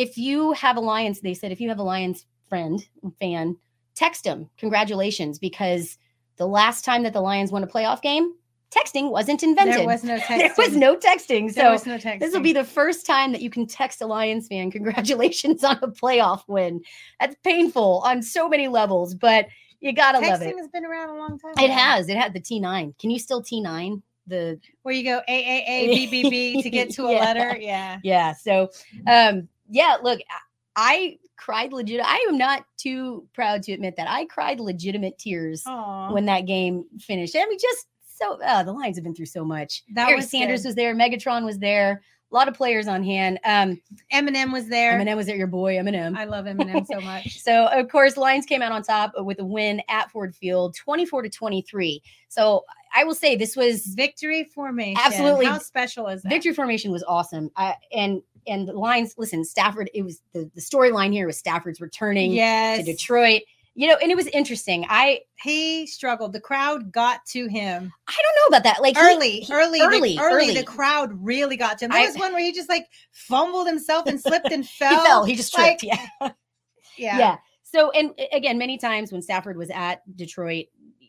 [0.00, 2.82] If you have a Lions, they said if you have a Lions friend
[3.18, 3.58] fan,
[3.94, 4.48] text them.
[4.56, 5.98] Congratulations, because
[6.36, 8.32] the last time that the Lions won a playoff game,
[8.70, 9.74] texting wasn't invented.
[9.76, 10.38] There was no texting.
[10.38, 11.52] There was no texting.
[11.52, 12.20] So no texting.
[12.20, 15.76] this will be the first time that you can text a Lions fan, congratulations on
[15.82, 16.80] a playoff win.
[17.18, 19.48] That's painful on so many levels, but
[19.80, 20.46] you gotta love it.
[20.46, 21.52] Texting has been around a long time.
[21.62, 21.74] It now.
[21.74, 22.08] has.
[22.08, 22.98] It had the T9.
[22.98, 24.00] Can you still T9?
[24.26, 27.18] The Where you go A A A B B B to get to a Yeah.
[27.18, 27.58] letter.
[27.60, 27.98] Yeah.
[28.02, 28.32] yeah.
[28.32, 28.70] So
[29.06, 30.20] um yeah, look,
[30.76, 32.00] I- cried legit.
[32.04, 36.12] I am not too proud to admit that I cried legitimate tears Aw.
[36.12, 37.34] when that game finished.
[37.34, 39.82] I mean, just so uh, the Lions have been through so much.
[39.94, 40.68] That Barry was Sanders good.
[40.68, 43.40] was there, Megatron was there, a lot of players on hand.
[43.44, 43.80] Um,
[44.12, 44.92] Eminem was there.
[44.98, 46.16] Eminem was there, your boy Eminem.
[46.16, 47.40] I love Eminem so much.
[47.40, 51.22] So of course, Lions came out on top with a win at Ford Field, 24
[51.22, 52.02] to 23.
[52.28, 52.64] So
[52.94, 55.00] I will say this was Victory formation.
[55.02, 55.46] Absolutely.
[55.46, 56.28] How special is that?
[56.28, 57.50] victory formation was awesome.
[57.56, 59.14] I, and and the lines.
[59.18, 62.78] listen, Stafford, it was the, the storyline here was Stafford's returning Yes.
[62.78, 63.42] to Detroit.
[63.76, 64.84] You know, and it was interesting.
[64.88, 66.32] I He struggled.
[66.32, 68.82] The crowd got to him I don't know about that.
[68.82, 70.54] Like early, he- early, early, the, early, early.
[70.54, 71.92] The crowd really got to him.
[71.92, 75.04] There I- was one where he just like fumbled himself and slipped and he fell.
[75.04, 75.24] fell.
[75.24, 75.84] He just like- tripped.
[76.20, 76.30] yeah.
[76.98, 77.18] Yeah.
[77.18, 77.36] yeah.
[77.62, 80.66] So, and again, many times when Stafford was at Detroit,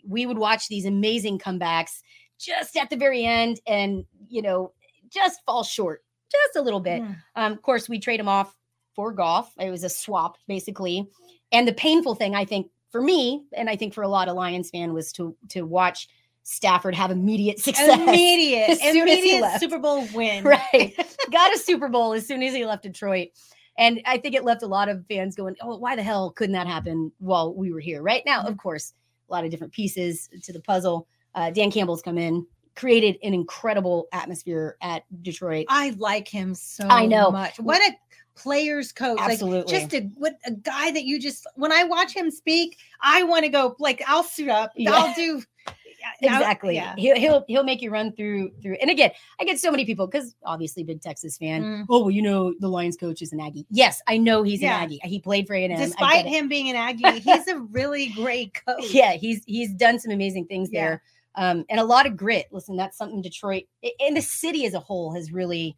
[0.08, 2.00] we would watch these amazing comebacks
[2.40, 4.72] just at the very end and, you know,
[5.10, 7.02] just fall short just a little bit.
[7.02, 7.16] Mm.
[7.36, 8.56] Um, of course, we trade him off
[8.96, 9.54] for Goff.
[9.60, 11.08] It was a swap, basically.
[11.52, 14.36] And the painful thing, I think, for me, and I think for a lot of
[14.36, 16.08] Lions fan, was to to watch
[16.44, 18.00] Stafford have immediate success.
[18.00, 19.60] Immediate, as soon as he immediate left.
[19.60, 20.44] Super Bowl win.
[20.44, 20.94] right.
[21.32, 23.30] Got a Super Bowl as soon as he left Detroit.
[23.78, 26.54] And I think it left a lot of fans going, oh, why the hell couldn't
[26.54, 28.02] that happen while we were here?
[28.02, 28.94] Right now, of course,
[29.30, 31.08] a lot of different pieces to the puzzle.
[31.34, 32.46] Uh, Dan Campbell's come in,
[32.76, 35.66] created an incredible atmosphere at Detroit.
[35.70, 37.32] I like him so I know.
[37.32, 37.60] much.
[37.60, 37.94] What a
[38.36, 39.20] player's coach.
[39.20, 39.72] Like, Absolutely.
[39.72, 43.44] just a what a guy that you just when I watch him speak, I want
[43.44, 44.72] to go like I'll suit up.
[44.76, 44.92] Yeah.
[44.94, 45.44] I'll do
[46.22, 46.76] exactly.
[46.76, 46.96] yeah.
[46.98, 48.76] He'll, he'll he'll make you run through through.
[48.82, 51.62] And again, I get so many people because obviously big Texas fan.
[51.64, 51.86] Mm.
[51.90, 53.68] Oh well, you know the Lions coach is an Aggie.
[53.70, 54.78] Yes, I know he's Yeah.
[54.78, 55.00] an Aggie.
[55.04, 55.80] He played for A and M.
[55.80, 58.92] Despite him being an Aggie, he's a really great coach.
[58.92, 60.82] yeah, he's he's done some amazing things Yeah.
[60.82, 61.04] there,
[61.36, 62.48] um, and a lot of grit.
[62.52, 63.64] Listen, that's something Detroit
[64.00, 65.76] and the city as a whole has really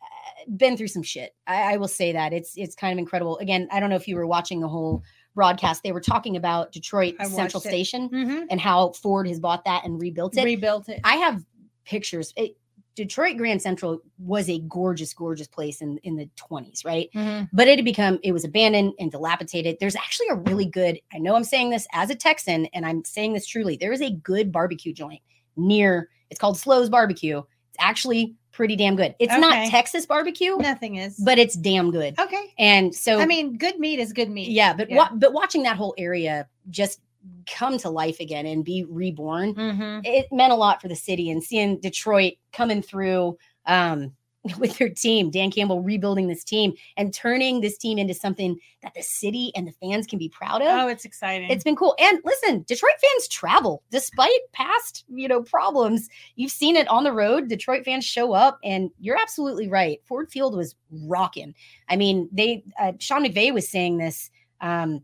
[0.00, 1.34] uh, been through some shit.
[1.46, 3.38] I, I will say that it's it's kind of incredible.
[3.38, 5.02] Again, I don't know if you were watching the whole
[5.34, 5.82] broadcast.
[5.82, 7.60] They were talking about Detroit I Central.
[7.60, 10.44] Station hmm and how Ford has bought that and rebuilt it.
[10.44, 11.00] Rebuilt it.
[11.02, 11.44] I have
[11.84, 12.32] pictures.
[12.36, 12.56] It,
[12.96, 17.08] Detroit Grand Central was a gorgeous, gorgeous place in in the 20s, right?
[17.14, 17.48] Mhm.
[17.52, 21.18] but it had become it was abandoned and dilapidated there's actually a really good i
[21.18, 24.10] know i'm saying this as a texan and i'm saying this truly there is a
[24.10, 25.20] good barbecue joint
[25.56, 29.40] near it's called slows barbecue it's actually pretty damn good it's Okay.
[29.40, 31.16] not texas barbecue Nothing is.
[31.18, 32.52] but it's damn good okay.
[32.58, 34.48] and so I mean, good meat is good meat.
[34.48, 34.96] yeah but yeah.
[34.96, 37.00] Wa- but watching that whole area just
[37.46, 41.30] come to life again and be reborn hmm it meant a lot for the city
[41.30, 43.36] and seeing Detroit coming through
[43.66, 44.12] um,
[44.58, 48.94] with their team, Dan Campbell rebuilding this team and turning this team into something that
[48.94, 50.68] the city and the fans can be proud of.
[50.68, 51.50] Oh, it's exciting.
[51.50, 51.94] It's been cool.
[51.98, 56.08] And listen, Detroit fans travel despite past, you know, problems.
[56.36, 57.48] You've seen it on the road.
[57.48, 60.00] Detroit fans show up and you're absolutely right.
[60.04, 61.54] Ford Field was rocking.
[61.88, 64.30] I mean, they uh, Sean McVay was saying this
[64.60, 65.02] um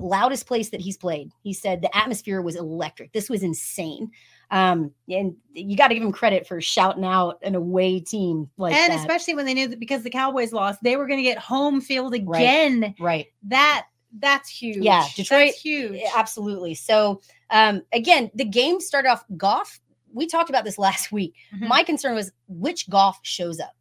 [0.00, 1.30] loudest place that he's played.
[1.42, 3.12] He said the atmosphere was electric.
[3.12, 4.10] This was insane.
[4.50, 8.74] Um and you got to give him credit for shouting out an away team like
[8.74, 9.00] and that.
[9.00, 11.80] especially when they knew that because the Cowboys lost, they were going to get home
[11.82, 12.80] field again.
[12.80, 12.94] right.
[12.98, 13.26] right.
[13.44, 13.86] That
[14.20, 14.78] that's huge.
[14.78, 16.00] Yeah, Detroit- That's huge.
[16.16, 16.74] Absolutely.
[16.74, 17.20] So
[17.50, 19.80] um again, the game started off Goff.
[20.14, 21.34] We talked about this last week.
[21.54, 21.68] Mhm.
[21.68, 23.74] My concern was which Goff shows up.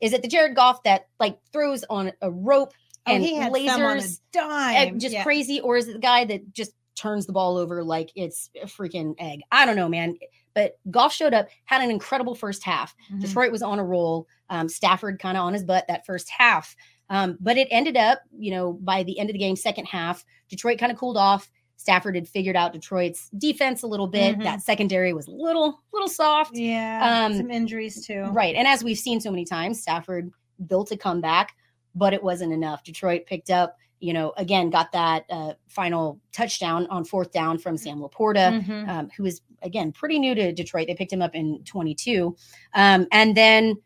[0.00, 2.74] Is it the Jared Goff that like throws on a rope
[3.06, 4.98] and he had some on a lasers dime.
[4.98, 5.22] just Yeah.
[5.22, 8.66] crazy, or is it the guy that just turns the ball over like it's a
[8.66, 9.40] freaking egg?
[9.50, 10.16] I don't know, man.
[10.54, 12.94] But Goff showed up, had an incredible first half.
[13.10, 13.22] Mhm.
[13.22, 14.26] Detroit was on a roll.
[14.50, 16.76] Um, Stafford kind of on his butt that first half.
[17.08, 20.24] Um, but it ended up, you know, by the end of the game, second half,
[20.48, 21.50] Detroit kind of cooled off.
[21.76, 24.38] Stafford had figured out Detroit's defense a little bit.
[24.38, 24.42] Mhm.
[24.44, 26.54] That secondary was a little, little soft.
[26.56, 28.24] Yeah, Um, some injuries too.
[28.26, 28.54] Right.
[28.54, 30.30] And as we've seen so many times, Stafford
[30.66, 31.54] built a comeback,
[31.94, 32.82] but it wasn't enough.
[32.84, 37.76] Detroit picked up, you know, again, got that uh, final touchdown on fourth down from
[37.76, 38.88] Sam LaPorta, Mhm.
[38.88, 40.86] um, who is, again, pretty new to Detroit.
[40.88, 42.34] They picked him up in 22.
[42.74, 43.76] Um, and then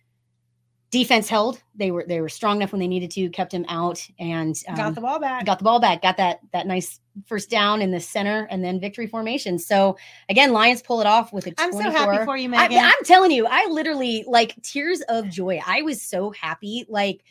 [0.91, 1.61] defense held.
[1.75, 4.77] They were they were strong enough when they needed to, kept him out and um,
[4.77, 5.45] got the ball back.
[5.45, 8.81] got the ball back, got that that nice first down in the center, and then
[8.81, 9.59] victory formation.
[9.59, 9.97] So
[10.29, 12.79] again, Lions pull it off with a I'm so happy for you, I, Megan.
[12.85, 15.61] I'm telling you, I literally like tears of joy.
[15.67, 16.87] I was so happy.
[16.89, 17.23] Like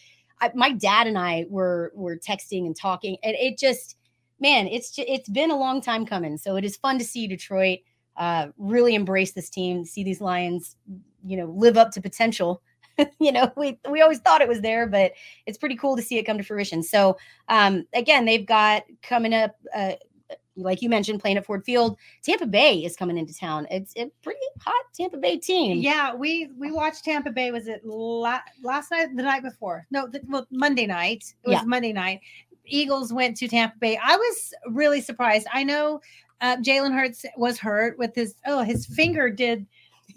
[0.42, 3.98] I, my dad and I were were texting and talking, and it just,
[4.40, 6.38] man, it's just, it's been a long time coming.
[6.38, 7.80] So it is fun to see Detroit
[8.18, 10.76] uh, really embrace this team, see these Lions,
[11.26, 12.62] you know, live up to potential.
[13.20, 15.12] you know, we we always thought it was there, but
[15.46, 16.82] it's pretty cool to see it come to fruition.
[16.82, 17.18] So
[17.50, 19.56] um, again, they've got coming up.
[19.76, 19.94] Uh,
[20.56, 21.98] like you mentioned, playing at Ford Field.
[22.24, 23.68] Tampa Bay is coming into town.
[23.70, 25.78] It's a pretty hot Tampa Bay team.
[25.80, 27.52] Yeah, we we watched Tampa Bay.
[27.52, 29.16] Was it la- last night?
[29.16, 29.86] The night before?
[29.92, 31.34] No, the, well, Monday night.
[31.44, 31.64] It was Yeah.
[31.66, 32.22] Monday night.
[32.66, 34.00] Eagles went to Tampa Bay.
[34.04, 35.48] I was really surprised.
[35.54, 36.02] I know
[36.42, 39.66] uh, Jalen Hurts was hurt with his oh his finger did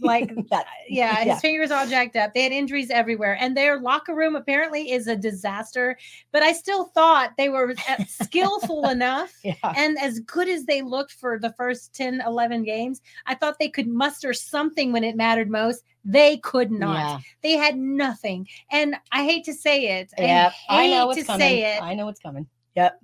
[0.01, 1.39] like That- yeah, his Yeah.
[1.39, 2.35] fingers all jacked up.
[2.35, 5.97] They had injuries everywhere, and their locker room apparently is a disaster.
[6.32, 9.55] But I still thought they were uh, skillful enough yeah.
[9.77, 13.69] and as good as they looked for the first 10 11 games i thought they
[13.69, 17.19] could muster something when it mattered most they could not Yeah.
[17.43, 21.20] they had nothing and i hate to say it Yep, I, I know hate what's
[21.20, 21.40] to coming.
[21.40, 22.47] say it I know what's coming.
[22.77, 23.01] Yep.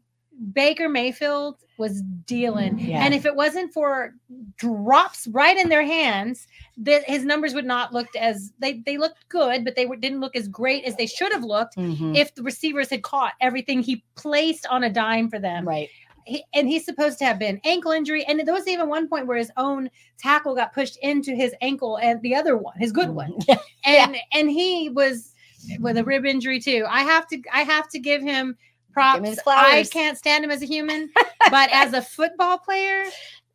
[0.53, 3.05] baker mayfield was dealing Yeah.
[3.05, 4.15] and if it wasn't for
[4.57, 6.47] drops right in their hands
[6.79, 10.21] that his numbers would not looked as they they looked good but they were, didn't
[10.21, 12.17] look as great as they should have looked Mhm.
[12.17, 15.89] if the receivers had caught everything he placed on a dime for them Right.
[16.27, 18.25] he, and he's supposed to have been ankle injury.
[18.25, 21.99] And there was even one point where his own tackle got pushed into his ankle
[21.99, 23.35] and the other one, his good one.
[23.49, 23.59] Yeah.
[23.85, 25.35] And and he was
[25.81, 26.87] with a rib injury too.
[26.89, 28.57] I have to I have to give him
[28.95, 29.39] props.
[29.47, 31.11] I can't stand him as a human,
[31.51, 33.05] but as a football player,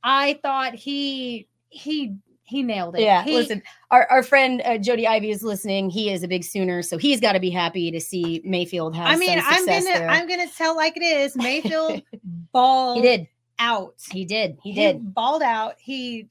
[0.04, 2.16] I thought he he
[2.50, 3.02] he nailed it.
[3.02, 3.24] Yeah.
[3.24, 3.62] He- Listen,
[3.92, 5.90] our, our friend uh, Jody Ivy is listening.
[5.90, 9.08] He is a big Sooner, so he's got to be happy to see Mayfield have
[9.08, 10.10] I mean, I'm gonna there.
[10.10, 11.36] I'm gonna tell like it is.
[11.36, 12.02] Mayfield
[12.52, 13.28] balled he did.
[13.60, 13.96] out.
[14.12, 14.58] He did.
[14.64, 15.14] He did.
[15.14, 15.76] balled out.
[15.78, 16.28] He,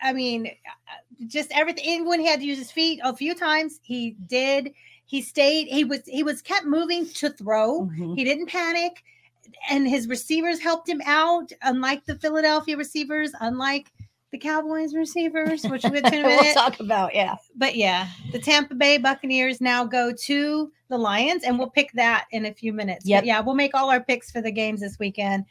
[0.00, 1.84] I mean, uh, just everything.
[1.84, 4.72] Even when he had to use his feet a few times, he did.
[5.12, 5.68] He stayed.
[5.68, 6.00] He was.
[6.06, 7.82] He was kept moving to throw.
[7.82, 8.16] Mhm.
[8.16, 9.02] He didn't panic,
[9.68, 11.52] and his receivers helped him out.
[11.60, 13.92] Unlike the Philadelphia receivers, unlike
[14.30, 17.34] the Cowboys receivers, which we'll get to in a we'll talk about yeah.
[17.54, 22.24] But yeah, the Tampa Bay Buccaneers now go to the Lions, and we'll pick that
[22.30, 23.04] in a few minutes.
[23.06, 25.44] But yeah, we'll make all our picks for the games this weekend.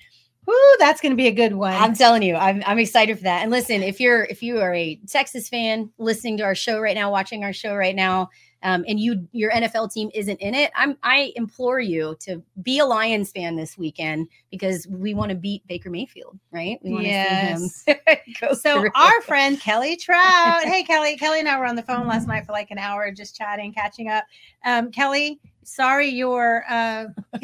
[0.48, 1.74] Whoo, that's going to be a good one.
[1.74, 3.44] I'm telling you, I'm, I'm excited for that.
[3.44, 6.96] And listen, if you're if you are a Texas fan listening to our show right
[6.96, 8.32] now, watching our show right now,
[8.64, 12.80] um, and you your NFL team isn't in it, I'm I implore you to be
[12.80, 16.80] a Lions fan this weekend because we want to beat Baker Mayfield, right?
[16.84, 17.74] We want Yes.
[17.86, 18.92] see him go So through.
[18.96, 20.64] our friend Kelly Trout.
[20.64, 23.12] Hey Kelly, Kelly and I were on the phone last night for like an hour
[23.12, 24.24] just chatting, catching up.
[24.66, 27.06] Um, Kelly, sorry you're uh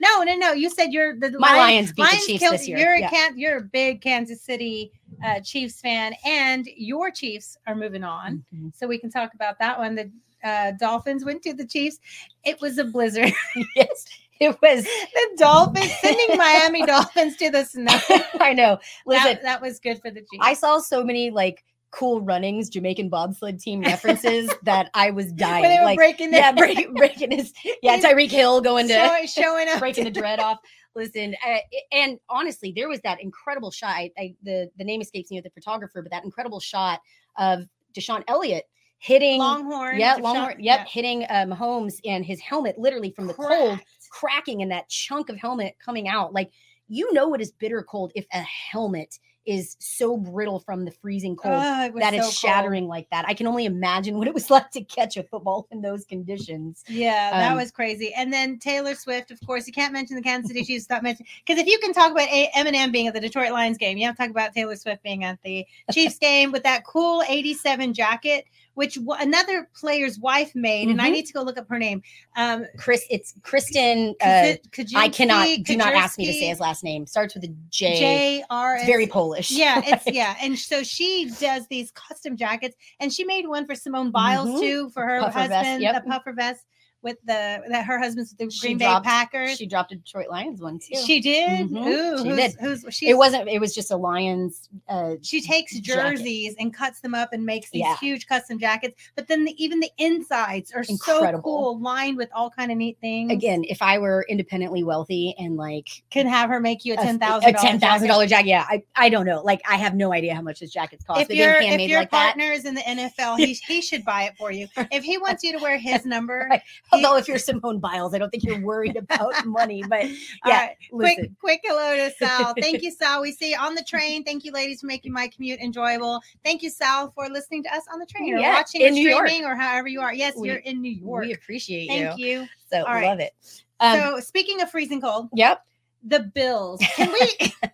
[0.00, 0.52] no, no, no.
[0.52, 2.78] You said you're the My Lions beat the Lions Chiefs killed- this year.
[2.78, 4.92] You're a can you're a big Kansas City
[5.24, 8.44] uh Chiefs fan, and your Chiefs are moving on.
[8.54, 8.74] Mhm.
[8.76, 9.94] So we can talk about that one.
[9.94, 10.10] The
[10.44, 11.98] uh Dolphins went to the Chiefs.
[12.44, 13.32] It was a blizzard.
[13.76, 14.06] yes,
[14.40, 14.84] it was.
[14.84, 17.98] the Dolphins sending Miami Dolphins to the snow.
[18.40, 18.78] I know.
[19.06, 20.40] Listen, That, that was good for the Chiefs.
[20.40, 25.62] I saw so many like cool runnings, Jamaican bobsled team references that I was dying.
[25.62, 27.52] When they were like, breaking yeah, break, breaking his
[27.82, 30.58] yeah Tyreek Hill going to Show- showing up breaking the dread off.
[30.94, 31.58] Listen, uh,
[31.92, 33.90] and honestly, there was that incredible shot.
[33.90, 37.00] I, I, the the name escapes me of the photographer, but that incredible shot
[37.36, 38.64] of DeShon Elliott
[38.98, 39.98] hitting, Longhorn.
[39.98, 43.78] yeah, Longhorn, yep, hitting um, Holmes and his helmet literally from the cold
[44.10, 46.32] cracking and that chunk of helmet coming out.
[46.32, 46.50] Like
[46.88, 51.34] you know, it is bitter cold if a helmet is so brittle from the freezing
[51.36, 52.54] cold Oh, it that it's so cold.
[52.54, 53.24] shattering like that.
[53.26, 56.84] I can only imagine what it was like to catch a football in those conditions.
[56.88, 58.12] Yeah, that Um, was crazy.
[58.14, 61.28] And then Taylor Swift, of course, you can't mention the Kansas City Chiefs without mentioning
[61.46, 64.06] because if you can talk about A- Eminem being at the Detroit Lions game, you
[64.06, 67.94] have to talk about Taylor Swift being at the Chiefs game with that cool '87
[67.94, 68.44] jacket,
[68.78, 71.12] which w- another player's wife made, and I Mhm.
[71.14, 72.00] need to go look up her name.
[72.36, 74.14] Um, Chris, it's Kristen.
[74.22, 74.54] Uh,
[74.94, 75.48] I cannot.
[75.64, 77.04] Do not ask me to say his last name.
[77.04, 77.98] Starts with a J.
[77.98, 78.78] J R.
[78.86, 79.50] Very Polish.
[79.50, 83.74] Yeah, it's yeah, and so she does these custom jackets, and she made one for
[83.74, 84.60] Simone Biles Mhm.
[84.60, 85.94] too for her Puffer vest, husband, yep.
[86.04, 86.64] the puffer vest
[87.02, 89.56] with the that her husband's with the She Green Bay Packers.
[89.56, 90.96] She dropped a Detroit Lions one too.
[91.06, 91.68] She did.
[91.70, 91.86] Mhm.
[91.86, 92.54] Ooh, She who's, did.
[92.60, 93.48] Who's it wasn't.
[93.48, 94.68] It was just a Lions.
[94.88, 96.16] Uh, She takes jacket.
[96.16, 97.96] jerseys and cuts them up and makes these Yeah.
[97.98, 99.00] huge custom jackets.
[99.14, 102.98] But then the, even the insides are so cool, lined with all kind of neat
[103.00, 103.30] things.
[103.30, 107.18] again, if I were independently wealthy and like can have her make you a ten
[107.18, 109.40] thousand a ten thousand dollar jacket, yeah, I, I don't know.
[109.42, 111.20] Like I have no idea how much this jacket's cost.
[111.20, 114.36] If your if your like partner is in the NFL, he he should buy it
[114.36, 114.66] for you.
[114.90, 116.62] If he wants you to wear his number, Right.
[117.06, 119.82] Although if you're Simone Biles, I don't think you're worried about money.
[119.88, 120.08] But
[120.46, 120.76] yeah, right.
[120.90, 122.54] Quick, quick hello to Sal.
[122.60, 123.22] Thank you, Sal.
[123.22, 124.24] We see you on the train.
[124.24, 126.20] Thank you, ladies, for making my commute enjoyable.
[126.44, 128.90] Thank you, Sal, for listening to us on the train or Yeah, watching in or
[128.92, 129.28] New York.
[129.28, 130.12] streaming or however you are.
[130.12, 131.24] Yes, We- you're in New York.
[131.24, 132.06] we appreciate Thank you.
[132.06, 132.48] Thank you.
[132.70, 133.06] So All right.
[133.06, 133.34] love it.
[133.80, 135.64] Um, so, speaking of freezing cold, yep.
[136.02, 136.80] the Bills.
[136.96, 137.52] Can we?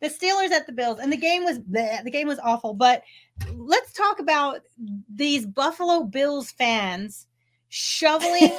[0.00, 2.74] the Steelers at the Bills, and the game was bleh, the game was awful.
[2.74, 3.02] But
[3.54, 4.60] let's talk about
[5.14, 7.26] these Buffalo Bills fans
[7.76, 8.52] shoveling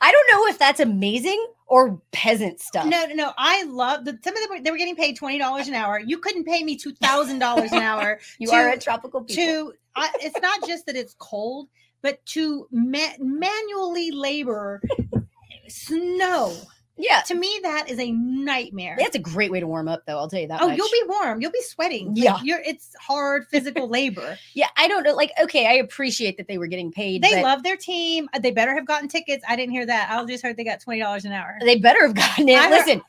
[0.00, 2.86] I don't know if that's amazing or peasant stuff.
[2.86, 3.32] No, no, no.
[3.38, 4.50] I love the some of them.
[4.50, 5.98] Were, they were getting paid twenty dollars an hour.
[5.98, 9.44] You couldn't pay me two thousand dollars an hour you to- are a tropical people.
[9.44, 9.72] to.
[9.96, 11.68] I, it's not just that it's cold,
[12.02, 14.82] but to ma- manually labor
[15.68, 16.54] snow.
[16.96, 18.96] Yeah, To me, that is a nightmare.
[18.98, 20.16] that's a great way to warm up, though.
[20.18, 20.62] I'll tell you that.
[20.62, 20.76] Oh, much.
[20.78, 21.40] you'll be warm.
[21.40, 22.14] You'll be sweating.
[22.14, 22.38] Like, Yeah.
[22.42, 22.60] you're.
[22.60, 24.38] It's hard physical labor.
[24.54, 25.14] Yeah, I don't know.
[25.14, 27.22] Like, okay, I appreciate that they were getting paid.
[27.22, 28.28] They love their team.
[28.32, 29.44] Uh, They better have gotten tickets.
[29.48, 30.10] I didn't hear that.
[30.10, 31.56] I just heard they got twenty dollars an hour.
[31.60, 32.56] They better have gotten it.
[32.58, 33.02] I heard- Listen,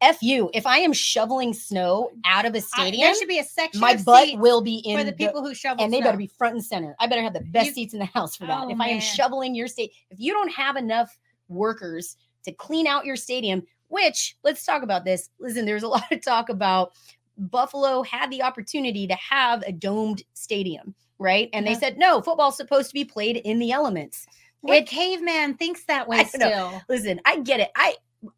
[0.00, 0.50] f you.
[0.52, 3.94] If I am shoveling snow out of a stadium, there should be a section my
[3.96, 5.84] butt will be in for the people who shovel.
[5.84, 6.06] and they snow.
[6.08, 6.96] better be front and center.
[6.98, 8.64] I better have the best You- seats in the house for that.
[8.64, 11.16] Oh, if I am shoveling your state, if you don't have enough
[11.48, 15.30] workers to clean out your stadium, which let's talk about this.
[15.38, 16.92] Listen, there's a lot of talk about
[17.38, 21.48] Buffalo had the opportunity to have a domed stadium, right?
[21.52, 21.80] And they Uh-huh.
[21.80, 24.26] said no, football's supposed to be played in the elements.
[24.60, 26.48] What It- caveman thinks that way don't know.
[26.48, 26.82] still?
[26.88, 27.70] Listen, I get it.
[27.74, 27.96] I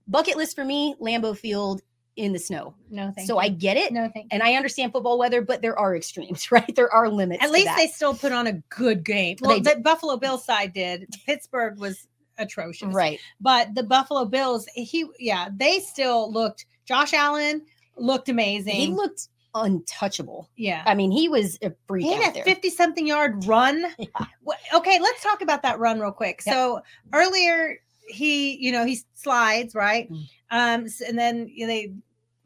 [0.09, 1.83] bucket list for me, Lambeau Field
[2.17, 2.75] in the snow.
[2.91, 3.41] No, thank so you.
[3.41, 3.93] I get it.
[3.93, 4.29] no, thank you.
[4.31, 6.75] And I understand football weather, but there are extremes, right?
[6.77, 7.43] There are limits.
[7.45, 7.77] At least that.
[7.77, 9.37] they still put on a good game.
[9.43, 11.09] They Well, the Buffalo Bills side did.
[11.27, 12.07] Pittsburgh was
[12.39, 12.93] atrocious.
[12.93, 13.19] right.
[13.41, 17.63] But the Buffalo Bills, he yeah, they still looked Josh Allen
[17.97, 18.75] looked amazing.
[18.75, 20.51] He looked untouchable.
[20.57, 20.83] yeah.
[20.85, 22.45] I mean, he was a freak He had a there.
[22.45, 23.87] 50 something yard run.
[23.99, 24.27] Yeah.
[24.75, 26.43] Okay, let's talk about that run real quick.
[26.45, 26.55] Yep.
[26.55, 26.83] So
[27.13, 27.79] earlier
[28.09, 30.11] he, you know, he slides, right?
[30.11, 30.27] Mm.
[30.51, 31.93] Um, and then you know, they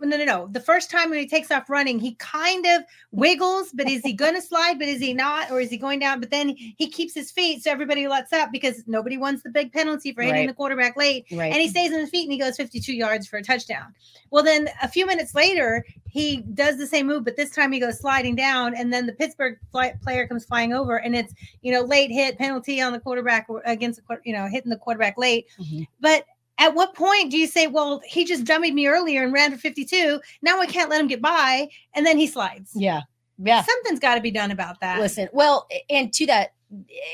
[0.00, 0.48] no, no, no.
[0.52, 4.12] The first time when he takes off running, he kind of wiggles, but is he
[4.24, 4.78] going to slide?
[4.78, 5.50] But is he not?
[5.50, 6.20] Or is he going down?
[6.20, 9.72] But then he keeps his feet, so everybody lets up because nobody wants the big
[9.72, 10.48] penalty for hitting Right.
[10.48, 11.52] the quarterback late right.
[11.52, 13.94] and he stays on his feet and he goes 52 yards for a touchdown.
[14.30, 17.80] Well, then a few minutes later, he does the same move, but this time he
[17.80, 21.72] goes sliding down, and then the Pittsburgh fly, player comes flying over, and it's you
[21.72, 25.46] know late hit penalty on the quarterback against the you know hitting the quarterback late.
[25.60, 25.86] Mhm.
[26.00, 26.24] But
[26.58, 29.58] at what point do you say, well, he just dummied me earlier and ran for
[29.58, 30.20] 52.
[30.42, 32.72] Now I can't let him get by, and then he slides.
[32.74, 33.02] yeah.
[33.40, 33.62] Yeah.
[33.62, 34.98] Something's got to be done about that.
[34.98, 36.54] Listen, well, and to that,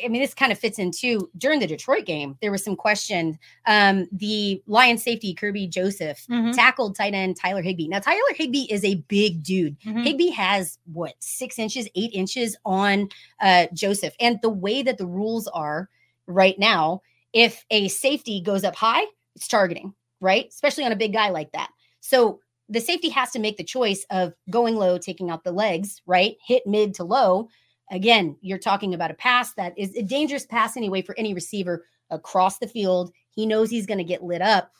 [0.02, 3.38] I mean, this kind of fits into during the Detroit game, there was some question.
[3.66, 7.88] Um, the Lion safety, Kerby Joseph, Mhm, tackled tight end Tyler Higbee.
[7.88, 9.78] Now, Tyler Higbee is a big dude.
[9.80, 10.02] mhm.
[10.02, 13.10] Higbee has what six inches, eight inches on
[13.42, 14.14] uh, Joseph.
[14.18, 15.90] And the way that the rules are
[16.26, 17.02] right now,
[17.34, 19.04] if a safety goes up high,
[19.36, 20.46] it's targeting, right?
[20.48, 21.70] Especially on a big guy like that.
[22.00, 26.00] So the safety has to make the choice of going low, taking out the legs,
[26.06, 26.36] right?
[26.46, 27.48] Hit mid to low.
[27.90, 31.84] Again, you're talking about a pass that is a dangerous pass anyway for any receiver
[32.10, 33.12] across the field.
[33.30, 34.70] He knows he's going to get lit up.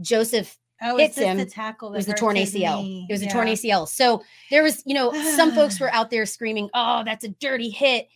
[0.00, 1.36] Joseph oh, hits him.
[1.36, 1.92] the tackle.
[1.92, 2.82] it was the torn ACL.
[2.82, 3.06] knee?
[3.08, 3.32] It was a Yeah.
[3.32, 3.86] torn ACL.
[3.86, 7.70] So there was, you know, some folks were out there screaming, "Oh, that's a dirty
[7.70, 8.08] hit."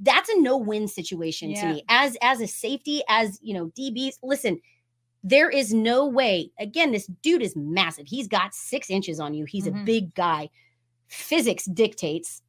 [0.00, 1.62] That's a no-win situation Yeah.
[1.62, 1.84] to me.
[1.88, 4.18] As as a safety, as you know, DBs.
[4.22, 4.60] Listen,
[5.22, 6.50] there is no way.
[6.58, 8.06] Again, this dude is massive.
[8.08, 9.44] He's got six inches on you.
[9.44, 9.84] He's a Mhm.
[9.84, 10.48] big guy.
[11.08, 12.42] Physics dictates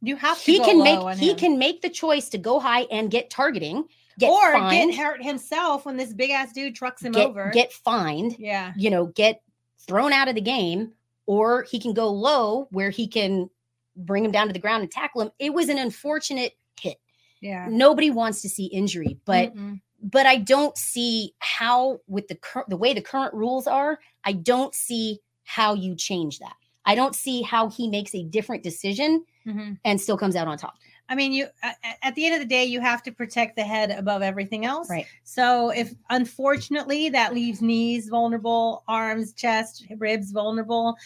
[0.00, 1.36] You have to he can make he him.
[1.36, 3.84] can make the choice to go high and get targeting,
[4.18, 7.50] get or fined, get hurt himself when this big ass dude trucks him get, over.
[7.54, 8.72] get fined yeah.
[8.76, 9.40] you know, get
[9.86, 10.92] thrown out of the game,
[11.26, 13.48] or he can go low where he can
[13.96, 15.30] bring him down to the ground and tackle him.
[15.38, 16.98] It was an unfortunate hit.
[17.40, 17.66] Yeah.
[17.70, 19.80] Nobody wants to see injury, but Mm-mm.
[20.02, 24.32] But I don't see how with the cur- the way the current rules are, I
[24.32, 26.56] don't see how you change that.
[26.84, 29.78] I don't see how he makes a different decision Mhm.
[29.84, 30.74] and still comes out on top.
[31.08, 31.48] I mean, you
[32.02, 34.88] at the end of the day, you have to protect the head above everything else.
[34.88, 35.06] Right.
[35.24, 40.96] So if unfortunately that leaves knees vulnerable, arms, chest, ribs vulnerable,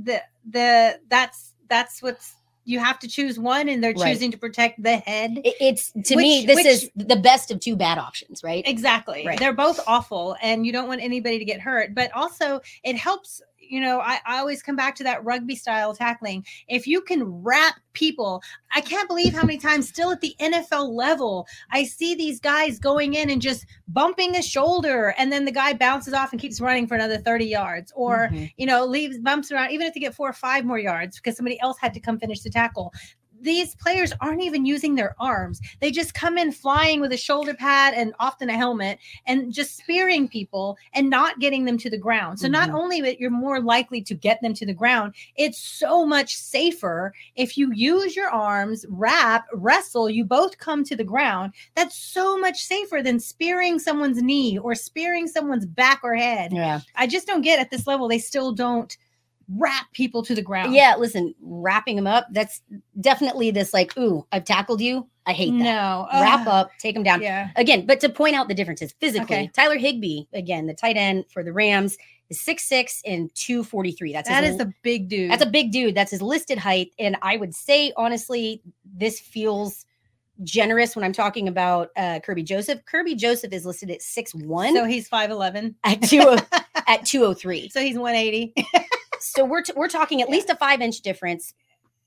[0.00, 4.12] the the that's that's what's you have to choose one, and they're Right.
[4.12, 5.40] choosing to protect the head.
[5.44, 8.66] It- it's to me, this which- is the best of two bad options, right?
[8.66, 9.24] Exactly.
[9.26, 9.38] Right.
[9.38, 11.94] They're both awful and you don't want anybody to get hurt.
[11.94, 13.42] But also it helps,
[13.72, 16.44] you know, I, I always come back to that rugby style tackling.
[16.68, 18.42] If you can wrap people,
[18.74, 22.78] I can't believe how many times still at the NFL level, I see these guys
[22.78, 26.60] going in and just bumping a shoulder and then the guy bounces off and keeps
[26.60, 28.52] running for another 30 yards or Mhm.
[28.58, 31.34] you know, leaves bumps around, even if they get four or five more yards because
[31.36, 32.92] somebody else had to come finish the tackle.
[33.42, 35.60] These players aren't even using their arms.
[35.80, 39.76] They just come in flying with a shoulder pad and often a helmet and just
[39.76, 42.38] spearing people and not getting them to the ground.
[42.38, 42.74] So not Mhm.
[42.74, 47.12] only that you're more likely to get them to the ground, it's so much safer
[47.34, 51.52] if you use your arms, wrap, wrestle, you both come to the ground.
[51.74, 56.52] That's so much safer than spearing someone's knee or spearing someone's back or head.
[56.52, 56.80] Yeah.
[56.94, 58.08] I just don't get at this level.
[58.08, 58.96] They still don't
[59.56, 60.74] wrap people to the ground.
[60.74, 62.60] Yeah, listen, wrapping them up, that's
[63.00, 65.08] definitely this like, ooh, I've tackled you.
[65.26, 65.58] I hate that.
[65.62, 66.08] No.
[66.12, 67.22] Wrap up, take them down.
[67.22, 67.50] Yeah.
[67.56, 69.50] Again, but to point out the differences physically, Okay.
[69.54, 71.96] Tyler Higbee, again, the tight end for the Rams,
[72.28, 74.12] is 6'6 and 243.
[74.12, 75.30] That's That his is a big dude.
[75.30, 75.94] That's a big dude.
[75.94, 76.92] That's his listed height.
[76.98, 78.62] And I would say, honestly,
[78.96, 79.86] this feels
[80.42, 82.80] generous when I'm talking about uh, Kerby Joseph.
[82.92, 85.74] Kerby Joseph is listed at 6'1 so he's 5'11.
[85.84, 86.36] at, two,
[86.88, 87.68] at 203.
[87.68, 88.54] So he's 180
[89.22, 90.32] So we're, t- we're talking at Yeah.
[90.34, 91.54] least a five inch difference,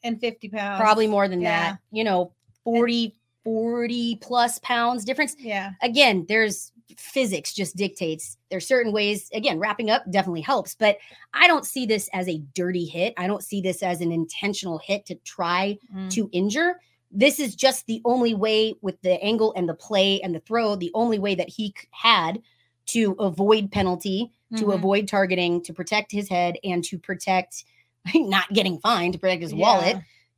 [0.03, 0.79] and 50 pounds.
[0.79, 1.71] probably more than yeah.
[1.71, 1.79] that.
[1.91, 2.31] You know,
[2.63, 5.35] 40, 40 plus pounds difference.
[5.39, 5.71] Yeah.
[5.81, 10.97] Again, there's physics just dictates there's certain ways again wrapping up definitely helps but
[11.33, 14.77] i don't see this as a dirty hit i don't see this as an intentional
[14.77, 16.09] hit to try Mm.
[16.11, 16.79] to injure.
[17.11, 20.75] This is just the only way with the angle and the play and the throw,
[20.75, 22.41] the only way that he had
[22.87, 24.75] to avoid penalty, to Mhm.
[24.75, 27.65] avoid targeting, to protect his head, and to protect
[28.15, 29.97] not getting fined, to protect his wallet.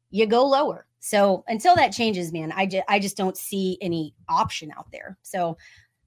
[0.09, 0.85] You go lower.
[0.99, 5.17] So until that changes, man, I just I just don't see any option out there.
[5.21, 5.57] So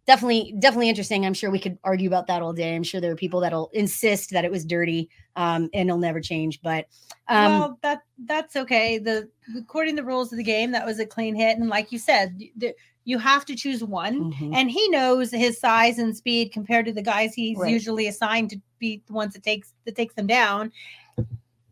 [0.06, 1.24] definitely definitely interesting.
[1.24, 2.74] I'm sure we could argue about that all day.
[2.74, 6.20] I'm sure there are people that'll insist that it was dirty um, and it'll never
[6.20, 6.60] change.
[6.62, 6.86] But
[7.28, 8.98] um, well, that that's okay.
[8.98, 11.92] The according to the rules of the game, that was a clean hit, and like
[11.92, 12.40] you said,
[13.05, 14.32] you have to choose one.
[14.32, 14.55] mhm.
[14.55, 17.70] And he knows his size and speed compared to the guys he's Right.
[17.72, 20.72] usually assigned to be the ones that takes that takes them down.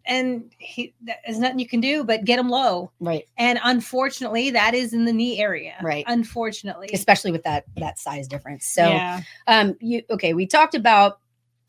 [0.07, 2.91] And he, there's nothing you can do but get him low.
[2.99, 3.29] right.
[3.37, 5.75] And unfortunately, that is in the knee area.
[5.83, 6.05] Right.
[6.09, 6.89] Unfortunately.
[6.95, 8.67] especially with that that size difference.
[8.67, 9.21] So, yeah.
[9.49, 10.33] um, you okay?
[10.33, 11.21] We talked about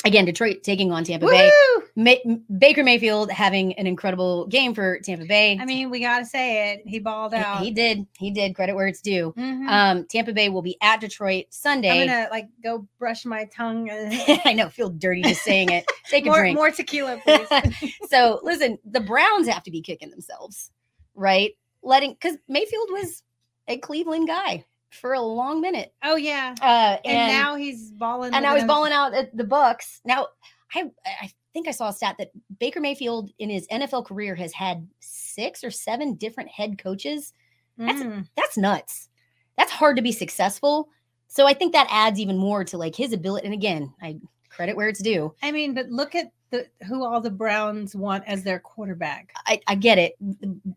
[0.06, 1.52] again Detroit taking on Tampa Bay.
[1.96, 5.58] Ma- Baker Mayfield having an incredible game for Tampa Bay.
[5.60, 6.84] I mean, we gotta say it.
[6.86, 7.62] He balled out.
[7.62, 8.08] he did.
[8.18, 8.56] He did.
[8.56, 9.34] Credit where it's due.
[9.38, 9.68] Mhm.
[9.68, 11.90] Um, Tampa Bay will be at Detroit Sunday.
[12.02, 13.90] I'm gonna like go brush my tongue.
[14.46, 15.86] I know, feel dirty just saying it.
[16.10, 16.56] Take a drink.
[16.56, 17.94] more tequila, please.
[18.10, 20.72] so listen, the Browns have to be kicking themselves,
[21.16, 21.52] right?
[21.84, 23.24] Letting because Mayfield was
[23.68, 25.94] a Cleveland guy for a long minute.
[26.04, 26.56] oh yeah.
[26.62, 28.34] Uh, And, now he's balling.
[28.34, 30.02] and now he's balling out at the Bucks.
[30.06, 30.28] Now,
[30.76, 32.30] I I think I saw a stat that
[32.60, 37.34] Baker Mayfield in his NFL career has had six or seven different head coaches.
[37.78, 38.28] That's- Mm.
[38.36, 39.10] That's nuts.
[39.58, 40.90] That's hard to be successful.
[41.28, 43.46] So I think that adds even more to like his ability.
[43.46, 45.34] And again, I credit where it's due.
[45.42, 49.32] I mean, but look at the who all the Browns want as their quarterback.
[49.46, 50.16] I, I get it.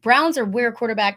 [0.02, 1.16] Browns are where quarterbacks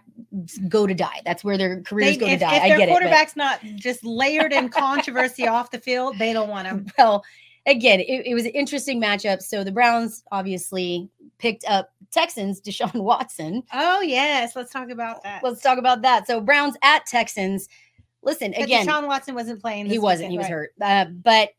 [0.69, 1.22] go to die.
[1.26, 2.56] That's where their careers They, go if, to die.
[2.56, 2.91] if I their get it.
[2.91, 6.88] but- quarterback's not just layered in controversy off the field, they don't want him.
[6.98, 7.23] well,
[7.65, 9.41] again, it, it was an interesting matchup.
[9.41, 13.61] So the Browns obviously picked up Texans, Deshaun Watson.
[13.73, 15.44] Oh yes, let's talk about that.
[15.44, 16.27] Let's talk about that.
[16.27, 17.68] So Browns at Texans.
[18.23, 19.86] Listen, But again, Deshaun Watson wasn't playing.
[19.86, 20.32] he wasn't.
[20.32, 20.52] weekend, He was right.
[20.52, 20.72] hurt.
[20.82, 21.49] Uh, but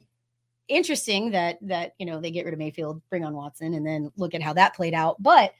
[0.68, 4.10] interesting that that you know they get rid of Mayfield, bring on Watson, and then
[4.16, 5.22] look at how that played out.
[5.22, 5.52] But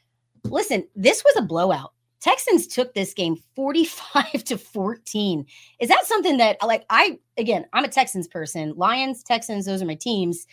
[0.44, 1.92] listen, this was a blowout.
[2.20, 5.46] Texans took this game 45 to 14.
[5.80, 8.74] Is that something that like I again, I'm a Texans person.
[8.76, 10.46] Lions, Texans, those are my teams.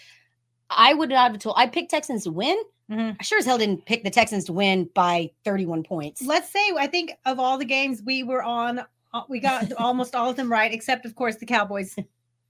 [0.69, 2.57] I would not have told I picked Texans to win.
[2.91, 3.15] Mhm.
[3.19, 6.21] I sure as hell didn't pick the Texans to win by 31 points.
[6.21, 8.79] Let's say I think of all the games we were on,
[9.13, 11.95] uh, we got almost all of them right, except of course the Cowboys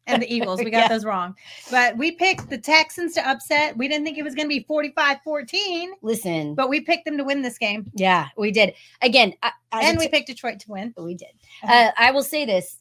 [0.07, 0.59] and the Eagles.
[0.63, 0.88] We got Yeah.
[0.89, 1.35] those wrong.
[1.71, 3.77] But we picked the Texans to upset.
[3.77, 7.23] We didn't think it was going to be 45-14, Listen, but we picked them to
[7.23, 7.89] win this game.
[7.93, 8.73] yeah, we did.
[9.01, 10.93] Again, I, and we Te- picked Detroit to win.
[10.95, 11.30] But we did.
[11.63, 11.73] Uh-huh.
[11.73, 12.77] Uh, I will say this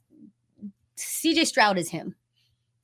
[0.97, 2.15] CJ Stroud is him.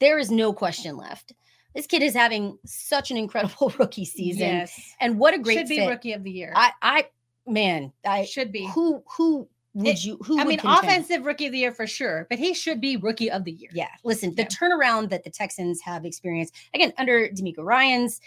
[0.00, 1.32] There is no question left.
[1.74, 4.40] This kid is having such an incredible rookie season.
[4.46, 4.94] Yes.
[5.00, 5.88] And what a great Should be fit.
[5.88, 6.52] rookie of the year.
[6.56, 7.06] I, I,
[7.46, 8.66] man, I, should be.
[8.68, 10.84] who, who would It- you, who I mean, contend?
[10.84, 13.70] offensive rookie of the year for sure, but he should be rookie of the year.
[13.72, 13.88] Yeah.
[14.04, 18.20] Listen, the turnaround that the Texans have experienced, again, under DeMeco Ryans,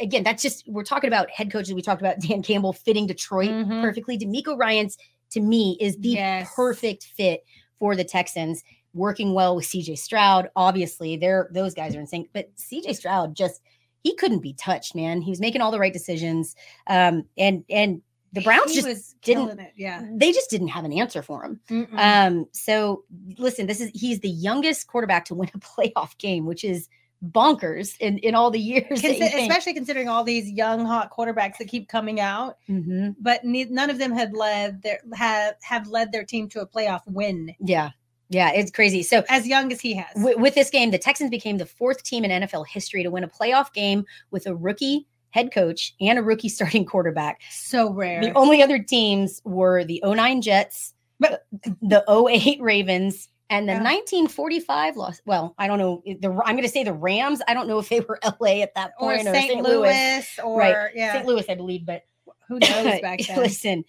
[0.00, 1.74] again, that's just, we're talking about head coaches.
[1.74, 3.82] We talked about Dan Campbell fitting Detroit Mhm.
[3.82, 4.18] perfectly.
[4.18, 4.96] DeMeco Ryans,
[5.30, 6.50] to me, is the Yes.
[6.56, 7.44] perfect fit
[7.78, 10.50] for the Texans, working well with CJ Stroud.
[10.56, 13.60] Obviously, they're those guys are in sync, but CJ Stroud just
[14.02, 15.20] he couldn't be touched, man.
[15.20, 16.56] He was making all the right decisions.
[16.88, 18.02] Um, and and
[18.32, 19.72] the Browns He just was didn't- it.
[19.76, 20.02] Yeah.
[20.12, 21.60] they just didn't have an answer for him.
[21.68, 21.98] Mm-mm.
[21.98, 23.04] Um, so
[23.38, 26.88] listen, this is he's the youngest quarterback to win a playoff game, which is
[27.22, 29.02] bonkers in in all the years.
[29.02, 29.50] that you Consi- think.
[29.50, 33.14] especially considering all these young hot quarterbacks that keep coming out, Mhm.
[33.20, 36.66] but ne- none of them had led their have have led their team to a
[36.66, 37.90] playoff win Yeah,
[38.30, 39.02] yeah, it's crazy.
[39.02, 40.06] So as young as he has.
[40.16, 43.24] with, with this game, the Texans became the fourth team in NFL history to win
[43.24, 47.40] a playoff game with a rookie head coach and a rookie starting quarterback.
[47.50, 48.20] so rare.
[48.20, 51.46] The only other teams were the 09 Jets, But-
[51.82, 53.82] the 08 Ravens, And the Yeah.
[53.82, 55.20] 1945 loss.
[55.26, 56.02] Well, I don't know.
[56.06, 57.40] The I'm going to say the Rams.
[57.48, 59.62] I don't know if they were LA at that point Or point St.
[59.62, 60.90] Louis, or Right.
[60.94, 61.26] yeah, St.
[61.26, 61.84] Louis, I believe.
[61.84, 62.02] But
[62.46, 63.36] who knows back then?
[63.38, 63.84] listen,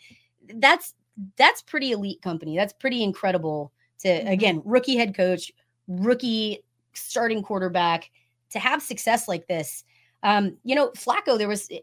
[0.55, 0.93] that's
[1.37, 2.57] that's pretty elite company.
[2.57, 3.71] That's pretty incredible.
[3.99, 4.31] To Mhm.
[4.31, 5.51] again, rookie head coach,
[5.87, 6.63] rookie
[6.93, 8.09] starting quarterback,
[8.51, 9.83] to have success like this.
[10.23, 11.81] Um, you know, Flacco, there was, and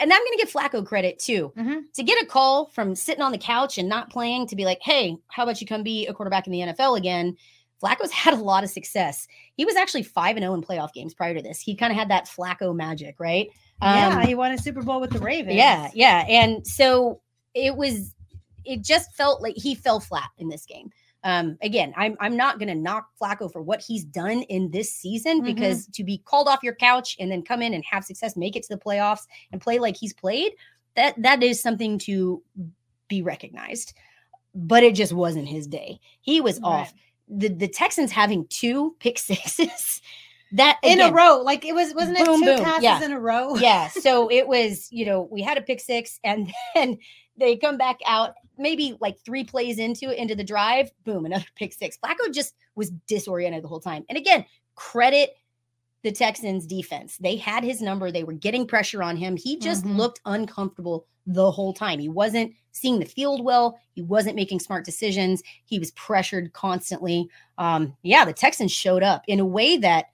[0.00, 1.92] I'm going to give Flacco credit too Mhm.
[1.94, 4.78] to get a call from sitting on the couch and not playing to be like,
[4.82, 7.36] hey, how about you come be a quarterback in the NFL again?
[7.82, 9.26] Flacco's had a lot of success.
[9.56, 11.60] He was actually 5 and 0 in playoff games prior to this.
[11.60, 13.48] He kind of had that Flacco magic, right?
[13.80, 15.54] yeah, Um, he won a Super Bowl with the Ravens.
[15.56, 16.24] yeah, yeah.
[16.28, 17.20] And so
[17.54, 18.14] it was,
[18.64, 20.90] it just felt like he fell flat in this game.
[21.24, 25.40] Um, again, I'm I'm not gonna knock Flacco for what he's done in this season
[25.42, 25.46] Mhm.
[25.46, 28.54] because to be called off your couch and then come in and have success, make
[28.54, 30.52] it to the playoffs and play like he's played,
[30.94, 32.42] that that is something to
[33.08, 33.94] be recognized.
[34.54, 35.98] But it just wasn't his day.
[36.20, 36.94] He was off.
[37.28, 40.00] The the Texans having two pick sixes.
[40.52, 41.42] That in a row.
[41.44, 43.04] Like it was, wasn't it Boom, two boom, passes yeah.
[43.04, 43.54] in a row?
[43.56, 43.88] yeah.
[43.88, 46.96] So it was, you know, we had a pick six and then
[47.36, 51.44] they come back out maybe like three plays into it into the drive, boom, another
[51.56, 51.96] pick six.
[52.02, 54.04] Flacco just was disoriented the whole time.
[54.08, 54.44] And again,
[54.74, 55.30] credit
[56.02, 57.16] the Texans defense.
[57.18, 59.36] They had his number, they were getting pressure on him.
[59.36, 59.96] He just Mhm.
[59.96, 61.98] looked uncomfortable the whole time.
[61.98, 65.42] He wasn't seeing the field well, he wasn't making smart decisions.
[65.64, 67.28] He was pressured constantly.
[67.58, 70.06] Um yeah, the Texans showed up in a way that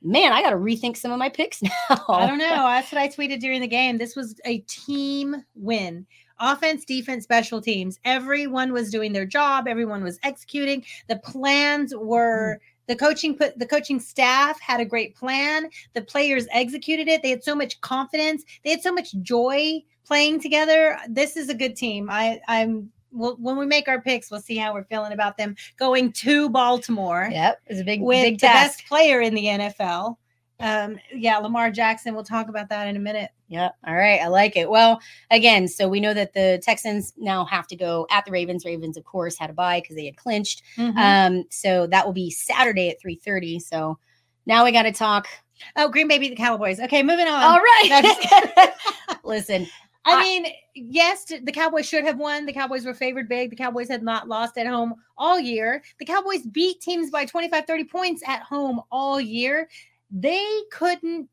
[0.00, 1.70] man, I got to rethink some of my picks now.
[2.08, 2.46] I don't know.
[2.46, 3.98] That's what I tweeted during the game.
[3.98, 6.06] This was a team win.
[6.40, 7.98] Offense, defense, special teams.
[8.04, 9.66] Everyone was doing their job.
[9.68, 10.84] Everyone was executing.
[11.08, 12.86] The plans were mm.
[12.86, 15.68] the coaching put the coaching staff had a great plan.
[15.94, 17.22] The players executed it.
[17.22, 18.44] They had so much confidence.
[18.64, 20.98] They had so much joy playing together.
[21.08, 22.08] This is a good team.
[22.10, 25.56] I I'm well, when we make our picks, we'll see how we're feeling about them
[25.78, 28.78] going to Baltimore Yep, it's a big, with big the task.
[28.78, 30.16] best player in the NFL.
[30.60, 32.14] Um, yeah, Lamar Jackson.
[32.14, 33.30] We'll talk about that in a minute.
[33.48, 33.70] Yeah.
[33.86, 34.68] All right, I like it.
[34.68, 38.64] Well, again, so we know that the Texans now have to go at the Ravens.
[38.64, 40.62] Ravens, of course, had a bye because they had clinched.
[40.76, 40.98] Mm-hmm.
[40.98, 43.60] Um, so that will be Saturday at three thirty.
[43.60, 43.98] So
[44.46, 45.28] now we got to talk.
[45.76, 46.80] oh, Green Bay beat the Cowboys.
[46.80, 47.42] Okay, moving on.
[47.42, 48.70] All right.
[49.24, 49.66] Listen,
[50.04, 52.46] I I- mean, yes, the Cowboys should have won.
[52.46, 53.50] The Cowboys were favored big.
[53.50, 55.82] The Cowboys had not lost at home all year.
[55.98, 59.68] The Cowboys beat teams by 25, 30 points at home all year.
[60.10, 61.28] They couldn't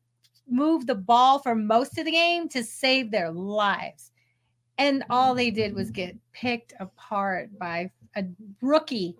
[0.48, 4.12] move the ball for most of the game to save their lives.
[4.78, 8.24] And all they did was get picked apart by a
[8.60, 9.16] rookie,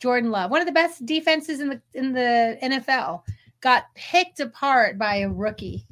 [0.00, 3.22] Jordan Love, one of the best defenses in the in the NFL,
[3.60, 5.86] got picked apart by a rookie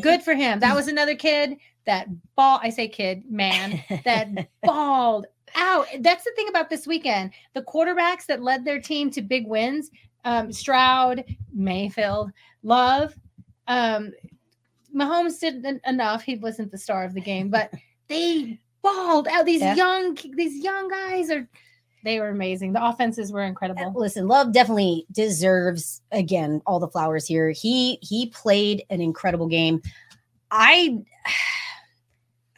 [0.00, 0.60] good for him.
[0.60, 2.60] That was another kid that ball.
[2.62, 4.28] I say kid, man, that
[4.62, 5.86] balled out.
[6.00, 7.32] That's the thing about this weekend.
[7.54, 9.90] The quarterbacks that led their team to big wins,
[10.24, 12.30] um, Stroud, Mayfield,
[12.62, 13.14] Love,
[13.68, 14.12] um,
[14.94, 16.22] Mahomes did en- enough.
[16.22, 17.72] He wasn't the star of the game, but
[18.08, 19.46] they balled out.
[19.46, 19.74] These Yeah.
[19.74, 21.48] young, these young guys are.
[22.04, 22.72] They were amazing.
[22.72, 23.92] The offenses were incredible.
[23.94, 27.52] Listen, Love definitely deserves again all the flowers here.
[27.52, 29.80] He he played an incredible game.
[30.50, 30.98] I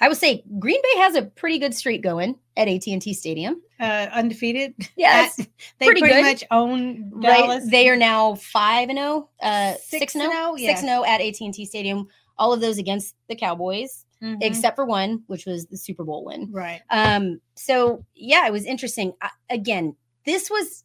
[0.00, 3.62] I would say Green Bay has a pretty good streak going at AT&T Stadium.
[3.80, 4.74] Uh, undefeated.
[4.96, 5.36] Yes,
[5.78, 7.38] They Pretty pretty, much own right.
[7.38, 7.70] Dallas.
[7.70, 10.56] They are now 5 and 0, uh Six and and 0, oh?
[10.56, 12.08] 6 and 0 at AT&T Stadium.
[12.38, 14.38] All of those against the Cowboys, Mhm.
[14.42, 16.48] except for one, which was the Super Bowl win.
[16.52, 16.80] right.
[16.90, 19.12] Um, so yeah, it was interesting.
[19.22, 20.84] I, again, this was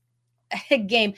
[0.69, 1.13] a game.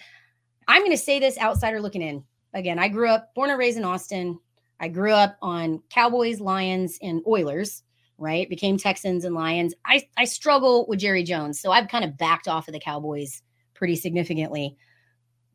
[0.68, 2.24] I'm going to say this outsider looking in.
[2.54, 4.40] Again, I grew up, born and raised in Austin.
[4.82, 7.84] I grew up on Cowboys, Lions, and Oilers.
[8.18, 9.74] Right, became Texans and Lions.
[9.86, 13.42] I I struggle with Jerry Jones, so I've kind of backed off of the Cowboys
[13.74, 14.78] pretty significantly.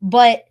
[0.01, 0.45] But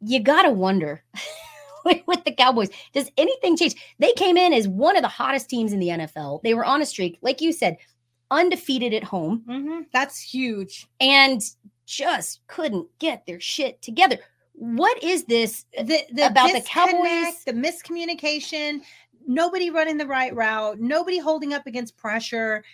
[0.00, 1.04] you gotta wonder
[1.84, 3.74] with, the Cowboys, does anything change?
[3.98, 6.42] They came in as one of the hottest teams in the NFL.
[6.42, 7.76] They were on a streak, like you said,
[8.30, 10.86] undefeated at home hmm That's huge.
[10.98, 11.42] and
[11.84, 14.16] just couldn't get their shit together.
[14.54, 15.66] What is this?
[15.76, 17.44] The, the About the Cowboys?
[17.44, 18.80] the miscommunication,
[19.26, 22.64] nobody running the right route, nobody holding up against pressure.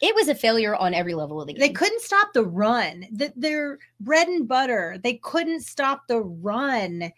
[0.00, 1.60] It was a failure on every level of the game.
[1.60, 3.06] They couldn't stop the run.
[3.12, 4.98] The, their bread and butter.
[5.02, 7.12] They couldn't stop the run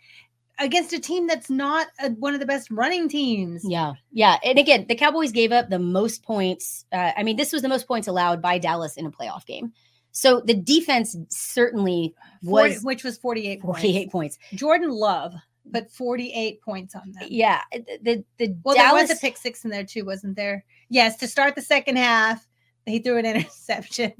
[0.58, 3.62] against a team that's not a, one of the best running teams.
[3.64, 4.38] Yeah, yeah.
[4.44, 6.84] And again, the Cowboys gave up the most points.
[6.92, 9.72] Uh, I mean, this was the most points allowed by Dallas in a playoff game.
[10.12, 13.80] So the defense certainly was which was 48 points.
[13.80, 14.38] 48 points.
[14.54, 15.34] Jordan Love,
[15.66, 17.28] but 48 points on them.
[17.28, 20.64] Yeah, the the Well, Dallas there was a pick six in there too, wasn't there?
[20.88, 22.46] Yes, to start the second half,
[22.86, 24.12] he threw an interception.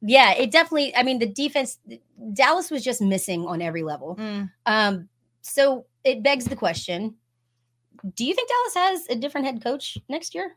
[0.00, 0.94] Yeah, it definitely.
[0.94, 1.78] I mean, the defense,
[2.32, 4.16] Dallas was just missing on every level.
[4.16, 4.50] Mm.
[4.66, 5.08] Um,
[5.42, 7.16] so it begs the question:
[8.14, 10.56] Do you think Dallas has a different head coach next year?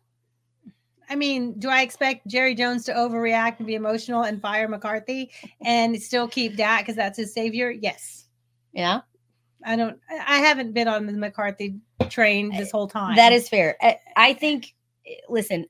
[1.09, 5.31] I mean, do I expect Jerry Jones to overreact and be emotional and fire McCarthy
[5.63, 7.71] and still keep Dak because that's his savior?
[7.71, 8.25] Yes.
[8.73, 9.01] Yeah,
[9.65, 9.99] I don't.
[10.09, 11.75] I haven't been on the McCarthy
[12.09, 13.15] train this whole time.
[13.15, 13.77] that is fair.
[13.81, 14.73] I, I think.
[15.29, 15.67] Listen,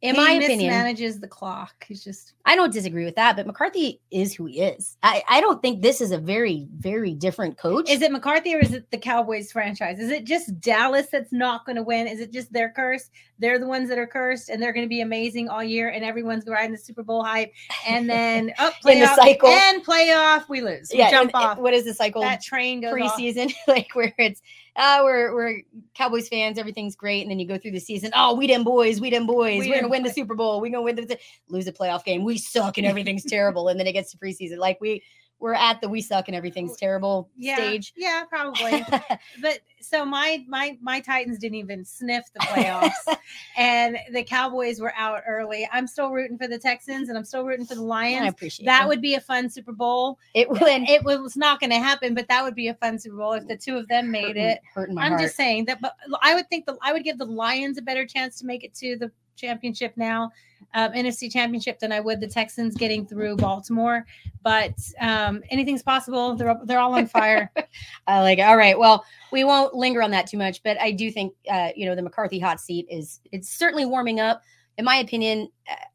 [0.00, 1.84] in he my opinion, mismanages the clock.
[1.86, 3.36] He's just I don't disagree with that.
[3.36, 4.96] But McCarthy is who he is.
[5.02, 7.90] I, I don't think this is a very very different coach.
[7.90, 9.98] Is it McCarthy or is it the Cowboys franchise?
[9.98, 12.06] Is it just Dallas that's not going to win?
[12.06, 13.10] Is it just their curse?
[13.38, 16.02] They're the ones that are cursed and they're going to be amazing all year and
[16.04, 17.52] everyone's riding the Super Bowl hype.
[17.86, 19.48] And then up In the cycle.
[19.48, 20.90] and playoff, we lose.
[20.92, 21.58] We yeah, jump and- off.
[21.58, 22.22] What is the cycle?
[22.22, 23.18] that train goes off.
[23.18, 24.40] preseason, like where it's
[24.76, 25.62] uh we're we're
[25.94, 28.10] Cowboys fans, everything's great, and then you go through the season.
[28.14, 30.10] Oh, we them boys, we them boys, we are gonna win the.
[30.16, 31.18] Super Bowl, we're gonna win the
[31.48, 32.24] lose a playoff game.
[32.24, 34.58] We suck and everything's terrible, and then it gets to preseason.
[34.58, 35.02] Like we
[35.38, 37.92] we're at the we suck and everything's oh, terrible Yeah, stage.
[37.94, 38.82] yeah, probably.
[39.42, 43.18] but so my my my Titans didn't even sniff the playoffs,
[43.58, 45.68] and the Cowboys were out early.
[45.70, 48.22] I'm still rooting for the Texans, and I'm still rooting for the Lions.
[48.22, 48.88] I appreciate That that.
[48.88, 50.18] would be a fun Super Bowl.
[50.34, 53.16] it would It was not going to happen, but that would be a fun Super
[53.16, 54.60] Bowl if the two of them made it.
[54.74, 55.20] hurting my I'm heart.
[55.20, 58.06] just saying that, but I would think the I would give the Lions a better
[58.06, 60.30] chance to make it to the championship now,
[60.74, 64.04] um, NFC championship, than I would the Texans getting through Baltimore.
[64.42, 66.34] But um, anything's possible.
[66.34, 67.52] They're they're all on fire.
[68.06, 68.42] I like it.
[68.42, 68.78] All right.
[68.78, 71.94] Well, we won't linger on that too much, but I do think uh, you know,
[71.94, 74.42] the McCarthy hot seat is it's certainly warming up.
[74.78, 75.48] In my opinion,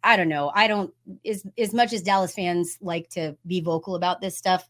[0.04, 0.52] I don't know.
[0.56, 0.94] I don't
[1.26, 4.68] as as much as Dallas fans like to be vocal about this stuff.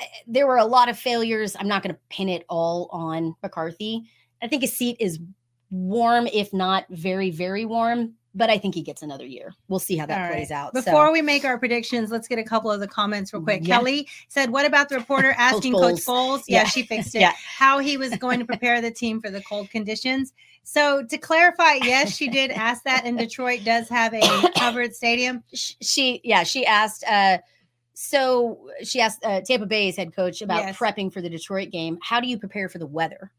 [0.00, 1.54] eh, There were a lot of failures.
[1.58, 4.04] I'm not going to pin it all on McCarthy.
[4.42, 5.18] I think his seat is
[5.70, 8.14] warm, if not very, very warm.
[8.34, 9.54] But I think he gets another year.
[9.68, 10.56] We'll see how that All plays right.
[10.58, 10.74] out.
[10.74, 13.66] So- Before we make our predictions, let's get a couple of the comments real quick.
[13.66, 13.76] Yeah.
[13.78, 16.44] Kelly said, "What about the reporter asking Coach Bowles?
[16.46, 16.64] Yeah, Yeah.
[16.68, 17.20] she fixed it.
[17.22, 17.32] Yeah.
[17.56, 20.34] How he was going to prepare the team for the cold conditions."
[20.64, 25.42] So to clarify, yes, she did ask that, and Detroit does have a covered stadium.
[25.54, 27.38] she yeah she asked uh
[27.94, 30.76] so she asked uh, tampa bay's head coach about Yes.
[30.76, 33.30] prepping for the detroit game how do you prepare for the weather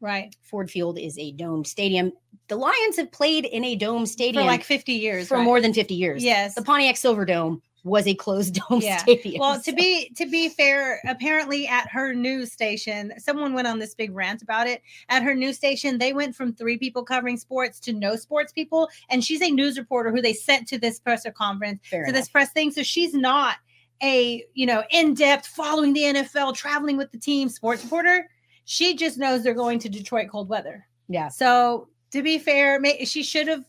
[0.00, 0.34] Right.
[0.42, 2.12] ford field is a dome stadium
[2.48, 5.28] the lions have played in a dome stadium For like 50 years.
[5.28, 5.44] for right?
[5.44, 6.54] more than 50 years Yes.
[6.54, 8.98] the pontiac silverdome was a closed dome Yeah.
[8.98, 13.78] stadium Well, to be to be fair, apparently at her news station, someone went on
[13.78, 14.82] this big rant about it.
[15.08, 18.88] At her news station, they went from three people covering sports to no sports people,
[19.10, 22.20] and she's a news reporter who they sent to this presser conference fair to enough.
[22.20, 22.72] this press thing.
[22.72, 23.56] So she's not
[24.02, 28.28] a you know in depth following the NFL, traveling with the team sports reporter.
[28.70, 30.86] She just knows they're going to Detroit cold weather.
[31.08, 33.64] yeah So to be fair, she should have.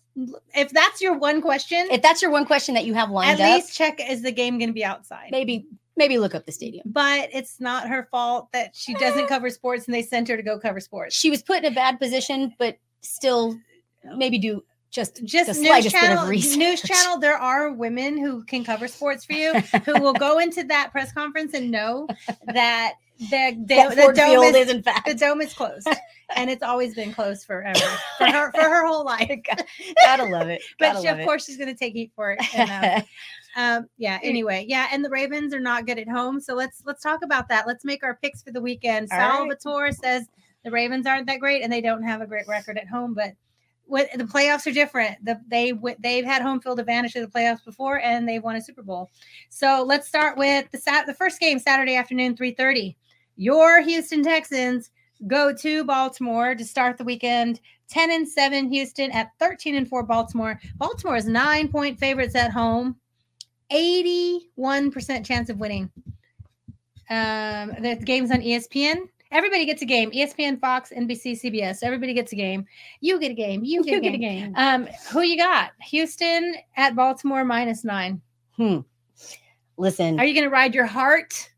[0.53, 3.41] If that's your one question, if that's your one question that you have at lined
[3.41, 5.65] up least check is the game going to be outside maybe
[5.95, 9.27] maybe look up the stadium but it's not her fault that she doesn't eh.
[9.27, 11.15] cover sports and they sent her to go cover sports.
[11.15, 13.57] she was put in a bad position but still
[14.17, 14.61] maybe do
[14.91, 17.19] just Just the news channel, news channel.
[17.19, 19.53] There are women who can cover sports for you
[19.85, 22.07] who will go into that press conference and know
[22.47, 25.87] that the the, the dome is, is in fact the dome is closed,
[26.35, 27.79] and it's always been closed forever
[28.17, 29.29] for her for her whole life.
[30.03, 30.61] Gotta love it.
[30.79, 32.55] But she, love of course, she's going to take heat for it.
[32.55, 33.01] And, uh,
[33.59, 34.19] um, yeah.
[34.23, 37.49] Anyway, yeah, and the Ravens are not good at home, so let's let's talk about
[37.49, 37.67] that.
[37.67, 39.09] Let's make our picks for the weekend.
[39.11, 39.35] All right.
[39.35, 40.27] Salvatore says
[40.63, 43.33] the Ravens aren't that great, and they don't have a great record at home, but.
[43.85, 45.17] What, the playoffs are different.
[45.25, 48.61] The, they they've had home field advantage to the playoffs before, and they've won a
[48.61, 49.09] Super Bowl.
[49.49, 52.95] So let's start with the sat the first game Saturday afternoon, three thirty.
[53.39, 54.91] Your Houston Texans
[55.25, 57.61] go to Baltimore to start the weekend.
[57.87, 60.59] 10 and 7 Houston at 13 and 4 Baltimore.
[60.75, 62.97] Baltimore is nine point favorites at home.
[63.71, 65.89] 81% chance of winning.
[67.09, 69.07] Um, the game's on ESPN.
[69.31, 70.11] Everybody gets a game.
[70.11, 71.81] ESPN, Fox, NBC, CBS.
[71.81, 72.65] Everybody gets a game.
[72.99, 73.63] You get a game.
[73.63, 74.53] You get, a, game.
[74.57, 75.71] Um, who you got?
[75.79, 78.19] Houston at Baltimore minus nine.
[78.57, 78.79] Hmm.
[79.77, 80.19] Listen.
[80.19, 81.49] Are you going to ride your heart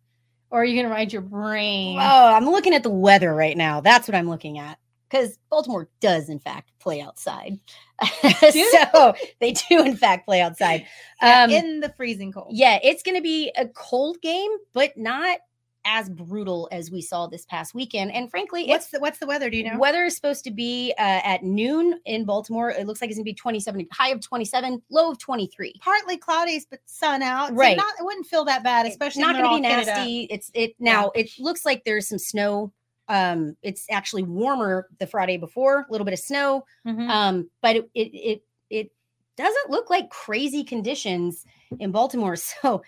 [0.51, 1.97] or are you going to ride your brain?
[1.99, 3.81] Oh, I'm looking at the weather right now.
[3.81, 4.77] That's what I'm looking at.
[5.09, 7.59] Because Baltimore does, in fact, play outside.
[8.31, 10.85] so they do, in fact, play outside.
[11.21, 12.47] Yeah, Um, in the freezing cold.
[12.51, 15.39] yeah, it's going to be a cold game, but not
[15.85, 18.11] as brutal as we saw this past weekend.
[18.11, 19.49] And frankly, What's it's the what's the weather?
[19.49, 19.77] Do you know?
[19.77, 22.69] Weather is supposed to be uh, at noon in Baltimore.
[22.71, 25.73] It looks like it's going to be 27, high of 27, low of 23.
[25.81, 27.49] Partly cloudy, but sun out.
[27.49, 27.77] So Right.
[27.77, 30.23] not, it wouldn't feel that bad, especially not going to be nasty.
[30.29, 31.11] It's it now.
[31.15, 32.71] It looks like there's some snow.
[33.07, 36.63] Um, it's actually warmer the Friday before, a little bit of snow.
[36.87, 37.09] Mhm.
[37.09, 38.91] Um, but it it it, it
[39.35, 41.43] doesn't look like crazy conditions
[41.79, 42.35] in Baltimore.
[42.61, 42.83] So,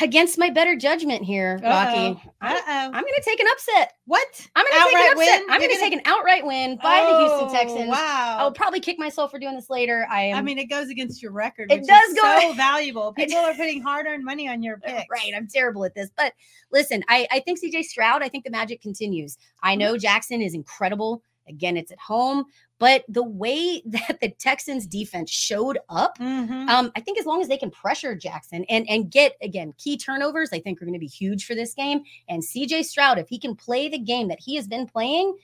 [0.00, 2.62] against my better judgment here, Rocky, I'm, Uh oh.
[2.68, 3.92] I'm going to take an upset.
[4.06, 4.26] What?
[4.54, 5.16] I'm going to take an upset.
[5.16, 5.42] win?
[5.50, 7.88] I'm going to gonna- take an outright win by the Houston Oh, Texans.
[7.90, 8.36] Wow.
[8.38, 10.06] I'll probably kick myself for doing this later.
[10.10, 11.72] I am I mean, it goes against your record.
[11.72, 13.12] It which does is go- so valuable.
[13.12, 15.06] People are putting hard-earned money on your picks.
[15.10, 15.32] Right.
[15.36, 16.08] I'm terrible at this.
[16.16, 16.34] But
[16.70, 19.38] listen, I, I think CJ Stroud, I think the magic continues.
[19.62, 21.22] I know Jackson is incredible.
[21.48, 22.44] Again, it's at home,
[22.80, 26.68] but the way that the Texans defense showed up, Mhm.
[26.68, 29.96] um, I think as long as they can pressure Jackson and and get again key
[29.96, 32.02] turnovers, I think are going to be huge for this game.
[32.28, 35.36] And CJ Stroud, if he can play the game that he has been playing,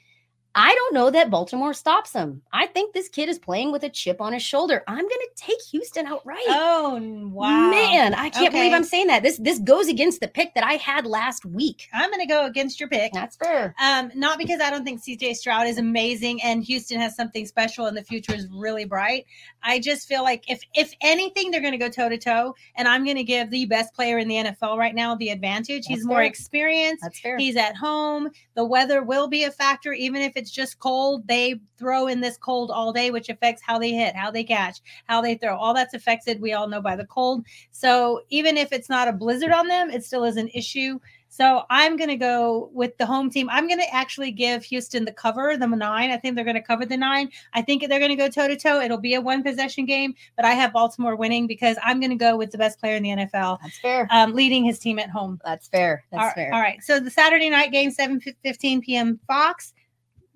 [0.58, 2.40] I don't know that Baltimore stops him.
[2.50, 4.82] I think this kid is playing with a chip on his shoulder.
[4.88, 6.46] I'm going to take Houston outright.
[6.48, 6.98] Oh
[7.30, 9.22] wow, Man, I can't believe I'm saying that.
[9.22, 11.90] This this goes against the pick that I had last week.
[11.92, 13.12] I'm going to go against your pick.
[13.12, 13.74] That's fair.
[13.78, 17.84] Um, not because I don't think CJ Stroud is amazing and Houston has something special
[17.84, 19.26] and the future is really bright.
[19.62, 22.88] I just feel like if if anything, they're going to go toe to toe, and
[22.88, 25.84] I'm going to give the best player in the NFL right now the advantage.
[25.86, 27.02] He's That's more experienced.
[27.02, 27.36] That's fair.
[27.36, 28.30] He's at home.
[28.54, 31.26] The weather will be a factor, even if it's just cold.
[31.26, 34.80] They throw in this cold all day, which affects how they hit, how they catch,
[35.06, 35.56] how they throw.
[35.56, 37.44] All that's affected, we all know, by the cold.
[37.72, 41.00] So even if it's not a blizzard on them, it still is an issue.
[41.36, 43.50] So I'm going to go with the home team.
[43.50, 46.10] I'm going to actually give Houston the cover, the nine.
[46.10, 47.28] I think they're going to cover the nine.
[47.52, 48.80] I think they're going to go toe to toe.
[48.80, 52.16] It'll be a one possession game, but I have Baltimore winning because I'm going to
[52.16, 54.08] go with the best player in the NFL, That's fair.
[54.10, 55.38] um, leading his team at home.
[55.44, 56.04] That's fair.
[56.10, 56.54] That's All- fair.
[56.54, 56.82] All right.
[56.82, 59.20] So the Saturday night game, 7 15 p.m.
[59.26, 59.74] Fox,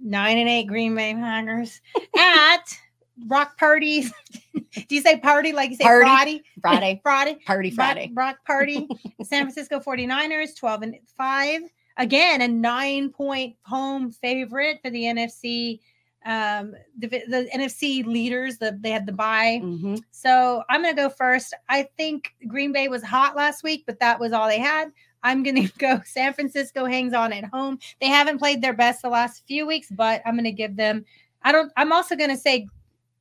[0.02, 1.80] nine and eight Green Bay Packers
[2.18, 2.78] at
[3.26, 4.02] Rock Party.
[4.52, 6.04] Do you say party like you say Party.
[6.04, 6.42] Friday?
[6.62, 7.00] Friday.
[7.02, 7.38] Friday.
[7.46, 8.12] Party Friday.
[8.14, 8.88] Rock, Rock Party.
[9.22, 11.62] San Francisco 49ers, 12 and 5.
[11.96, 15.80] Again, a nine point home favorite for the NFC.
[16.24, 19.60] Um, the, the NFC leaders, the, they had the bye.
[19.62, 20.02] Mhm.
[20.10, 21.54] So I'm going to go first.
[21.68, 24.92] I think Green Bay was hot last week, but that was all they had.
[25.22, 27.78] I'm going to go San Francisco hangs on at home.
[28.00, 31.04] They haven't played their best the last few weeks, but I'm going to give them.
[31.42, 31.72] I don't.
[31.76, 32.66] I'm also going to say,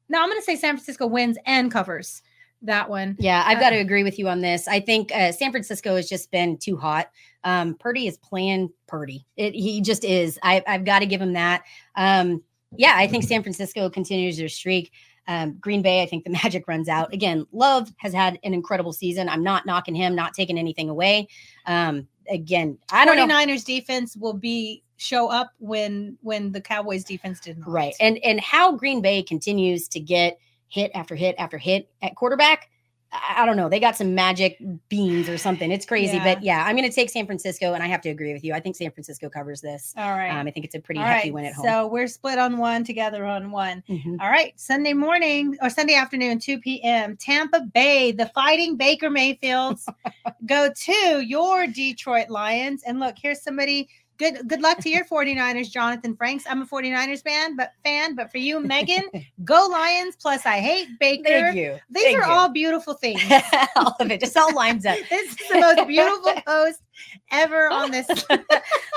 [0.09, 2.21] no, I'm going to say San Francisco wins and covers
[2.63, 3.15] that one.
[3.19, 4.67] Yeah, I've Uh, got to agree with you on this.
[4.67, 7.09] I think uh, San Francisco has just been too hot.
[7.45, 9.26] Um, Purdy is playing Purdy.
[9.38, 10.38] It, he just is.
[10.43, 11.63] I, I've got to give him that.
[11.95, 12.43] Um,
[12.76, 14.91] yeah, I think San Francisco continues their streak.
[15.30, 17.14] Um, Green Bay, I think the magic runs out.
[17.14, 19.30] Again, Love has had an incredible season.
[19.30, 21.27] I'm not knocking him, not taking anything away.
[21.68, 23.27] Um, again, I don't know.
[23.27, 27.69] 49ers defense will be show up when when the Cowboys defense did not.
[27.69, 27.95] Right.
[27.99, 32.69] And and how Green Bay continues to get hit after hit after hit at quarterback.
[33.11, 33.69] I don't know.
[33.69, 34.57] They got some magic
[34.88, 35.72] beans or something.
[35.72, 36.19] It's crazy.
[36.19, 38.53] But yeah, I'm going to take San Francisco, and I have to agree with you.
[38.53, 39.94] I think San Francisco covers this.
[39.98, 40.30] All right.
[40.30, 41.34] Um, I think it's a pretty All hefty right.
[41.34, 41.65] win at home.
[41.65, 43.84] So we're split on one, together on one.
[43.90, 44.18] Mhm.
[44.22, 44.53] All right.
[44.60, 47.18] Sunday morning or Sunday afternoon, 2 p.m.
[47.18, 49.88] Tampa Bay, the fighting Baker Mayfields
[50.45, 52.84] go to your Detroit Lions.
[52.86, 53.90] And look, here's somebody.
[54.19, 56.43] Good good luck to your 49ers, Jonathan Franks.
[56.47, 59.03] I'm a 49ers fan, but fan, but for you, Megan,
[59.45, 60.17] go Lions.
[60.17, 61.23] Plus, I hate Baker.
[61.23, 61.79] Thank you.
[61.89, 62.33] These Thank are you.
[62.33, 63.21] all beautiful things.
[63.77, 64.97] all of it just all lines up.
[65.09, 66.81] this is the most beautiful post
[67.31, 68.07] ever on this.
[68.27, 68.45] Good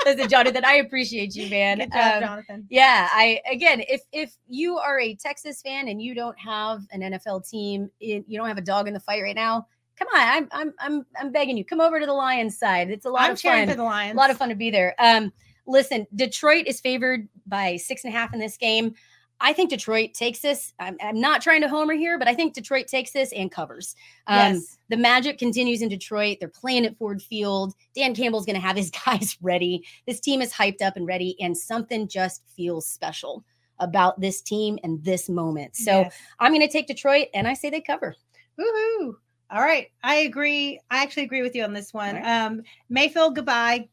[0.05, 1.79] Listen, Jonathan, I appreciate you, man.
[1.79, 2.67] job, Um, Jonathan.
[2.69, 6.99] yeah i again if if you are a texas fan and you don't have an
[7.01, 9.65] nfl team you don't have a dog in the fight right now
[9.97, 13.05] come on i'm i'm i'm, I'm begging you come over to the lions side it's
[13.05, 14.13] a lot I'm of fun for the Lions.
[14.13, 15.31] a lot of fun to be there um
[15.67, 18.95] listen detroit is favored by six and a half in this game
[19.41, 20.71] I think Detroit takes this.
[20.79, 23.93] I'm, I'm not trying to homer here, but I think Detroit takes this and covers.
[24.27, 24.77] Um, yes.
[24.87, 26.37] the magic continues in Detroit.
[26.39, 27.73] They're playing at Ford Field.
[27.93, 29.83] Dan Campbell's going to have his guys ready.
[30.07, 33.43] This team is hyped up and ready, and something just feels special
[33.79, 35.75] about this team and this moment.
[35.75, 36.13] So Yes.
[36.39, 38.15] I'm going to take Detroit, and I say they cover.
[38.57, 39.15] Woohoo.
[39.51, 39.87] All right.
[40.03, 40.79] I agree.
[40.89, 42.15] I actually agree with you on this one.
[42.15, 42.45] Right.
[42.45, 43.89] Um, Mayfield, goodbye.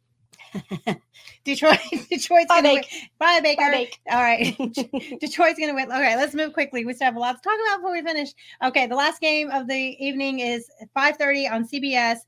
[1.45, 1.79] Detroit,
[2.11, 2.85] Detroit's Bye, gonna win.
[3.19, 3.63] Bye, Baker.
[3.63, 4.01] Bye, Bake.
[4.11, 4.57] All right.
[5.21, 5.91] Detroit's gonna win.
[5.91, 6.85] Okay, let's move quickly.
[6.85, 8.31] We still have a lot to talk about before we finish.
[8.63, 12.19] Okay, the last game of the evening is 5:30 on CBS.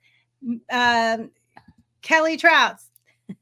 [0.70, 1.30] Um,
[2.02, 2.88] Kelly Trouts.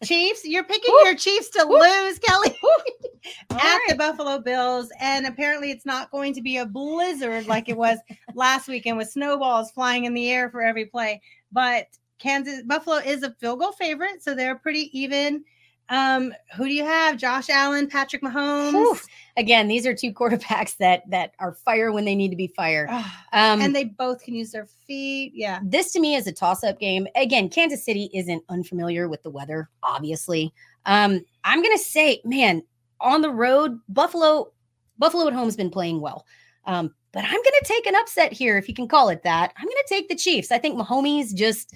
[0.05, 2.57] Chiefs, you're picking your Chiefs to lose, Kelly,
[3.51, 3.87] at right.
[3.89, 4.91] the Buffalo Bills.
[5.01, 7.99] And apparently, it's not going to be a blizzard like it was
[8.35, 11.21] last weekend with snowballs flying in the air for every play.
[11.53, 11.87] But
[12.19, 15.45] Kansas Buffalo is a field goal favorite, so they're pretty even.
[15.91, 17.17] Um, who do you have?
[17.19, 18.73] Josh Allen, Patrick Mahomes.
[18.73, 18.99] Whew.
[19.37, 22.89] Again, these are two quarterbacks that that are fire when they need to be fire.
[23.33, 25.33] Um, and they both can use their feet.
[25.35, 25.61] Yeah.
[25.63, 27.07] this to me is a toss-up game.
[27.17, 30.53] Again, Kansas City isn't unfamiliar with the weather, obviously.
[30.87, 32.63] Um, I'm gonna say, man,
[33.01, 34.53] on the road, Buffalo,
[34.99, 36.27] Buffalo at home has been playing well.
[36.67, 39.53] Um, but I'm going to take an upset here, if you can call it that.
[39.57, 40.53] I'm going to take the Chiefs.
[40.53, 41.75] I think Mahomes just,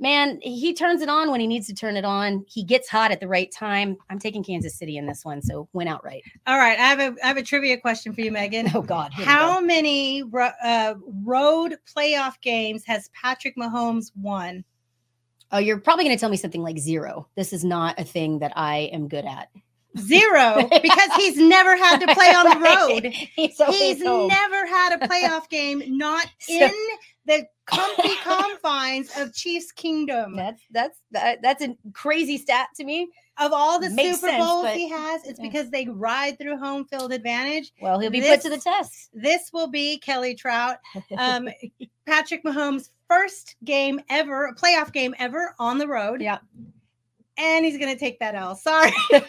[0.00, 2.44] man, he turns it on when he needs to turn it on.
[2.48, 3.96] He gets hot at the right time.
[4.08, 6.22] I'm taking Kansas City in this one, so win outright.
[6.46, 8.68] All right, I have a I have a trivia question for you, Megan.
[8.74, 9.30] Oh God, we go.
[9.30, 10.22] How many
[10.64, 10.94] uh,
[11.24, 14.64] road playoff games has Patrick Mahomes won?
[15.52, 17.28] Oh, you're probably going to tell me something like zero.
[17.34, 19.48] This is not a thing that I am good at.
[19.98, 22.60] Zero, because he's never had to play on the
[23.04, 23.12] road.
[23.12, 26.70] He's, He's never had a playoff game not So- in
[27.26, 30.36] the comfy confines of Chiefs Kingdom.
[30.36, 33.08] That's that's that, that's a crazy stat to me.
[33.38, 35.48] Of all the Makes Super sense, Bowls but- he has, it's Yeah.
[35.48, 37.72] because they ride through home field advantage.
[37.80, 39.08] Well, he'll be put to the test.
[39.14, 40.76] This will be Kelly Trout,
[41.16, 41.48] um,
[42.06, 46.20] Patrick Mahomes' first game ever, a playoff game ever on the road.
[46.20, 46.38] Yeah.
[47.38, 48.54] And he's going to take that L.
[48.56, 48.92] Sorry.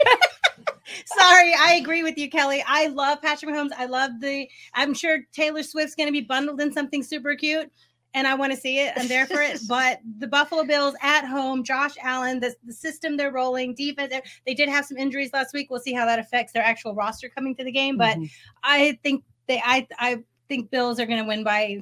[1.06, 2.64] Sorry, I agree with you, Kelly.
[2.68, 3.72] I love Patrick Mahomes.
[3.78, 7.72] I love the, I'm sure Taylor Swift's going to be bundled in something super cute.
[8.14, 8.92] And I want to see it.
[8.98, 9.62] I'm there for it.
[9.70, 14.14] But the Buffalo Bills at home, Josh Allen, the, the system they're rolling, defense,
[14.46, 15.70] they- did have some injuries last week.
[15.72, 17.98] We'll see how that affects their actual roster coming to the game.
[17.98, 18.30] But Mhm.
[18.64, 21.80] I think they I I think Bills are going to win by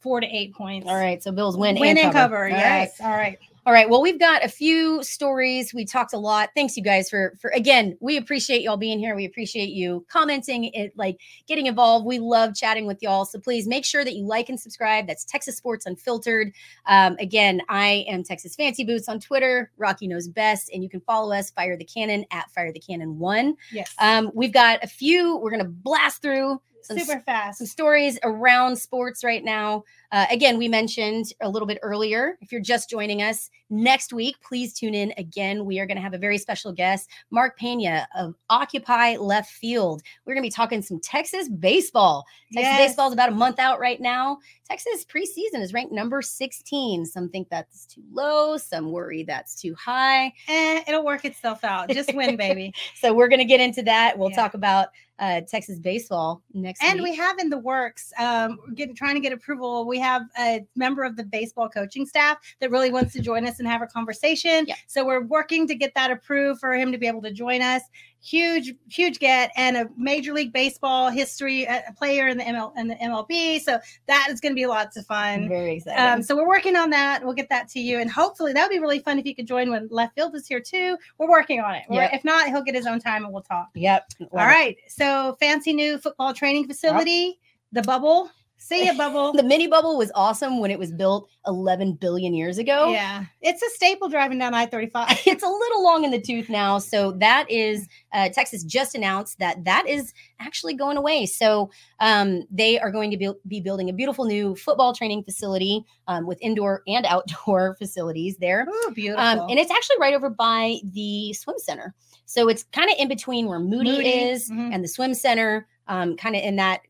[0.00, 0.88] four to eight points.
[0.88, 2.36] all right, so Bills win, win and cover.
[2.36, 2.50] All right.
[2.52, 2.98] yes.
[3.00, 3.38] All right.
[3.66, 3.90] All right.
[3.90, 5.74] Well, we've got a few stories.
[5.74, 6.50] We talked a lot.
[6.54, 7.98] Thanks, you guys, for for again.
[7.98, 9.16] We appreciate y'all being here.
[9.16, 11.18] We appreciate you commenting, it like
[11.48, 12.06] getting involved.
[12.06, 13.24] We love chatting with y'all.
[13.24, 15.08] So please make sure that you like and subscribe.
[15.08, 16.52] That's Texas Sports Unfiltered.
[16.86, 19.72] Um, again, I am Texas Fancy Boots on Twitter.
[19.78, 23.18] Rocky knows best, and you can follow us Fire the Cannon at Fire the Cannon
[23.18, 23.56] One.
[23.72, 23.92] Yes.
[23.98, 25.38] Um, we've got a few.
[25.38, 27.58] We're gonna blast through some Super fast.
[27.58, 29.82] some stories around sports right now.
[30.12, 32.38] Uh, again, we mentioned a little bit earlier.
[32.40, 35.64] If you're just joining us next week, please tune in again.
[35.64, 40.02] We are going to have a very special guest, Mark Pena of Occupy Left Field.
[40.24, 42.24] We're going to be talking some Texas baseball.
[42.52, 42.90] Texas Yes.
[42.90, 44.38] baseball is about a month out right now.
[44.68, 47.06] Texas preseason is ranked number 16.
[47.06, 48.56] Some think that's too low.
[48.56, 50.32] Some worry that's too high.
[50.48, 51.88] Eh, it'll work itself out.
[51.90, 52.72] Just win, baby.
[52.96, 54.16] So we're going to get into that.
[54.18, 54.36] We'll Yeah.
[54.36, 54.88] talk about
[55.18, 57.12] uh, Texas baseball next and week.
[57.12, 60.64] we have in the works um we're getting trying to get approval we have a
[60.76, 63.86] member of the baseball coaching staff that really wants to join us and have a
[63.86, 64.74] conversation Yeah.
[64.86, 67.82] so we're working to get that approved for him to be able to join us
[68.22, 72.88] huge huge get and a major league baseball history uh, player in the ML in
[72.88, 76.00] the MLB so that is going to be lots of fun very excited.
[76.00, 77.22] um, so we're working on that.
[77.22, 79.46] We'll get that to you, and hopefully that would be really fun if you could
[79.46, 80.96] join when left field is here too.
[81.18, 81.84] We're working on it.
[81.90, 82.10] Yep.
[82.14, 83.68] If not, he'll get his own time and we'll talk.
[83.74, 84.10] yep.
[84.32, 84.76] All right.
[84.88, 87.38] So fancy new football training facility,
[87.72, 88.30] the bubble.
[88.58, 89.32] See ya, bubble.
[89.32, 92.90] The mini bubble was awesome when it was built 11 billion years ago.
[92.90, 95.18] yeah, it's a staple driving down I thirty five.
[95.26, 96.78] It's a little long in the tooth now.
[96.78, 101.26] So that is, uh, Texas just announced that that is actually going away.
[101.26, 101.70] So
[102.00, 106.26] um, they are going to be, be building a beautiful new football training facility um,
[106.26, 108.66] with indoor and outdoor facilities there.
[108.68, 109.24] Ooh, beautiful.
[109.24, 111.94] Um, and it's actually right over by the swim center.
[112.24, 114.74] So it's kind of in between where Moody, Moody, is mhm.
[114.74, 116.80] and the swim center, um, kind of in that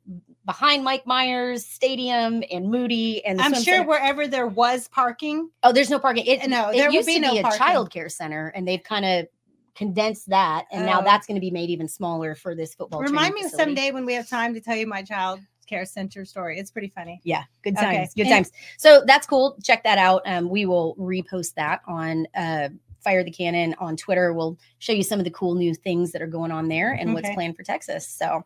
[0.47, 3.89] behind Mike Myers Stadium and Moody and I'm sure center.
[3.89, 6.25] wherever there was parking, Oh, there's no parking.
[6.27, 8.83] It, No, it there used be to no be a child care center, and they've
[8.83, 9.27] kind of
[9.75, 11.05] condensed that, and now Oh.
[11.05, 13.03] that's going to be made even smaller for this football.
[13.03, 13.63] remind me facility.
[13.65, 16.59] someday when we have time to tell you my child care center story.
[16.61, 17.21] It's pretty funny.
[17.25, 17.97] Yeah, good Okay.
[17.99, 18.15] times.
[18.15, 18.53] Good times.
[18.79, 19.59] So that's cool.
[19.65, 20.23] Check that out.
[20.25, 22.69] Um, we will repost that on uh,
[23.03, 24.33] Fire the Cannon on Twitter.
[24.33, 27.13] We'll show you some of the cool new things that are going on there and
[27.15, 28.07] what's planned for Texas.
[28.09, 28.45] So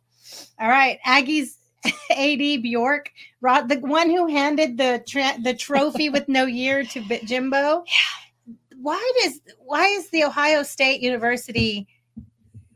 [0.59, 1.59] All right, Aggies.
[2.11, 7.01] AD Bjork, Rod, the one who handed the tra- the trophy with no year to
[7.09, 7.85] B- Jimbo.
[8.81, 11.86] Why does why is the Ohio State University?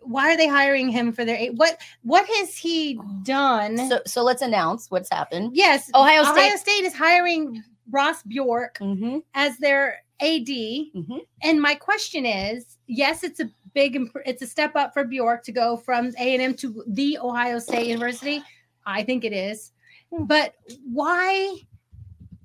[0.00, 1.80] Why are they hiring him for their what?
[2.02, 3.76] What has he done?
[3.88, 5.52] so so let's announce what's happened.
[5.54, 6.32] yes, Ohio State.
[6.32, 10.48] Ohio State is hiring Ross Bjork Mhm, as their AD.
[10.48, 11.20] mhm.
[11.42, 15.52] And my question is, yes, it's a big, it's a step up for Bjork to
[15.52, 18.42] go from A and M to the Ohio State University.
[18.86, 19.72] I think it is,
[20.10, 20.24] hmm.
[20.24, 20.54] but
[20.84, 21.56] why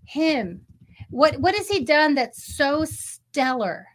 [0.06, 0.66] him?
[1.10, 3.88] What what has he done that's so stellar?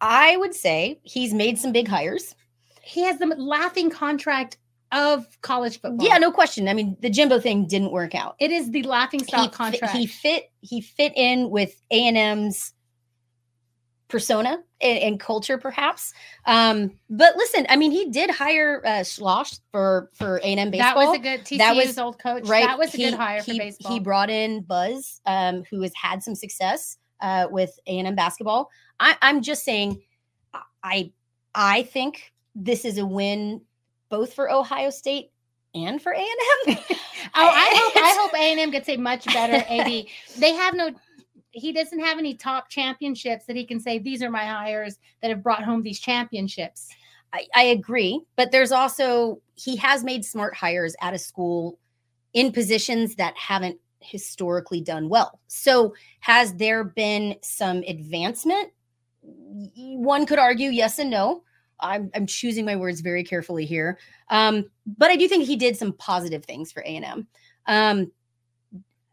[0.00, 2.34] I would say he's made some big hires.
[2.82, 4.58] He has the laughing contract
[4.92, 6.06] of college football.
[6.06, 6.68] Yeah, no question.
[6.68, 8.36] I mean, the Jimbo thing didn't work out.
[8.38, 9.96] it is the laughing stock he, contract.
[9.96, 12.72] he fit he fit in with a&m's
[14.08, 16.12] persona and, and culture perhaps
[16.46, 21.16] um but listen i mean he did hire uh schloss for for a&m that was
[21.16, 22.46] a good TCU's That was- old coach.
[22.46, 23.92] right That was a He- good hire for he, baseball.
[23.92, 28.70] he brought in buzz um who has had some success uh with a&m basketball
[29.00, 30.00] i i'm just saying
[30.84, 31.10] i
[31.54, 33.60] i think this is a win
[34.08, 35.30] both for ohio state
[35.74, 36.78] and for A&M.
[37.34, 40.06] Oh, I hope I hope A and M gets a much better AD.
[40.38, 40.90] They have no.
[41.56, 45.30] He doesn't have any top championships that he can say these are my hires that
[45.30, 46.90] have brought home these championships.
[47.32, 51.78] I, I agree, but there's also he has made smart hires at a school
[52.34, 55.40] in positions that haven't historically done well.
[55.48, 58.70] So has there been some advancement?
[59.22, 61.42] One could argue yes and no.
[61.80, 63.98] I'm, I'm choosing my words very carefully here,
[64.30, 67.26] um, but I do think he did some positive things for A and M.
[67.66, 68.12] Um,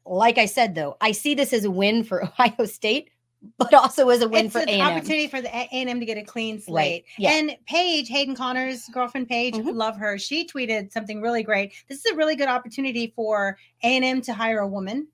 [0.05, 3.09] like I said, though, I see this as a win for Ohio State,
[3.57, 4.87] but also as a win it's for an A and M.
[4.97, 7.05] opportunity for the A and M to get a clean slate.
[7.17, 7.31] Yeah.
[7.31, 9.75] And Paige Hayden Conner's girlfriend Paige, Mhm.
[9.75, 10.17] love her.
[10.17, 11.73] She tweeted something really great.
[11.89, 15.07] This is a really good opportunity for A and M to hire a woman.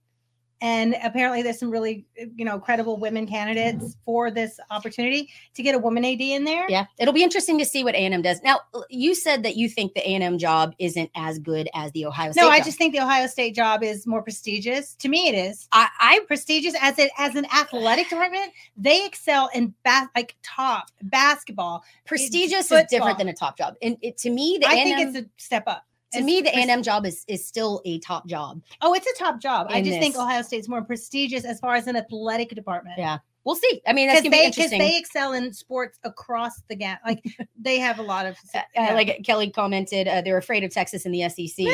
[0.61, 4.03] And apparently, there's some really, eh, you know, credible women candidates mm-hmm.
[4.05, 6.65] for this opportunity to get a woman AD in there.
[6.69, 8.41] Yeah, it'll be interesting to see what A and M does.
[8.43, 8.59] Now,
[8.89, 12.05] you said that you think the A and M job isn't as good as the
[12.05, 12.41] Ohio State.
[12.41, 14.95] No, I just think the Ohio State job is more prestigious.
[14.95, 15.67] To me, it is.
[15.71, 18.51] I, I prestigious as it as an athletic department.
[18.75, 19.73] They excel in
[20.15, 21.83] like top basketball.
[22.05, 25.15] prestigious is different than a top job, and it, to me, the I A&M, think
[25.15, 25.85] it's a step up.
[26.13, 28.61] To me the A&M job is is still a top job.
[28.81, 29.67] Oh, it's a top job.
[29.69, 30.15] I just think.
[30.15, 32.95] Ohio State's more prestigious as far as an athletic department.
[32.97, 33.81] Yeah, We'll see.
[33.87, 34.79] I mean, that's Because gonna be they, 'cause interesting.
[34.79, 36.99] they excel in sports across the gap.
[37.05, 37.23] Like
[37.59, 38.35] they have a lot of.
[38.55, 38.93] Uh, yeah.
[38.93, 41.65] Like Kelly commented, uh, they're afraid of Texas in the SEC.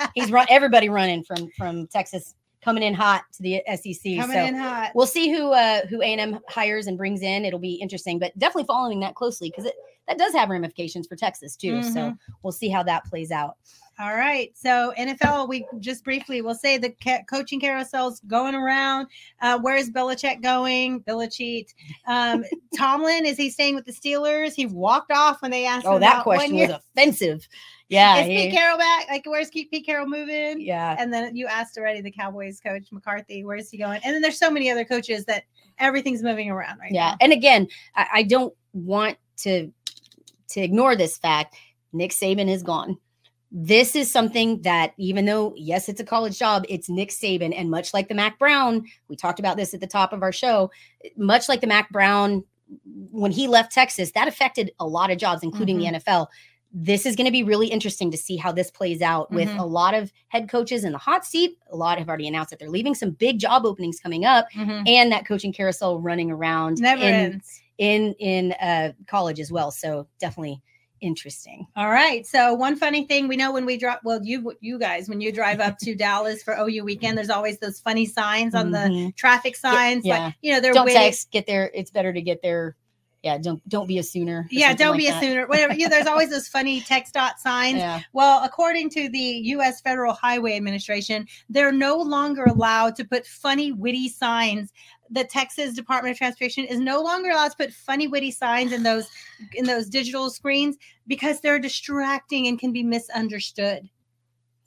[0.14, 4.16] He's run everybody running from from Texas coming in hot to the SEC.
[4.18, 4.90] coming so in hot.
[4.94, 7.44] we'll see who uh who A&M hires and brings in.
[7.44, 9.74] It'll be interesting, but definitely following that closely because it
[10.08, 11.82] that does have ramifications for Texas too.
[11.82, 12.18] So Mhm.
[12.42, 13.56] we'll see how that plays out.
[14.00, 14.50] All right.
[14.56, 19.06] So NFL, we just briefly will say the ca- coaching carousel's going around.
[19.40, 21.00] Uh, where is Belichick going?
[21.02, 21.68] Belichick.
[22.08, 22.44] Um,
[22.76, 24.52] Tomlin is he staying with the Steelers?
[24.54, 25.86] He walked off when they asked.
[25.86, 27.46] Oh, him that question was offensive.
[27.88, 29.08] Yeah, Is Pete Carroll back?
[29.08, 30.60] Like, where's Pete Pete Carroll moving?
[30.60, 30.96] yeah.
[30.98, 34.00] And then you asked already the Cowboys coach McCarthy, where's he going?
[34.04, 35.44] And then there's so many other coaches that
[35.78, 37.10] everything's moving around right Yeah.
[37.10, 37.16] now.
[37.20, 39.70] And again, I, I don't want to
[40.48, 41.54] to ignore this fact.
[41.92, 42.98] Nick Saban is gone.
[43.56, 47.70] This is something that, even though yes, it's a college job, it's Nick Saban, and
[47.70, 50.70] much like the Mack Brown, we talked about this at the top of our show.
[51.16, 52.42] Much like the Mack Brown,
[53.12, 56.26] when he left Texas, that affected a lot of jobs, including the NFL.
[56.72, 59.60] This is going to be really interesting to see how this plays out with Mhm.
[59.60, 61.56] a lot of head coaches in the hot seat.
[61.70, 64.88] A lot have already announced that they're leaving some big job openings coming up, Mhm.
[64.88, 67.60] and that coaching carousel running around Never in, ends.
[67.78, 70.60] In in uh college as well so definitely
[71.00, 72.26] interesting All right.
[72.26, 75.32] So one funny thing we know when we drop, well, you you guys when you
[75.32, 79.16] drive up to Dallas for OU weekend, there's always those funny signs on the Mhm.
[79.16, 80.06] traffic signs.
[80.06, 80.26] yeah.
[80.26, 81.02] Like you know they're don't waiting.
[81.02, 82.76] text get there it's better to get there
[83.22, 85.46] yeah don't don't be a sooner Yeah, don't like be a sooner.
[85.46, 85.74] Whatever.
[85.74, 87.78] Yeah, there's always those funny text dot signs.
[87.78, 89.18] yeah Well, according to the
[89.56, 89.80] U.S.
[89.82, 94.72] Federal Highway Administration, they're no longer allowed to put funny, witty signs.
[95.10, 98.82] The Texas Department of Transportation is no longer allowed to put funny, witty signs in
[98.82, 99.08] those
[99.54, 100.76] in those digital screens
[101.06, 103.88] because they're distracting and can be misunderstood.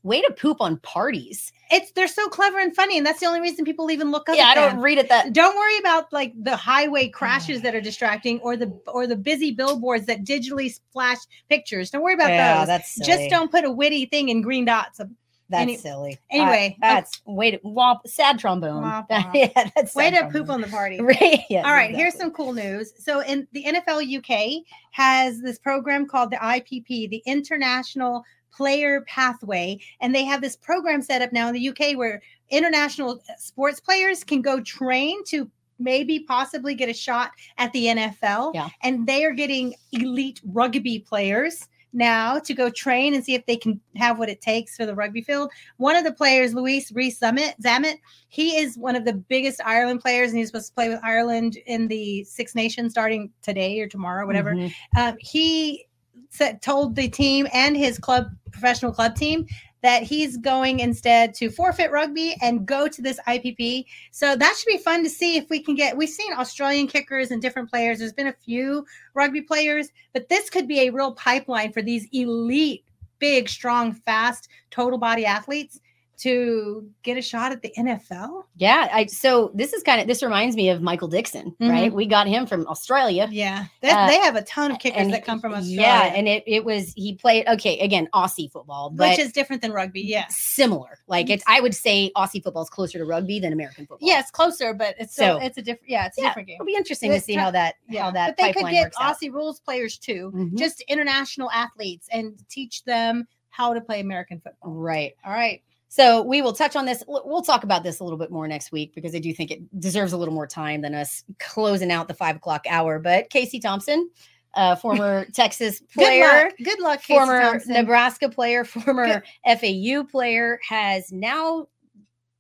[0.04, 3.42] way to poop on parties It's they're so clever and funny, and that's the only
[3.42, 4.38] reason people even look up.
[4.38, 7.62] yeah i at don't read it that Don't worry about like the highway oh crashes
[7.64, 11.18] that are distracting, or the or the busy billboards that digitally flash
[11.50, 11.90] pictures.
[11.90, 12.68] Don't worry about yeah those.
[12.68, 13.08] that's silly.
[13.08, 15.02] Just don't put a witty thing in green dots.
[15.50, 19.32] That's any- silly anyway, I- that's way to womp sad trombone Womp womp.
[19.34, 20.32] yeah that's Way to trombone.
[20.42, 21.00] poop on the party.
[21.02, 22.94] Right, yes, All right, here's some cool news.
[22.98, 29.80] So, in the NFL UK has this program called the IPP, the International Player Pathway,
[30.02, 33.80] and they have this program set up now in the UK where international uh, sports
[33.80, 35.50] players can go train to
[35.80, 38.56] maybe possibly get a shot at the NFL.
[38.56, 38.70] Yeah.
[38.82, 41.68] And they are getting elite rugby players
[41.98, 44.96] now to go train and see if they can have what it takes for the
[44.96, 45.52] rugby field.
[45.78, 47.96] One of the players, Louis Rees Summit Zammit,
[48.30, 51.58] he is one of the biggest Ireland players, and he's supposed to play with Ireland
[51.66, 54.54] in the Six Nations starting today or tomorrow, whatever.
[54.54, 54.74] Mhm.
[54.96, 55.88] Um, he
[56.30, 59.48] said, told the team and his club, professional club team,
[59.82, 63.86] that he's going instead to forfeit rugby and go to this IPP.
[64.12, 65.96] So that should be fun to see if we can get.
[65.96, 68.00] We've seen Australian kickers and different players.
[68.00, 72.08] There's been a few rugby players, but this could be a real pipeline for these
[72.12, 72.86] elite,
[73.20, 75.80] big, strong, fast, total body athletes
[76.20, 78.44] to get a shot at the NFL.
[78.56, 82.06] yeah i so this is kind of this reminds me of Michael Dickson right we
[82.06, 85.24] got him from australia Yeah, they, Uh, they have a ton of kickers and that
[85.26, 85.82] come from Australia.
[85.82, 89.62] Yeah, and it, it was he played okay again Aussie football, but which is different
[89.62, 90.02] than rugby.
[90.02, 90.26] yeah.
[90.30, 90.98] similar.
[91.08, 94.08] Like it's I would say Aussie football is closer to rugby than American football.
[94.08, 95.90] Yeah, it's closer, but it's So- it's a different.
[95.90, 96.56] Yeah, it's a Yeah, different game.
[96.56, 98.94] it'll be interesting to see ti- how that Yeah, how that but they could get
[99.00, 99.16] out.
[99.18, 100.58] Aussie rules players too, Mhm.
[100.58, 104.72] just international athletes, and teach them how to play American football.
[104.72, 105.14] Right.
[105.26, 105.62] All right.
[105.90, 107.04] So we will touch on this.
[107.08, 109.80] We'll talk about this a little bit more next week because I do think it
[109.80, 113.00] deserves a little more time than us closing out the five o'clock hour.
[113.00, 114.10] But Casey Thompson,
[114.54, 116.54] uh, former Texas player, Good luck.
[116.64, 117.62] Good luck, former.
[117.68, 121.68] Nebraska player, former FAU player, has now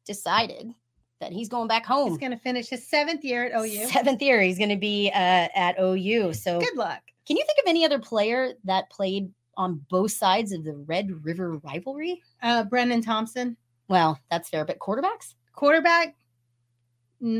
[0.05, 0.73] decided
[1.19, 2.09] that he's going back home.
[2.09, 3.85] He's going to finish his seventh year at OU.
[3.87, 6.33] Seventh year, he's going to be uh, at OU.
[6.33, 7.01] So, Good luck.
[7.25, 11.11] can you think of any other player that played on both sides of the Red
[11.25, 12.21] River rivalry?
[12.41, 13.57] Uh, Brendan Thompson,
[13.89, 15.33] Well, that's fair, but quarterbacks?
[15.53, 16.15] quarterback.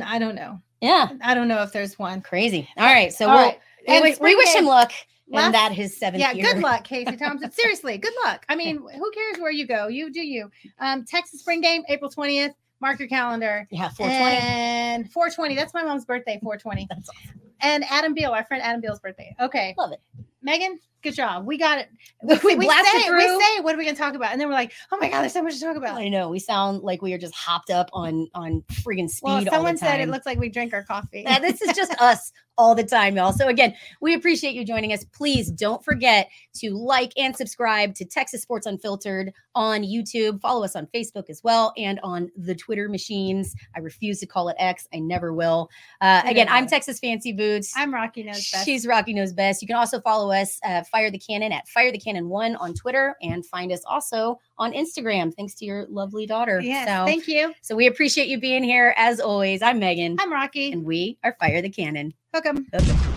[0.03, 0.59] I don't know.
[0.81, 2.21] Yeah, I don't know if there's one.
[2.21, 2.67] crazy.
[2.77, 3.59] All right, so All we'll, right.
[3.87, 4.91] we, And wi- we wish him luck
[5.29, 6.45] Last- and that his seventh Yeah, year.
[6.53, 7.51] good luck, Casey Thompson.
[7.53, 8.45] Seriously, good luck.
[8.49, 9.87] I mean, who cares where you go?
[9.87, 10.49] You do you.
[10.79, 12.53] Um, Texas spring game, April 20th.
[12.79, 13.67] Mark your calendar.
[13.71, 14.35] Yeah, 420.
[14.37, 15.55] And 420.
[15.55, 16.85] That's my mom's birthday, 420.
[16.89, 17.41] That's awesome.
[17.61, 19.35] And Adam Beal, our friend Adam Beal's birthday.
[19.39, 19.73] Okay.
[19.79, 20.01] Love it.
[20.47, 21.45] Megan, good job.
[21.45, 21.89] We got it.
[22.43, 23.37] We blasted say, through.
[23.37, 24.31] We say, what are we going to talk about?
[24.31, 25.97] And then we're like, oh my God, there's so much to talk about.
[25.97, 29.35] I know we sound like we are just hopped up on on friggin' speed Well,
[29.35, 31.25] all the someone said it looks like we drink our coffee.
[31.25, 33.33] Uh, this is just us all the time, y'all.
[33.33, 35.03] So again, we appreciate you joining us.
[35.05, 40.41] Please don't forget to like and subscribe to Texas Sports Unfiltered on YouTube.
[40.41, 43.55] Follow us on Facebook as well and on the Twitter machines.
[43.75, 44.87] I refuse to call it X.
[44.93, 45.69] I never will.
[46.01, 47.73] Uh, again, I'm Texas Fancy Boots.
[47.75, 48.65] I'm Rocky Knows Best.
[48.65, 49.61] She's Rocky Knows Best.
[49.61, 52.73] You can also follow us, uh, Fire the Cannon at Fire the Cannon One on
[52.73, 55.33] Twitter, and find us also on Instagram.
[55.33, 56.59] Thanks to your lovely daughter.
[56.59, 57.53] Yes, so, thank you.
[57.61, 59.61] so we appreciate you being here as always.
[59.61, 60.71] I'm Megan, I'm Rocky.
[60.71, 62.13] and we are Fire the Cannon.
[62.33, 62.67] Hook 'em.
[62.73, 63.16] Okay.